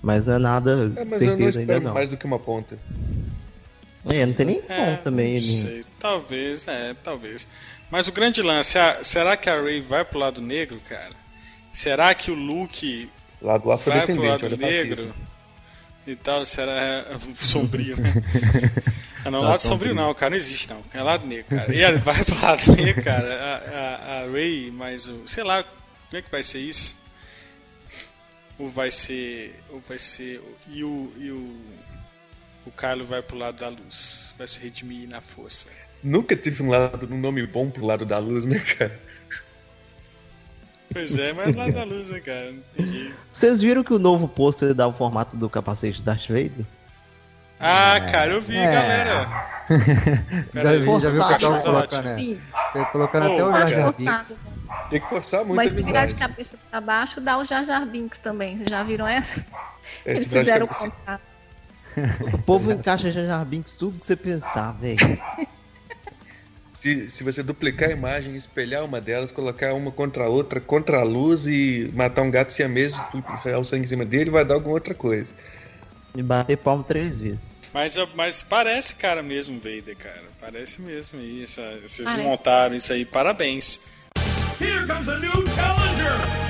[0.00, 1.94] Mas não é nada é, mas certeza eu não ainda não.
[1.94, 2.78] mais do que uma ponta.
[4.06, 5.32] É, não tem nem é, ponta também.
[5.34, 7.48] Não sei, talvez, é, talvez.
[7.90, 11.24] Mas o grande lance, é, será que a Rey vai pro lado negro, cara?
[11.72, 13.10] Será que o Luke
[13.44, 15.14] Lado afrodescendente, olha negro
[16.06, 18.12] e tal, será é, sombrio, né?
[19.24, 20.82] ah, não, lado sombrio não, cara, não existe não.
[20.92, 21.74] É lado negro, cara.
[21.74, 23.34] E ele vai pro lado negro, cara.
[23.34, 25.26] A, a, a Ray, mas o.
[25.26, 27.02] Sei lá, como é que vai ser isso?
[28.58, 29.58] Ou vai ser.
[29.70, 30.40] Ou vai ser.
[30.68, 31.12] E o.
[31.18, 31.56] E o,
[32.66, 34.34] o Carlos vai pro lado da luz.
[34.38, 35.66] Vai se redimir na força.
[36.02, 39.00] Nunca teve um, lado, um nome bom pro lado da luz, né, cara?
[40.94, 42.54] Pois é, mas lá da luz, né, cara?
[43.32, 46.64] Vocês viram que o novo pôster dá o formato do capacete Darth Vader?
[47.58, 48.72] Ah, cara, eu vi, é.
[48.72, 49.28] galera.
[50.54, 52.38] já, vi, já viu o pessoal colocando, né?
[52.92, 54.38] colocando oh, até o Jar Jar Binks.
[54.88, 57.84] Tem que forçar muito Mas a virar de cabeça pra baixo dá o Jar Jar
[57.86, 58.56] Binks também.
[58.56, 59.44] Vocês já viram essa?
[60.04, 61.22] É, Eles fizeram o contato.
[62.32, 64.98] O povo encaixa Jar Jar Binks tudo que você pensar, velho
[66.84, 71.00] se, se você duplicar a imagem, espelhar uma delas, colocar uma contra a outra, contra
[71.00, 74.56] a luz e matar um gato siamês, enfiar o sangue em cima dele, vai dar
[74.56, 75.32] alguma outra coisa.
[76.14, 77.70] E bater palmo três vezes.
[77.72, 80.24] Mas, mas parece cara mesmo, Vader, cara.
[80.38, 81.58] Parece mesmo isso.
[81.80, 82.28] Vocês parece.
[82.28, 83.80] montaram isso aí, parabéns.
[84.60, 86.44] Here comes a new challenger!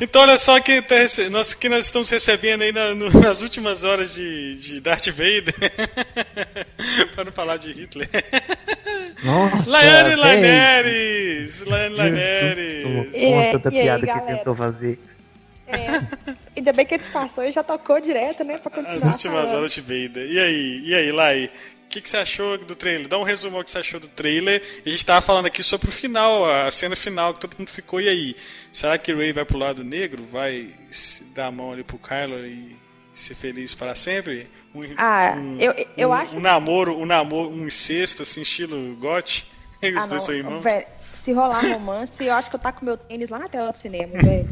[0.00, 0.94] Então, olha só que, tá,
[1.30, 5.54] nós, que nós estamos recebendo aí na, no, nas últimas horas de, de Darth Vader.
[7.14, 8.08] para não falar de Hitler.
[9.24, 11.64] Nossa, Laiane Laneres!
[11.64, 12.82] Laiane Laneres!
[12.82, 14.98] Conta tanta piada aí, que tentou fazer.
[15.68, 16.00] É,
[16.56, 18.58] ainda bem que ele disfarçou e já tocou direto, né?
[18.58, 18.96] Pra continuar.
[18.96, 19.58] As últimas falando.
[19.58, 20.30] horas de Vader.
[20.30, 21.50] E aí, e aí, Lai?
[21.84, 23.08] O que, que você achou do trailer?
[23.08, 24.62] Dá um resumo ao que você achou do trailer.
[24.84, 28.00] A gente tava falando aqui sobre o final, a cena final que todo mundo ficou.
[28.00, 28.36] E aí?
[28.72, 30.24] Será que Ray vai pro lado negro?
[30.30, 30.74] Vai
[31.34, 32.76] dar a mão ali pro Kylo e
[33.16, 34.46] ser feliz para sempre?
[34.74, 36.36] Um, ah, um, eu, eu um, acho.
[36.36, 39.50] Um namoro, um namoro, um incesto, assim, estilo gote.
[39.82, 40.62] Os ah, dois são irmãos.
[40.62, 40.86] Véio,
[41.26, 43.76] se rolar romance, eu acho que eu tá com meu tênis lá na tela do
[43.76, 44.48] cinema, velho.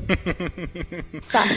[1.23, 1.55] Sabe?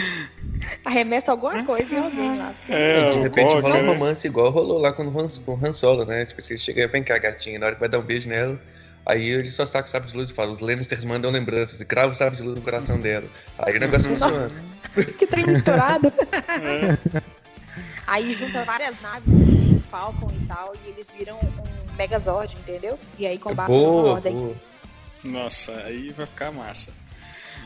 [0.85, 2.53] Arremessa alguma coisa em alguém lá.
[2.69, 3.87] É, de repente rola um né?
[3.87, 6.25] romance igual rolou lá com o Han, com o Han Solo, né?
[6.25, 8.61] Tipo, você chega, vem cá, gatinha, na hora que vai dar um beijo nela.
[9.07, 11.85] Aí ele só saca o sabre de luz e fala: os Lannisters mandam lembranças e
[11.85, 13.25] crava o sabre de luz no coração dela.
[13.57, 14.51] Aí o negócio funciona.
[15.17, 16.11] que trem misturado.
[16.41, 17.21] É.
[18.05, 22.97] Aí junta várias naves, um Falcon e tal, e eles viram um Megazord, entendeu?
[23.19, 24.33] E aí combatem boa, a ordem.
[24.33, 24.55] Boa.
[25.25, 26.93] Nossa, aí vai ficar massa.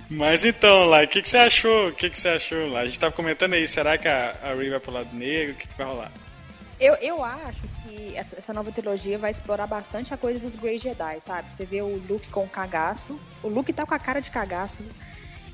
[0.10, 1.90] Mas então, lá, o que, que você achou?
[1.90, 2.80] O que, que você achou lá?
[2.80, 5.54] A gente tava comentando aí, será que a, a Rey vai pro lado negro?
[5.54, 6.12] O que, que vai rolar?
[6.82, 10.80] Eu, eu acho que essa, essa, nova trilogia vai explorar bastante a coisa dos Grey
[10.80, 11.52] Jedi, sabe?
[11.52, 13.20] Você vê o Luke com o cagaço.
[13.44, 14.82] O Luke tá com a cara de cagaço.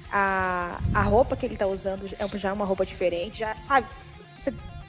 [0.09, 3.85] A, a roupa que ele tá usando é já é uma roupa diferente, já, sabe?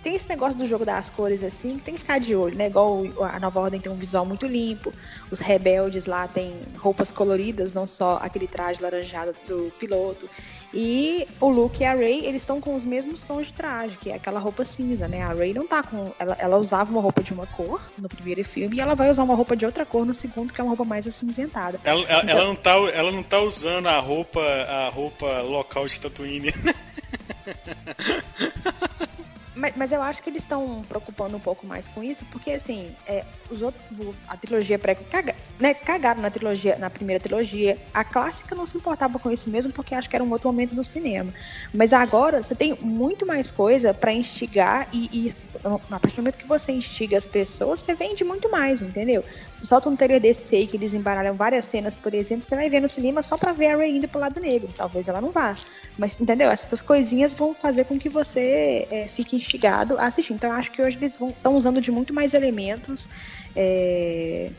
[0.00, 2.68] Tem esse negócio do jogo das cores assim, que tem que ficar de olho, né?
[2.68, 4.94] Igual a Nova Ordem tem um visual muito limpo,
[5.32, 10.30] os rebeldes lá têm roupas coloridas, não só aquele traje laranjado do piloto.
[10.72, 14.10] E o Luke e a Rey, eles estão com os mesmos tons de traje, que
[14.10, 15.22] é aquela roupa cinza, né?
[15.22, 16.12] A Rey não tá com.
[16.18, 19.22] Ela, ela usava uma roupa de uma cor no primeiro filme e ela vai usar
[19.22, 21.80] uma roupa de outra cor no segundo, que é uma roupa mais acinzentada.
[21.84, 22.36] Ela, ela, então...
[22.36, 26.52] ela não, tá, ela não tá usando a roupa, a roupa local de Tatooine.
[29.58, 32.94] Mas, mas, eu acho que eles estão preocupando um pouco mais com isso, porque assim,
[33.06, 33.82] é, os outros,
[34.28, 37.76] a trilogia pré caga, né, cagaram na trilogia, na primeira trilogia.
[37.92, 40.76] A clássica não se importava com isso mesmo, porque acho que era um outro momento
[40.76, 41.34] do cinema.
[41.74, 46.38] Mas agora você tem muito mais coisa para instigar e, e a partir do momento
[46.38, 49.24] que você instiga as pessoas, você vende muito mais, entendeu?
[49.66, 52.80] Solta um trailer desse aí que eles embaralham várias cenas, por exemplo, você vai ver
[52.80, 54.68] no cinema só pra ver a Ray indo pro lado negro.
[54.76, 55.56] Talvez ela não vá.
[55.96, 56.50] Mas, entendeu?
[56.50, 60.32] Essas coisinhas vão fazer com que você é, fique instigado a assistir.
[60.32, 63.08] Então, eu acho que hoje eles estão usando de muito mais elementos
[63.56, 64.50] é,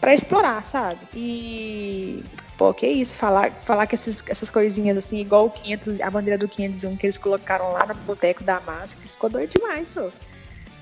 [0.00, 0.98] para explorar, sabe?
[1.14, 2.22] E
[2.56, 6.38] Pô, que isso, falar, falar que esses, essas coisinhas assim, igual o 500, a bandeira
[6.38, 8.60] do 501 que eles colocaram lá no boteco da
[9.00, 10.10] que ficou doido demais, só.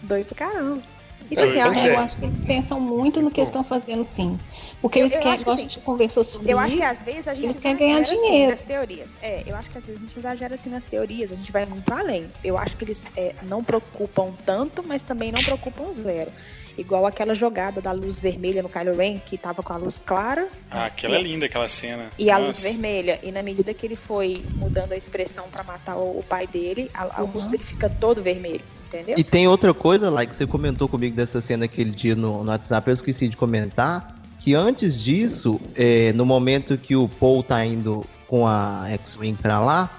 [0.02, 0.93] Doido pra caramba.
[1.30, 4.38] Então, assim, eu, eu acho que eles pensam muito no que eles estão fazendo, sim.
[4.80, 6.60] Porque eles querem, igual a gente conversou sobre eu isso.
[6.60, 8.50] Eu acho que às vezes a gente eles querem ganhar assim dinheiro.
[8.50, 9.10] nas teorias.
[9.22, 11.64] É, eu acho que às vezes a gente exagera assim nas teorias, a gente vai
[11.64, 12.30] muito além.
[12.42, 16.30] Eu acho que eles é, não preocupam tanto, mas também não preocupam zero.
[16.76, 20.48] Igual aquela jogada da luz vermelha no Kylo Ren, que tava com a luz clara.
[20.70, 22.10] Ah, aquela é linda, aquela cena.
[22.18, 22.36] E Nossa.
[22.36, 23.20] a luz vermelha.
[23.22, 26.90] E na medida que ele foi mudando a expressão para matar o, o, pai dele,
[26.92, 27.28] a, uhum.
[27.28, 28.62] o rosto dele fica todo vermelho.
[28.94, 29.16] Entendeu?
[29.18, 32.50] E tem outra coisa lá que você comentou comigo dessa cena aquele dia no, no
[32.50, 34.14] WhatsApp, eu esqueci de comentar.
[34.38, 39.58] Que antes disso, é, no momento que o Paul tá indo com a X-Wing pra
[39.58, 39.90] lá,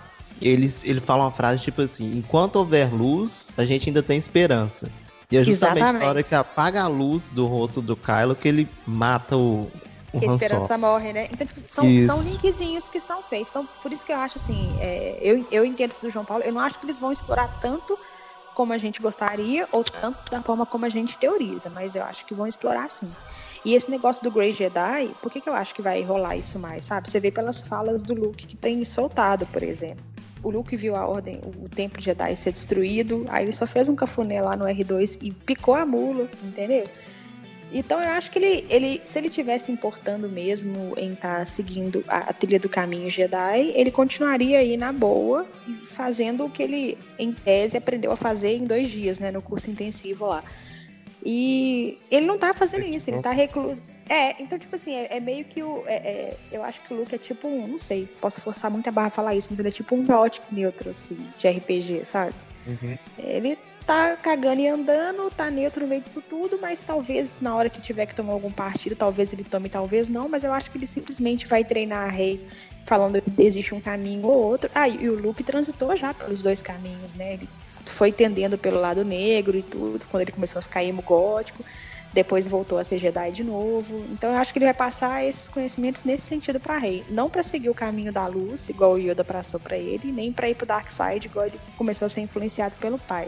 [0.41, 4.89] eles, ele fala uma frase tipo assim: enquanto houver luz, a gente ainda tem esperança.
[5.31, 6.03] E é justamente Exatamente.
[6.03, 9.71] na hora que apaga a luz do rosto do Kylo que ele mata o.
[10.13, 11.27] o que a esperança morre, né?
[11.31, 13.49] Então, tipo, são, são linkzinhos que são feitos.
[13.49, 16.43] Então, por isso que eu acho assim, é, eu, eu entendo isso do João Paulo,
[16.43, 17.97] eu não acho que eles vão explorar tanto
[18.55, 22.25] como a gente gostaria, ou tanto da forma como a gente teoriza, mas eu acho
[22.25, 23.11] que vão explorar sim.
[23.63, 26.57] E esse negócio do Grey Jedi, por que, que eu acho que vai rolar isso
[26.57, 27.09] mais, sabe?
[27.09, 30.03] Você vê pelas falas do Luke que tem soltado, por exemplo
[30.45, 33.95] o Luke viu a ordem, o templo Jedi ser destruído, aí ele só fez um
[33.95, 36.83] cafuné lá no R2 e picou a mula, entendeu?
[37.77, 42.05] Então eu acho que ele, ele se ele tivesse importando mesmo em estar tá seguindo
[42.07, 45.45] a, a, trilha do caminho Jedi, ele continuaria aí na boa,
[45.83, 49.69] fazendo o que ele, em tese, aprendeu a fazer em dois dias, né, no curso
[49.69, 50.41] intensivo lá.
[51.21, 53.83] E ele não tá fazendo isso, ele tá recluso.
[54.07, 55.83] É, então, tipo assim, é, é meio que o.
[55.85, 57.67] É, é, eu acho que o Luke é tipo um.
[57.67, 60.05] Não sei, posso forçar muito a barra a falar isso, mas ele é tipo um
[60.05, 62.35] caótico neutro, assim, de RPG, sabe?
[62.67, 62.97] Uhum.
[63.17, 67.69] Ele tá cagando e andando, tá neutro no meio disso tudo, mas talvez na hora
[67.69, 70.77] que tiver que tomar algum partido, talvez ele tome, talvez não, mas eu acho que
[70.77, 72.47] ele simplesmente vai treinar a Rei
[72.85, 74.69] falando que existe um caminho ou outro.
[74.73, 77.33] Ah, e o Luke transitou já pelos dois caminhos, né?
[77.33, 77.49] Ele
[77.85, 81.63] foi tendendo pelo lado negro e tudo, quando ele começou a ficar emo gótico,
[82.11, 84.03] depois voltou a ser Jedi de novo.
[84.11, 87.43] Então eu acho que ele vai passar esses conhecimentos nesse sentido para Rey, não para
[87.43, 90.65] seguir o caminho da luz, igual o Yoda passou para ele, nem para ir pro
[90.65, 93.27] Dark Side, igual ele começou a ser influenciado pelo pai.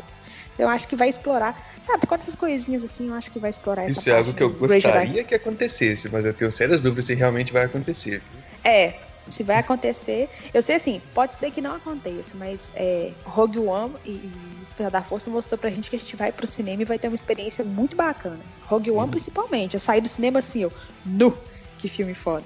[0.57, 3.83] Eu acho que vai explorar, sabe, com essas coisinhas assim, eu acho que vai explorar
[3.83, 7.13] essa Isso é algo que eu gostaria que acontecesse, mas eu tenho sérias dúvidas se
[7.13, 8.21] realmente vai acontecer.
[8.63, 8.95] É,
[9.27, 10.29] se vai acontecer.
[10.53, 14.31] Eu sei assim, pode ser que não aconteça, mas é, Rogue One e, e
[14.63, 17.07] Despertar da Força mostrou pra gente que a gente vai pro cinema e vai ter
[17.07, 18.39] uma experiência muito bacana.
[18.65, 18.97] Rogue Sim.
[18.97, 19.75] One principalmente.
[19.75, 20.73] Eu saí do cinema assim, eu,
[21.05, 21.37] nu,
[21.77, 22.43] que filme foda.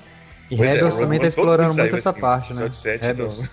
[0.50, 2.70] E Rebels é, também tá explorando muito essa assim, parte, né?
[2.72, 3.50] 7 Rebels.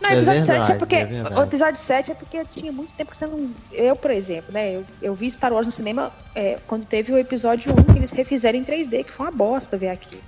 [0.00, 0.10] Não.
[0.10, 0.94] Não, é episódio é verdade, 7 é porque.
[0.96, 3.50] É o episódio 7 é porque tinha muito tempo que você não.
[3.72, 4.76] Eu, por exemplo, né?
[4.76, 8.10] Eu, eu vi Star Wars no cinema é, quando teve o episódio 1 que eles
[8.10, 10.18] refizeram em 3D, que foi uma bosta ver aqui.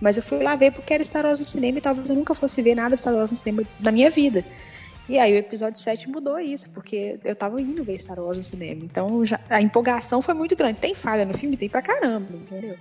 [0.00, 2.34] Mas eu fui lá ver porque era Star Wars no cinema e talvez eu nunca
[2.34, 4.44] fosse ver nada Star Wars no cinema na minha vida.
[5.08, 8.42] E aí o episódio 7 mudou isso, porque eu tava indo ver Star Wars no
[8.42, 8.82] cinema.
[8.84, 10.80] Então já, a empolgação foi muito grande.
[10.80, 11.56] Tem falha no filme?
[11.56, 12.76] Tem pra caramba, entendeu?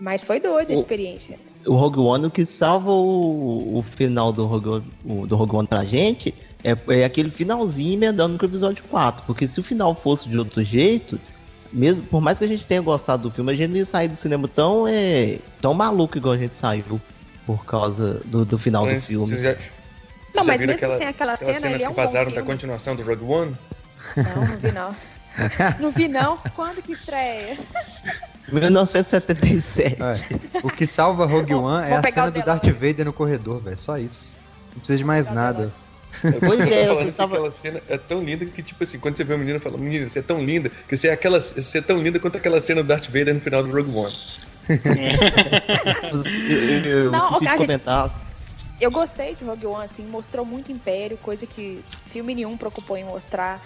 [0.00, 1.38] Mas foi doida a experiência.
[1.66, 5.68] O Rogue One, o que salva o, o final do Rogue, o, do Rogue One
[5.68, 6.34] pra gente
[6.64, 9.24] é, é aquele finalzinho emendando com o episódio 4.
[9.26, 11.20] Porque se o final fosse de outro jeito,
[11.72, 14.08] mesmo por mais que a gente tenha gostado do filme, a gente não ia sair
[14.08, 17.00] do cinema tão, é, tão maluco igual a gente saiu
[17.46, 19.36] por causa do, do final mas do filme.
[19.36, 19.56] Já,
[20.34, 22.94] não, mas mesmo aquela, sem aquela cena, cenas ele é um que vazaram da continuação
[22.94, 23.56] do Rogue One?
[24.16, 24.96] Não, não vi não.
[25.80, 26.38] não vi não.
[26.54, 27.56] Quando que estreia?
[28.52, 30.02] 1977.
[30.02, 33.78] É, o que salva Rogue One é a cena do Darth Vader no corredor, velho.
[33.78, 34.36] Só isso.
[34.72, 35.72] Não precisa de mais nada.
[36.40, 37.36] Pois é, eu assim, tava...
[37.36, 40.08] aquela cena é tão linda que, tipo assim, quando você vê a menina fala, menina,
[40.08, 42.82] você é tão linda, que você é, aquela, você é tão linda quanto aquela cena
[42.82, 44.12] do Darth Vader no final do Rogue One.
[46.84, 48.08] eu, eu, Não, esqueci de comentar.
[48.08, 48.20] Gente,
[48.80, 53.04] eu gostei de Rogue One, assim, mostrou muito império, coisa que filme nenhum preocupou em
[53.04, 53.62] mostrar.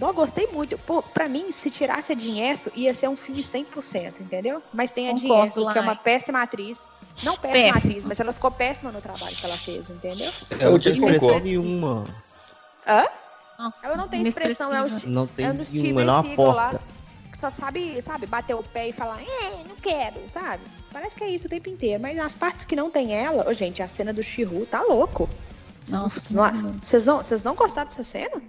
[0.00, 0.78] Eu gostei muito.
[0.78, 4.62] Pô, pra mim, se tirasse a Dinhesso, ia ser um filme 100%, entendeu?
[4.72, 6.80] Mas tem a Dinhesso, que é uma péssima atriz.
[7.22, 10.30] Não péssima, péssima atriz, mas ela ficou péssima no trabalho que ela fez, entendeu?
[10.58, 12.04] É, eu tinha expressão nenhuma.
[12.86, 13.06] Hã?
[13.58, 16.76] Nossa, ela não tem expressão, é o, não tem é nenhuma, não aporta.
[16.76, 16.80] Lá,
[17.34, 20.62] só sabe, sabe, bater o pé e falar, é, não quero, sabe?
[20.92, 22.00] Parece que é isso o tempo inteiro.
[22.00, 25.28] Mas as partes que não tem ela, oh, gente, a cena do Shihu tá louco.
[25.88, 26.20] Nossa,
[26.82, 28.40] vocês não, vocês não gostaram dessa cena?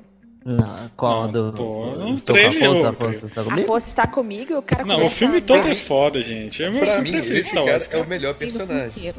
[0.46, 1.54] Não, qual não, do.
[1.54, 3.62] Pô, não treme, a, força, está comigo?
[3.62, 6.62] a força está comigo, o cara Não, o filme todo é foda, gente.
[6.62, 7.90] É o meu filme preferido Star Wars.
[7.92, 9.14] É o melhor personagem.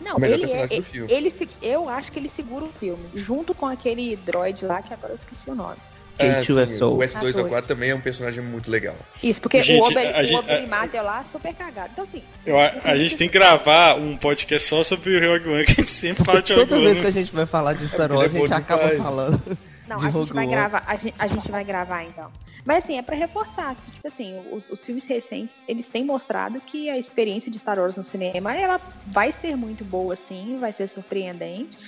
[0.00, 0.68] Não, ele é.
[0.70, 4.92] Ele, ele, eu acho que ele segura o filme, junto com aquele droid lá, que
[4.92, 5.78] agora eu esqueci o nome.
[6.18, 8.96] É, sim, o S2A4 também é um personagem muito legal.
[9.22, 11.90] Isso, porque gente, o Ober, o Ober lá super cagado.
[11.92, 12.22] Então, assim.
[12.44, 15.72] Eu, a, a gente tem que gravar um podcast só sobre o Rogue One, que
[15.72, 18.10] a gente sempre fala de Rogue Toda vez que a gente vai falar de Star
[18.10, 19.58] Wars, a gente acaba falando.
[19.86, 22.30] Não, a gente vai gravar, a gente, a gente vai gravar então.
[22.64, 26.60] Mas assim, é para reforçar que, tipo assim, os, os, filmes recentes, eles têm mostrado
[26.60, 30.72] que a experiência de Star Wars no cinema, ela vai ser muito boa, sim, vai
[30.72, 31.78] ser surpreendente.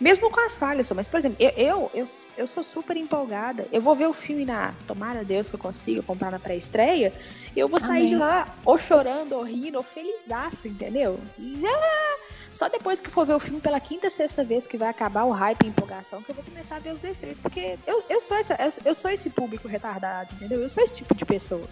[0.00, 2.04] Mesmo com as falhas, mas, por exemplo, eu, eu, eu,
[2.36, 3.66] eu sou super empolgada.
[3.72, 4.72] Eu vou ver o filme na.
[4.86, 7.12] Tomara Deus que eu consiga comprar na pré-estreia.
[7.54, 8.06] E eu vou sair Amém.
[8.06, 11.18] de lá ou chorando, ou rindo, ou felizaço, entendeu?
[11.66, 12.16] Ah,
[12.58, 15.30] só depois que for ver o filme pela quinta, sexta vez que vai acabar o
[15.30, 17.38] hype e empolgação, que eu vou começar a ver os defeitos.
[17.38, 20.60] Porque eu, eu, sou, essa, eu sou esse público retardado, entendeu?
[20.60, 21.62] Eu sou esse tipo de pessoa.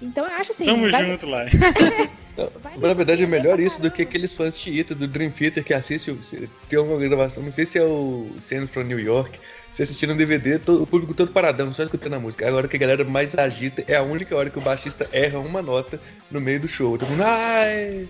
[0.00, 0.64] Então eu acho assim.
[0.64, 1.04] Tamo vai...
[1.04, 1.44] junto lá.
[2.80, 6.18] na verdade é melhor isso do que aqueles fãs chiitas do Dream Theater que assistem.
[6.66, 9.38] Tem uma gravação, não sei se é o Scenes from New York.
[9.70, 12.48] Você assistindo um DVD, todo, o público todo paradão, só escutando a música.
[12.48, 15.60] Agora que a galera mais agita é a única hora que o baixista erra uma
[15.60, 16.96] nota no meio do show.
[16.96, 18.08] Todo mundo, ai!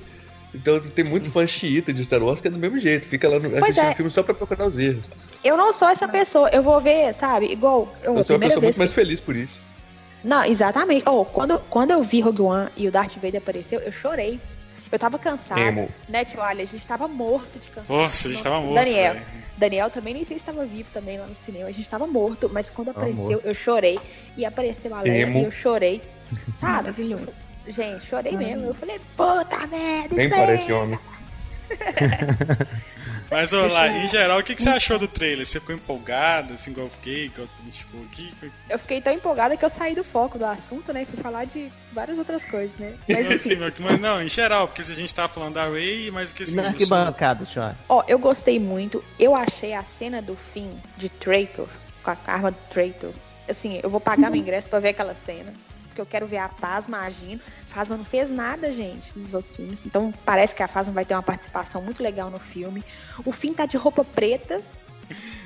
[0.57, 3.39] Então tem muito fã xiita de Star Wars que é do mesmo jeito, fica lá
[3.39, 3.95] no, assistindo é.
[3.95, 5.11] filme só pra procurar os erros.
[5.45, 7.95] Eu não sou essa pessoa, eu vou ver, sabe, igual.
[8.03, 9.63] Eu, eu sou uma pessoa muito mais feliz por isso.
[10.25, 11.09] Não, exatamente.
[11.09, 14.41] Oh, quando, quando eu vi Rogue One e o Darth Vader apareceu, eu chorei.
[14.91, 15.61] Eu tava cansado.
[15.61, 15.89] Emo.
[16.09, 16.41] Né, tio?
[16.41, 17.93] Olha, a gente tava morto de cansaço.
[17.93, 18.75] Nossa, a gente tava morto.
[18.75, 19.15] Daniel.
[19.15, 19.27] Véio.
[19.57, 21.69] Daniel também nem sei se estava vivo também lá no cinema.
[21.69, 23.99] A gente tava morto, mas quando apareceu, eu chorei.
[24.37, 26.03] E apareceu a Leia e eu chorei.
[26.57, 26.91] Sabe?
[26.91, 27.56] Maravilhoso.
[27.69, 28.39] Gente, chorei Ai.
[28.39, 28.67] mesmo.
[28.67, 30.17] Eu falei, puta merda.
[30.17, 30.99] Nem parece homem.
[33.29, 35.45] Mas olá, em geral, o que, que você achou do trailer?
[35.45, 38.33] Você ficou empolgada, assim, igual eu fiquei, igual ficou aqui?
[38.71, 41.03] Eu fiquei tão empolgada que eu saí do foco do assunto, né?
[41.03, 42.95] E fui falar de várias outras coisas, né?
[43.09, 46.33] Mas, assim, mas não, em geral, porque se a gente tava falando da Ray, mas
[46.33, 46.55] que assim.
[46.55, 47.77] Não, que bancada, Chora.
[47.89, 49.03] Ó, eu gostei muito.
[49.19, 51.69] Eu achei a cena do fim de Traitor,
[52.05, 53.13] com a arma do Traitor.
[53.49, 55.53] Assim, eu vou pagar meu ingresso pra ver aquela cena
[55.97, 57.41] porque eu quero ver a Fasma agindo.
[57.69, 59.83] Fasma não fez nada, gente, nos outros filmes.
[59.87, 62.85] Então parece que a Fasma vai ter uma participação muito legal no filme.
[63.25, 64.61] O Finn tá de roupa preta.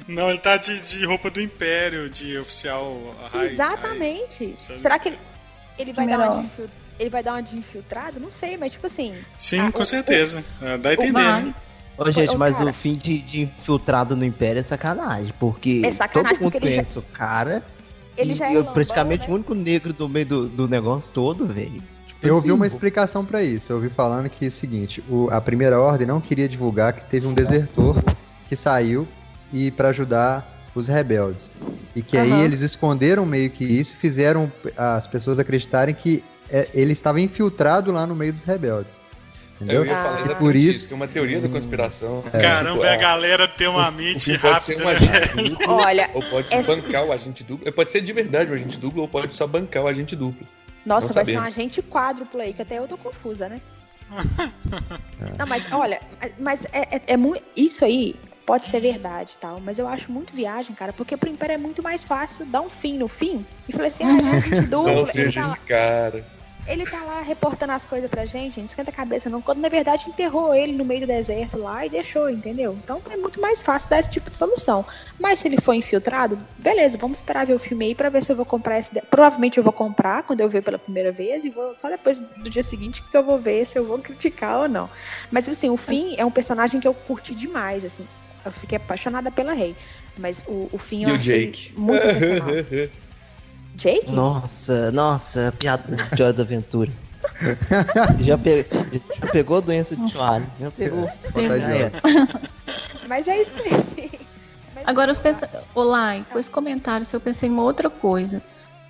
[0.09, 2.99] Não, ele tá de, de roupa do Império, de oficial
[3.33, 4.45] high, Exatamente.
[4.47, 5.19] High, Será que ele,
[5.79, 8.21] ele vai dar uma de ele vai dar uma de infiltrado?
[8.21, 9.15] Não sei, mas tipo assim.
[9.39, 10.45] Sim, a, com o, certeza.
[10.61, 11.55] O, Dá a entender, né?
[11.97, 15.93] Ô, gente, mas cara, o fim de, de, infiltrado no Império é sacanagem, porque é
[15.93, 17.01] sacanagem, todo mundo porque conhece já...
[17.01, 17.63] o cara
[18.21, 19.33] ele já é eu, praticamente né?
[19.33, 21.83] o único negro do meio do, do negócio todo, velho.
[22.07, 23.73] Tipo eu assim, ouvi uma explicação para isso.
[23.73, 27.09] Eu ouvi falando que é o seguinte: o, a primeira ordem não queria divulgar que
[27.09, 27.97] teve um desertor
[28.49, 29.07] que saiu
[29.53, 31.55] e para ajudar os rebeldes.
[31.95, 32.23] E que uhum.
[32.23, 37.91] aí eles esconderam meio que isso, fizeram as pessoas acreditarem que é, ele estava infiltrado
[37.91, 38.97] lá no meio dos rebeldes.
[39.61, 39.85] Entendeu?
[39.85, 40.89] Eu ia falar exatamente por isso.
[40.89, 42.25] Tem uma teoria da conspiração.
[42.33, 42.39] É.
[42.39, 44.51] Caramba, tipo, a galera tem uma mente rápida.
[44.53, 46.75] Pode ser um agente duplo, Olha, ou pode essa...
[46.75, 47.71] bancar o agente duplo.
[47.73, 50.47] Pode ser de verdade o agente duplo, ou pode só bancar o agente duplo.
[50.87, 51.53] Nossa, Não vai sabemos.
[51.53, 53.61] ser um agente quádruplo aí, que até eu tô confusa, né?
[55.39, 56.01] Não, mas olha,
[56.39, 57.45] mas é, é, é muito.
[57.55, 58.17] Isso aí
[58.47, 61.83] pode ser verdade tal, mas eu acho muito viagem, cara, porque pro Império é muito
[61.83, 64.93] mais fácil dar um fim no fim e falar assim, ah, é agente duplo.
[64.93, 68.91] Não seja tá esse cara ele tá lá reportando as coisas pra gente, não esquenta
[68.91, 72.31] a cabeça não, quando na verdade enterrou ele no meio do deserto lá e deixou,
[72.31, 72.79] entendeu?
[72.83, 74.85] Então é muito mais fácil dar esse tipo de solução.
[75.19, 78.33] Mas se ele for infiltrado, beleza, vamos esperar ver o filme aí pra ver se
[78.33, 78.91] eu vou comprar esse.
[79.03, 82.51] Provavelmente eu vou comprar quando eu ver pela primeira vez e vou só depois do
[82.51, 84.89] dia seguinte que eu vou ver se eu vou criticar ou não.
[85.31, 88.07] Mas assim, o Finn é um personagem que eu curti demais, assim.
[88.45, 89.77] Eu fiquei apaixonada pela Rei.
[90.19, 91.75] Mas o, o Finn eu Jake.
[91.77, 92.49] muito sensacional.
[93.81, 94.13] Jake?
[94.13, 96.93] Nossa, nossa, piada de Hora da Aventura.
[98.21, 98.67] já, pe...
[98.93, 100.47] já, pegou a doença de Joalho.
[100.61, 101.11] Já pegou.
[103.09, 104.11] Mas é isso aí.
[104.85, 105.47] Agora, eu penso...
[105.75, 108.43] Olá, com esse comentário, se eu pensei em uma outra coisa.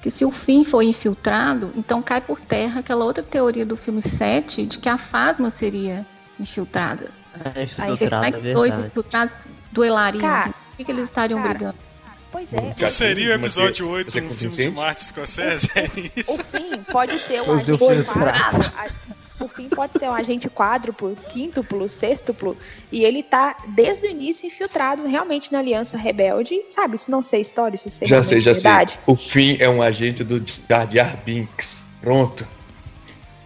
[0.02, 4.02] Que se o fim foi infiltrado, então cai por terra aquela outra teoria do filme
[4.02, 6.04] 7 de que a Fasma seria
[6.38, 7.10] infiltrada.
[7.54, 10.22] É, infiltrada, Aí, é dois infiltrados duelariam.
[10.22, 11.89] Cara, o que, que eles estariam cara, brigando?
[12.32, 12.74] Pois é.
[12.76, 15.68] Que seria o episódio 8 um filme de Martin Scorsese?
[15.76, 15.84] É
[16.16, 16.40] isso?
[16.40, 19.10] O fim pode ser o agente quádruplo.
[19.40, 22.56] O fim pode ser um agente quádruplo, quíntuplo, sextuplo.
[22.92, 26.62] E ele tá, desde o início, infiltrado realmente na Aliança Rebelde.
[26.68, 28.92] Sabe, se não ser história, isso ser Já sei, já verdade.
[28.92, 29.00] sei.
[29.06, 31.86] O fim é um agente do Jar Jar Binks.
[32.02, 32.46] Pronto.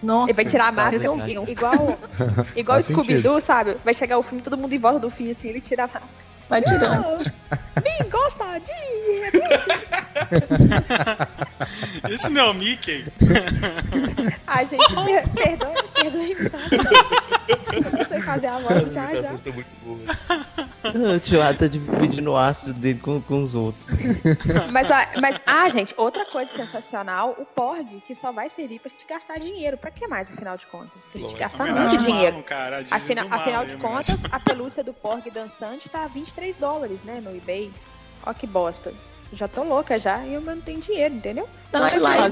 [0.02, 0.96] Nossa, ele vai tirar a máscara
[1.48, 1.98] igual,
[2.54, 3.76] igual Scooby-Doo, sabe?
[3.82, 6.24] Vai chegar o filme, todo mundo em volta do fim, assim, ele tira a máscara.
[6.54, 7.18] Vai tirando.
[7.82, 8.70] Me gosta de.
[12.14, 13.06] Esse não é o Mickey.
[14.46, 16.36] Ai, gente, per perdoe, perdoe.
[17.48, 19.34] Eu não sei fazer a voz já, já.
[20.84, 23.86] O tio tá dividindo o ácido dele com, com os outros.
[24.70, 24.88] Mas,
[25.18, 29.38] mas, ah, gente, outra coisa sensacional, o Porg, que só vai servir pra gente gastar
[29.38, 29.78] dinheiro.
[29.78, 31.06] Pra que mais, afinal de contas?
[31.06, 32.42] Pra gente gastar muito dinheiro.
[32.42, 37.34] Cara, afinal, afinal de contas, a pelúcia do Porg dançante tá 23 dólares, né, no
[37.34, 37.72] eBay.
[38.26, 38.92] Ó que bosta.
[39.34, 41.48] Já tô louca já e eu não tenho dinheiro, entendeu?
[41.72, 42.30] Não, é lá, eu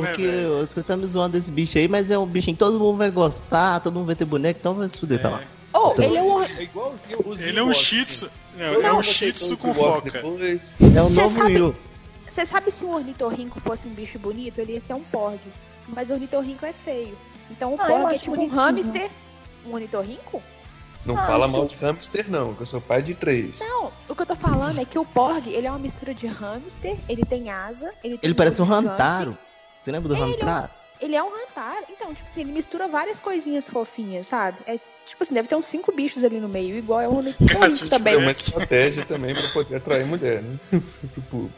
[0.00, 2.98] Porque você tá me zoando esse bicho aí, mas é um bichinho que todo mundo
[2.98, 5.20] vai gostar, todo mundo vai ter boneco, então vai se fuder é.
[5.20, 5.42] pra lá.
[5.72, 6.42] Oh, então, ele é um.
[6.42, 6.68] É
[7.38, 8.30] ele é um shih tzu.
[8.56, 10.18] Não, é um shih tzu com foca.
[10.18, 11.74] É um novo Will.
[12.28, 15.40] Você sabe se um ornitorrinco fosse um bicho bonito, ele ia ser um porg.
[15.88, 17.16] Mas o ornitorrinco é feio.
[17.50, 19.10] Então o ah, porg é tipo um hamster.
[19.66, 20.42] Um ornitorrinco?
[21.04, 23.60] Não ah, fala mal de hamster, não, que eu sou pai de três.
[23.60, 26.26] Não, o que eu tô falando é que o Porg, ele é uma mistura de
[26.26, 29.36] hamster, ele tem asa, ele tem Ele parece um rantaro.
[29.80, 30.70] Você lembra do é, rantaro?
[31.00, 31.86] Ele é um rantaro.
[31.88, 34.58] Então, tipo assim, ele mistura várias coisinhas fofinhas, sabe?
[34.66, 37.88] É tipo assim, deve ter uns cinco bichos ali no meio, igual é um ornitorrinco
[37.88, 38.14] também.
[38.14, 40.58] É uma estratégia também pra poder atrair mulher, né?
[41.14, 41.50] tipo,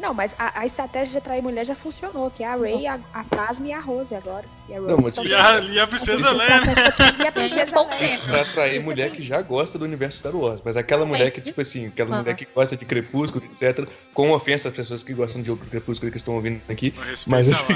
[0.00, 2.98] não, mas a, a, estratégia de atrair mulher já funcionou, que é a Ray, a,
[3.12, 4.46] a Pasma e a Rose agora.
[4.66, 6.74] E a, Rose não, mas e, a, e a Princesa Leia, né?
[7.22, 8.18] E a Princesa Leia.
[8.18, 10.62] Pra atrair mulher que já gosta do universo Star Wars.
[10.64, 13.86] Mas aquela mulher que, tipo assim, aquela mulher que gosta de Crepúsculo, etc.
[14.14, 16.94] Com ofensa às pessoas que gostam de jogo Crepúsculo que estão ouvindo aqui.
[17.26, 17.74] mas assim,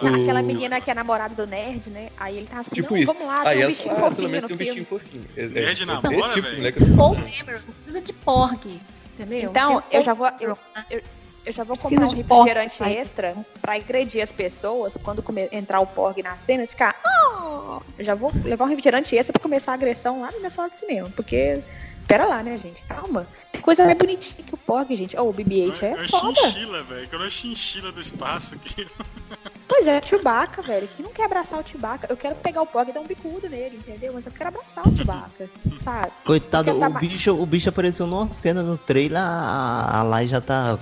[0.00, 0.22] o...
[0.22, 2.10] Aquela menina que é namorada do nerd, né?
[2.16, 3.12] Aí ele tá assim, tipo isso.
[3.12, 5.24] vamos lá, Aí um ela, bichinho ah, pelo menos tem um bichinho fofinho.
[5.36, 6.96] É, nerd é, namora, tipo velho.
[6.96, 8.80] Paul Dameron, não precisa de porg.
[9.14, 9.50] Entendeu?
[9.50, 10.28] Então, eu já vou.
[10.40, 10.56] Eu,
[11.44, 16.22] eu, já vou comprar um refrigerante extra pra agredir as pessoas quando entrar o Porg
[16.22, 16.94] na cena e ficar.
[17.04, 17.80] Oh!
[17.98, 20.70] Eu já vou levar um refrigerante extra pra começar a agressão lá na minha sala
[20.70, 21.10] de cinema.
[21.14, 21.60] Porque.
[22.06, 22.82] Pera lá, né, gente?
[22.82, 23.26] Calma.
[23.52, 25.16] Tem coisa mais bonitinha que o Porg, gente.
[25.16, 26.34] Oh, o BB-8 é, é foda.
[26.34, 27.08] chinchila, velho.
[27.08, 28.86] Quando é chinchila do espaço aqui.
[29.74, 30.86] Pois é, Chewbacca, velho.
[30.86, 32.06] Que não quer abraçar o Chewbacca.
[32.10, 34.12] Eu quero pegar o Porg e dar um bicudo nele, entendeu?
[34.12, 35.48] Mas eu quero abraçar o Chewbacca,
[35.78, 36.12] sabe?
[36.24, 40.78] Coitado, o, bicho, o bicho apareceu numa cena no trailer, a, a Lai já tá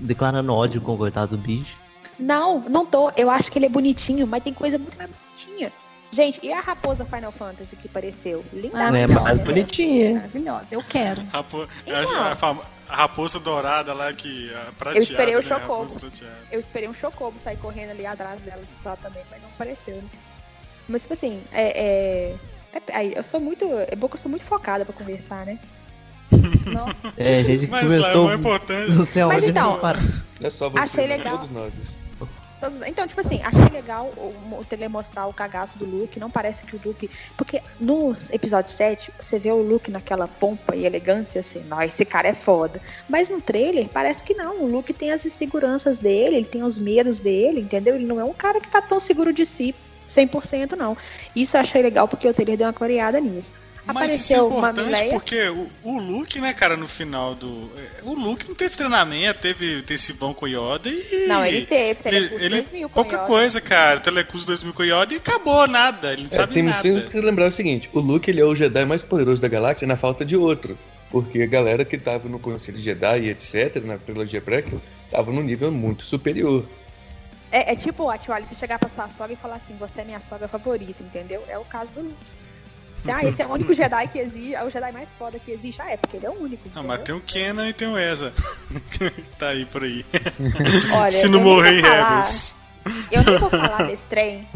[0.00, 1.76] declarando ódio com o coitado do bicho.
[2.18, 3.10] Não, não tô.
[3.16, 5.72] Eu acho que ele é bonitinho, mas tem coisa muito mais bonitinha.
[6.12, 8.44] Gente, e a raposa Final Fantasy que apareceu?
[8.52, 8.88] Linda.
[8.90, 9.44] Ah, é mais né?
[9.44, 10.14] bonitinha.
[10.14, 11.24] Maravilhosa, eu quero.
[11.32, 11.68] Rapo...
[11.86, 14.50] Então, a, raposa dourada lá que.
[14.76, 15.42] Prateada, eu esperei o né?
[15.42, 15.96] chocobo.
[16.50, 20.08] Eu esperei um chocobo sair correndo ali atrás dela lá também, mas não apareceu, né?
[20.88, 22.34] Mas, tipo assim, é,
[22.72, 23.64] é, é, eu sou muito.
[23.88, 25.60] É bom que eu sou muito focada pra conversar, né?
[26.66, 26.88] Não.
[27.16, 28.24] É, a gente Mas começou.
[28.26, 28.92] Lá, é importante.
[28.92, 29.78] Não sei Mas então,
[30.40, 31.16] é só você, achei né?
[31.16, 31.36] legal.
[31.36, 31.98] todos nós.
[32.86, 36.20] Então, tipo assim, achei legal o, o tele mostrar o cagaço do Luke.
[36.20, 37.08] Não parece que o Luke.
[37.36, 42.04] Porque no episódio 7, você vê o Luke naquela pompa e elegância, assim, nossa, esse
[42.04, 42.80] cara é foda.
[43.08, 44.62] Mas no trailer, parece que não.
[44.62, 47.94] O Luke tem as inseguranças dele, ele tem os medos dele, entendeu?
[47.94, 49.74] Ele não é um cara que tá tão seguro de si
[50.06, 50.96] 100%, não.
[51.34, 53.52] Isso eu achei legal porque o trailer deu uma clareada nisso.
[53.84, 57.70] Mas isso é importante porque o, o Luke, né, cara, no final do.
[58.02, 59.82] O Luke não teve treinamento, teve,
[60.18, 61.26] bom com Yoda e.
[61.26, 63.26] Não, ele teve, Telecurso ele, 2000 com Pouca Yoda.
[63.26, 64.00] coisa, cara.
[64.00, 66.12] Telecurso 2000 com Yoda e acabou, nada.
[66.12, 66.82] Ele não é, sabe tem nada.
[66.82, 69.86] Temos que lembrar o seguinte: o Luke ele é o Jedi mais poderoso da galáxia
[69.86, 70.78] na falta de outro.
[71.10, 74.80] Porque a galera que tava no Conselho Jedi e etc., na trilogia prequel,
[75.10, 76.64] tava num nível muito superior.
[77.50, 80.04] É, é tipo, a Tio Alice chegar pra sua sogra e falar assim: você é
[80.04, 81.42] minha sogra favorita, entendeu?
[81.48, 82.39] É o caso do Luke.
[83.00, 85.50] Se, ah, esse é o único Jedi que existe, é o Jedi mais foda que
[85.50, 85.80] existe.
[85.80, 86.68] Ah, é, porque ele é o único.
[86.74, 88.34] Não, mas tem o Kenan e tem o Eza.
[89.38, 90.04] tá aí por aí.
[90.94, 92.56] Olha, Se não morrer em Rebels.
[93.10, 94.46] Eu nem vou falar desse trem.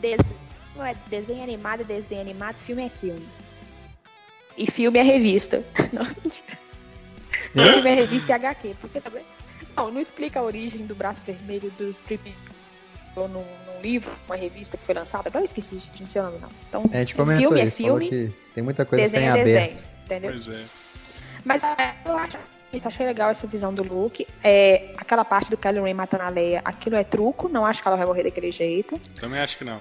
[0.00, 0.18] Des...
[0.76, 3.26] Não é desenho animado, é desenho animado, filme é filme.
[4.58, 5.64] E filme é revista.
[5.92, 6.58] Não, mentira.
[7.52, 8.76] Filme é revista e HQ.
[8.80, 9.24] Porque também.
[9.74, 12.34] Não, não explica a origem do braço vermelho do Trip
[13.14, 13.44] num,
[13.76, 15.28] num, livro, uma revista que foi lançada.
[15.28, 16.48] Agora eu esqueci, gente, não sei o nome não.
[16.68, 19.52] Então, é, gente comentou filme é isso, é filme, tem muita coisa desenho que tem
[19.52, 19.72] é aberto.
[19.72, 19.96] Desenho.
[20.04, 20.30] Entendeu?
[20.30, 20.60] Pois é.
[21.44, 22.38] Mas é, eu acho
[22.72, 24.26] isso, achei legal essa visão do Luke.
[24.42, 27.88] É, aquela parte do Kylo Ren matando a Leia, aquilo é truco, não acho que
[27.88, 28.98] ela vai morrer daquele jeito.
[29.18, 29.80] Também acho que não.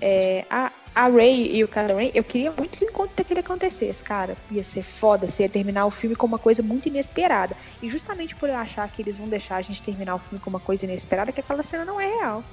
[0.00, 3.40] É, a, a Rey e o Kylo Ren, eu queria muito que o encontro daquele
[3.40, 4.36] acontecesse, cara.
[4.50, 7.56] Ia ser foda, você ia terminar o filme com uma coisa muito inesperada.
[7.82, 10.50] E justamente por eu achar que eles vão deixar a gente terminar o filme com
[10.50, 12.44] uma coisa inesperada, que aquela cena não é real.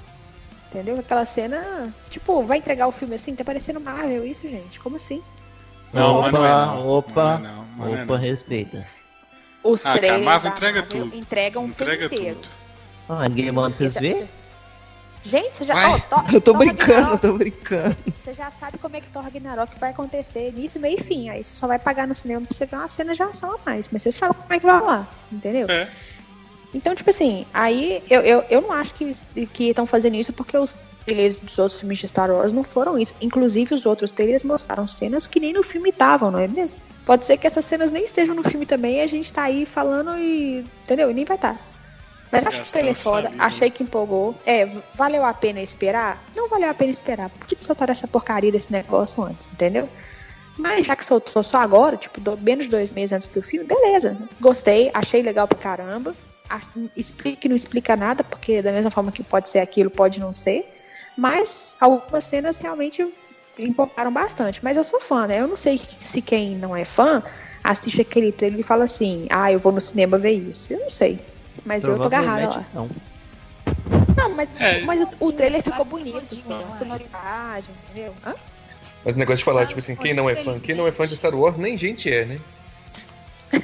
[0.74, 0.98] Entendeu?
[0.98, 4.80] Aquela cena, tipo, vai entregar o filme assim, tá parecendo Marvel isso, gente.
[4.80, 5.22] Como assim?
[5.92, 6.88] Não, opa, não é não.
[6.88, 8.84] opa, não, não, opa, respeita.
[9.62, 11.16] Os ah, trailers Marvel entrega tudo.
[11.16, 12.40] entregam entrega o filme inteiro.
[12.40, 12.52] tudo.
[13.08, 14.28] Ah, ninguém manda vocês ver?
[15.22, 15.94] Gente, você já.
[15.94, 17.96] Oh, to, Eu tô Thor brincando, eu tô brincando.
[18.16, 21.28] Você já sabe como é que Thor Ragnarok vai acontecer, início, meio e fim.
[21.28, 23.58] Aí você só vai pagar no cinema pra você ver uma cena de ação a
[23.64, 23.88] mais.
[23.90, 25.70] Mas você sabe como é que vai lá, entendeu?
[25.70, 25.88] É.
[26.74, 30.76] Então, tipo assim, aí eu, eu, eu não acho que estão fazendo isso porque os
[31.04, 33.14] trailers dos outros filmes de Star Wars não foram isso.
[33.20, 36.78] Inclusive, os outros trailers mostraram cenas que nem no filme estavam, não é mesmo?
[37.06, 39.64] Pode ser que essas cenas nem estejam no filme também e a gente tá aí
[39.64, 40.64] falando e.
[40.84, 41.10] Entendeu?
[41.10, 41.54] E nem vai estar.
[41.54, 41.60] Tá.
[42.32, 43.44] Mas eu acho que o trailer é foda, saliva.
[43.44, 44.34] achei que empolgou.
[44.44, 46.20] É, valeu a pena esperar?
[46.34, 47.30] Não valeu a pena esperar.
[47.30, 49.88] Por que soltaram essa porcaria desse negócio antes, entendeu?
[50.58, 54.16] Mas já que soltou só agora, tipo, menos de dois meses antes do filme, beleza.
[54.40, 56.14] Gostei, achei legal pra caramba.
[56.48, 56.60] A-
[56.96, 60.32] Explica que não explica nada, porque da mesma forma que pode ser aquilo, pode não
[60.32, 60.64] ser.
[61.16, 63.04] Mas algumas cenas realmente
[63.58, 64.62] empolgaram bastante.
[64.62, 65.40] Mas eu sou fã, né?
[65.40, 67.22] Eu não sei se quem não é fã
[67.62, 70.72] assiste aquele trailer e fala assim: ah, eu vou no cinema ver isso.
[70.72, 71.18] Eu não sei.
[71.64, 72.66] Mas eu tô agarrada lá.
[72.74, 72.90] Não.
[74.16, 74.80] Não, mas, É.
[74.84, 78.14] mas o, o trailer ficou bonito, assim, a sonoridade, entendeu?
[78.24, 78.34] Hã?
[79.04, 81.06] Mas o negócio de falar, tipo assim, quem não é fã, quem não é fã
[81.06, 82.40] de Star Wars, nem gente é, né?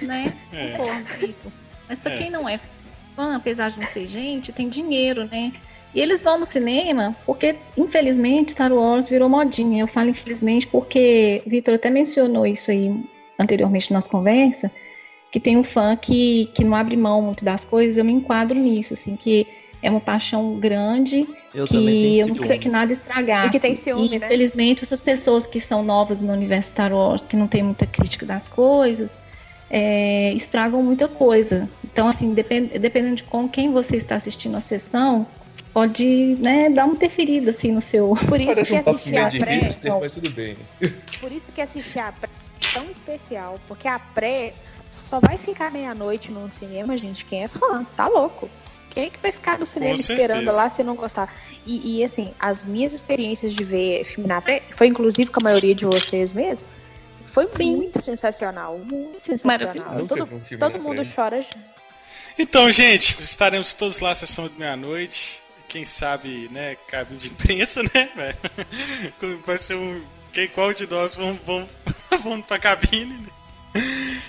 [0.03, 0.39] né?
[0.53, 0.77] É.
[0.77, 1.53] Concordo com isso.
[1.91, 2.17] Mas pra É.
[2.19, 2.59] quem não é
[3.17, 5.53] fã, apesar de não ser gente, tem dinheiro, né?
[5.93, 9.83] E eles vão no cinema porque, infelizmente, Star Wars virou modinha.
[9.83, 12.95] Eu falo infelizmente porque o Vitor até mencionou isso aí
[13.37, 14.71] anteriormente na nossa conversa,
[15.33, 18.57] que tem um fã que, que não abre mão muito das coisas, eu me enquadro
[18.57, 19.49] nisso, assim, que
[19.83, 23.49] é uma paixão grande Eu que eu não queria que nada estragasse.
[23.49, 24.27] E que tem ciúme, E, né?
[24.27, 28.25] Infelizmente, essas pessoas que são novas no universo Star Wars, que não tem muita crítica
[28.25, 29.19] das coisas,
[29.71, 31.69] é, estragam muita coisa.
[31.85, 35.27] Então, assim, depend, dependendo de com quem você está assistindo a sessão,
[35.73, 38.09] pode né, dar uma interferida assim, no seu.
[38.29, 39.55] Por isso Parece que um papo assistir meio a de pré.
[39.55, 40.57] hipster, mas tudo bem.
[41.21, 42.29] Por isso que assistir a pré
[42.61, 43.59] é tão especial.
[43.69, 44.53] Porque a pré
[44.91, 47.25] só vai ficar meia-noite no cinema, gente.
[47.25, 48.51] Quem é fã, tá louco.
[48.91, 50.57] Quem é que vai ficar no cinema esperando certeza.
[50.57, 51.33] lá se não gostar?
[51.65, 55.45] E, e, assim, as minhas experiências de ver filme na pré, foi inclusive com a
[55.45, 56.67] maioria de vocês mesmo,
[57.31, 57.77] foi Sim.
[57.77, 58.79] muito sensacional.
[58.79, 60.07] Muito sensacional.
[60.07, 61.45] Todo, um todo na mundo chora.
[62.39, 65.43] Então, gente, estaremos todos lá à sessão de meia-noite.
[65.69, 68.35] Quem sabe, né, cabine de imprensa, né?
[69.47, 70.03] Vai ser um.
[70.33, 71.69] Quem, qual de nós vamos, vamos,
[72.23, 74.21] vamos pra cabine, né?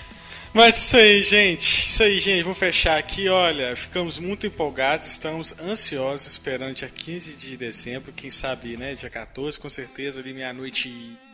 [0.54, 1.88] Mas isso aí, gente.
[1.88, 2.42] Isso aí, gente.
[2.42, 3.28] Vamos fechar aqui.
[3.28, 8.12] Olha, ficamos muito empolgados, estamos ansiosos, esperando dia 15 de dezembro.
[8.12, 8.94] Quem sabe, né?
[8.94, 11.31] Dia 14, com certeza, ali meia-noite e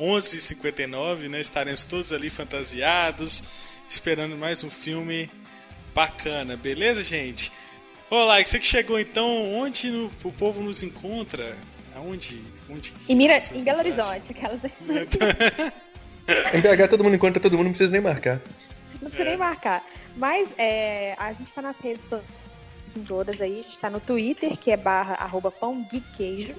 [0.00, 1.40] 11h59, né?
[1.40, 3.44] Estaremos todos ali fantasiados,
[3.88, 5.30] esperando mais um filme
[5.94, 7.50] bacana, beleza, gente?
[8.10, 11.56] Olá, você que chegou então, onde no- o povo nos encontra?
[11.94, 12.42] Aonde?
[12.68, 13.78] onde Em, Mira, em Belo?
[13.78, 14.60] Horizonte, aquelas.
[16.52, 18.40] Em BH todo mundo encontra todo mundo, não precisa nem marcar.
[19.00, 19.84] Não precisa nem marcar.
[20.16, 23.60] Mas é, a gente tá nas redes sociais em todas aí.
[23.60, 26.54] A gente tá no Twitter, que é barra arroba pão Gui queijo.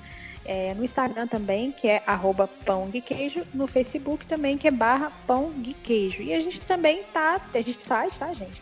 [0.48, 3.44] É, no Instagram também, que é arroba pão Gui queijo.
[3.54, 6.24] No Facebook também, que é barra pão Gui queijo.
[6.24, 7.42] E a gente também tá.
[7.54, 8.62] A gente site, tá, gente?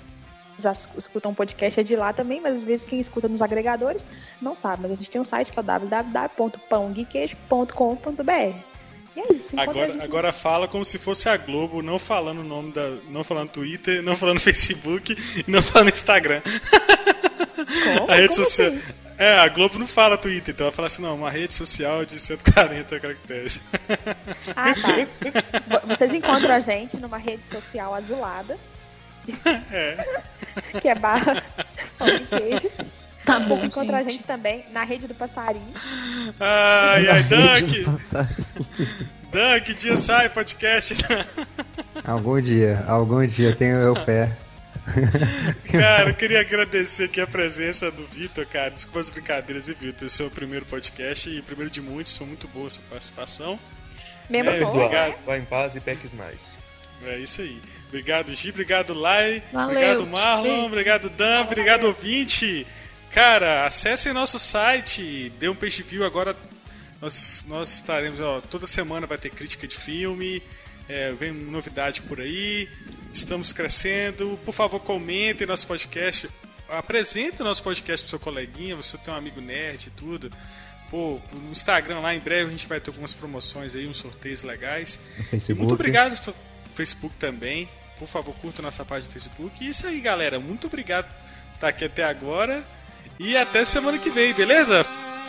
[0.57, 0.65] Os
[0.97, 4.05] escutam um podcast é de lá também, mas às vezes quem escuta nos agregadores
[4.41, 4.83] não sabe.
[4.83, 8.55] Mas a gente tem um site que é o www.pãoguiqueijo.com.br.
[9.15, 9.59] E é isso.
[9.59, 12.89] Agora, gente agora fala como se fosse a Globo, não falando o nome da.
[13.09, 15.15] não falando Twitter, não falando Facebook
[15.47, 16.41] e não falando Instagram.
[16.41, 18.11] Como?
[18.11, 18.69] A rede Como social.
[18.69, 19.04] assim?
[19.17, 22.19] É, a Globo não fala Twitter, então ela fala assim, não, uma rede social de
[22.19, 23.61] 140 caracteres.
[24.55, 24.89] Ah, tá.
[25.67, 28.57] Vo- Vocês encontram a gente numa rede social azulada.
[30.81, 31.41] que é barra
[31.97, 32.69] pão de queijo.
[33.25, 34.23] Tá bom, Vocês encontram a gente.
[34.25, 35.73] também na rede do passarinho.
[36.39, 37.85] Ai, ai, Dunk!
[39.63, 40.93] que dia sai podcast?
[42.05, 44.31] Algum dia, algum dia tenho eu fé.
[45.71, 48.69] Cara, eu queria agradecer aqui a presença do Vitor, cara.
[48.71, 50.07] Desculpa as brincadeiras, viu, Vitor?
[50.07, 52.15] Esse é o primeiro podcast e primeiro de muitos.
[52.17, 53.59] Foi muito boa a sua participação.
[54.29, 55.09] Mesmo É, bom, obrigado.
[55.09, 55.15] né?
[55.25, 56.57] Vai em paz e peques mais.
[57.03, 57.61] É isso aí.
[57.89, 58.49] Obrigado, Gi.
[58.49, 59.43] Obrigado, Lai.
[59.51, 59.69] Valeu.
[59.75, 60.65] Obrigado, Marlon.
[60.65, 61.41] Obrigado, Dan.
[61.41, 62.65] Obrigado, ouvinte.
[63.11, 65.31] Cara, acessem nosso site.
[65.39, 66.35] Dê um peixe view agora.
[67.01, 70.41] Nós, nós estaremos, ó, toda semana vai ter crítica de filme.
[70.87, 72.67] É, vem novidade por aí.
[73.15, 74.37] Estamos crescendo.
[74.43, 76.29] Por favor, comentem nosso podcast.
[76.67, 78.75] Apresente nosso podcast pro seu coleguinha.
[78.75, 80.29] Você tem um amigo nerd e tudo.
[80.89, 84.43] Pô, no Instagram lá em breve a gente vai ter algumas promoções aí, uns sorteios
[84.43, 84.99] legais.
[85.31, 86.35] E muito obrigado pro
[86.73, 87.69] Facebook também.
[87.97, 89.63] Por favor, curta nossa página no Facebook.
[89.63, 90.37] E isso aí, galera.
[90.37, 92.65] Muito obrigado por estar aqui até agora.
[93.17, 94.83] E até semana que vem, beleza?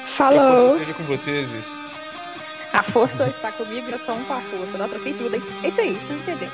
[0.09, 0.73] Falou!
[0.73, 1.81] Esteja com vocês, isso.
[2.73, 4.77] A força está comigo, eu sou um com a força.
[4.77, 5.43] Não, troquei tudo, hein?
[5.63, 6.53] É isso aí, vocês entenderam.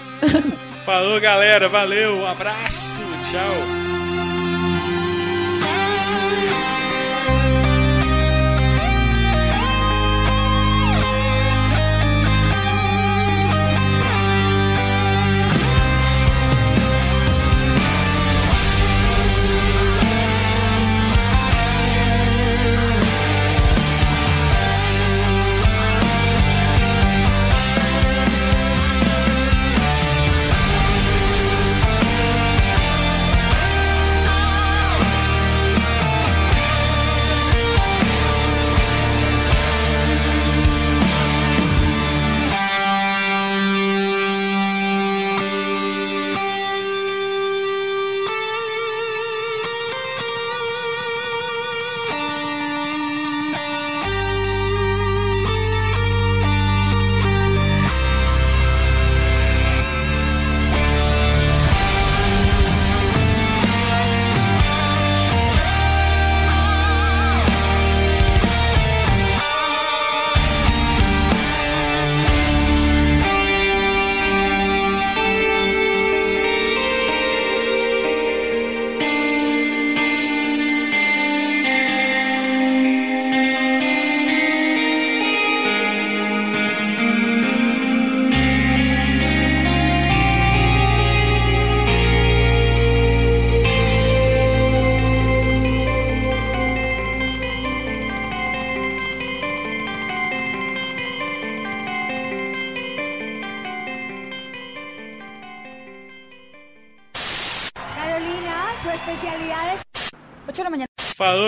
[0.85, 1.69] Falou, galera.
[1.69, 4.02] Valeu, um abraço, tchau.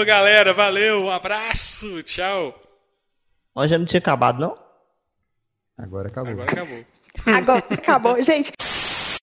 [0.05, 0.52] Falou, galera.
[0.52, 1.05] Valeu.
[1.06, 2.02] Um abraço.
[2.02, 2.55] Tchau.
[3.55, 4.59] Mas já não tinha acabado, não?
[5.78, 6.32] Agora acabou.
[6.32, 6.85] Agora acabou.
[7.26, 8.52] Agora acabou, gente.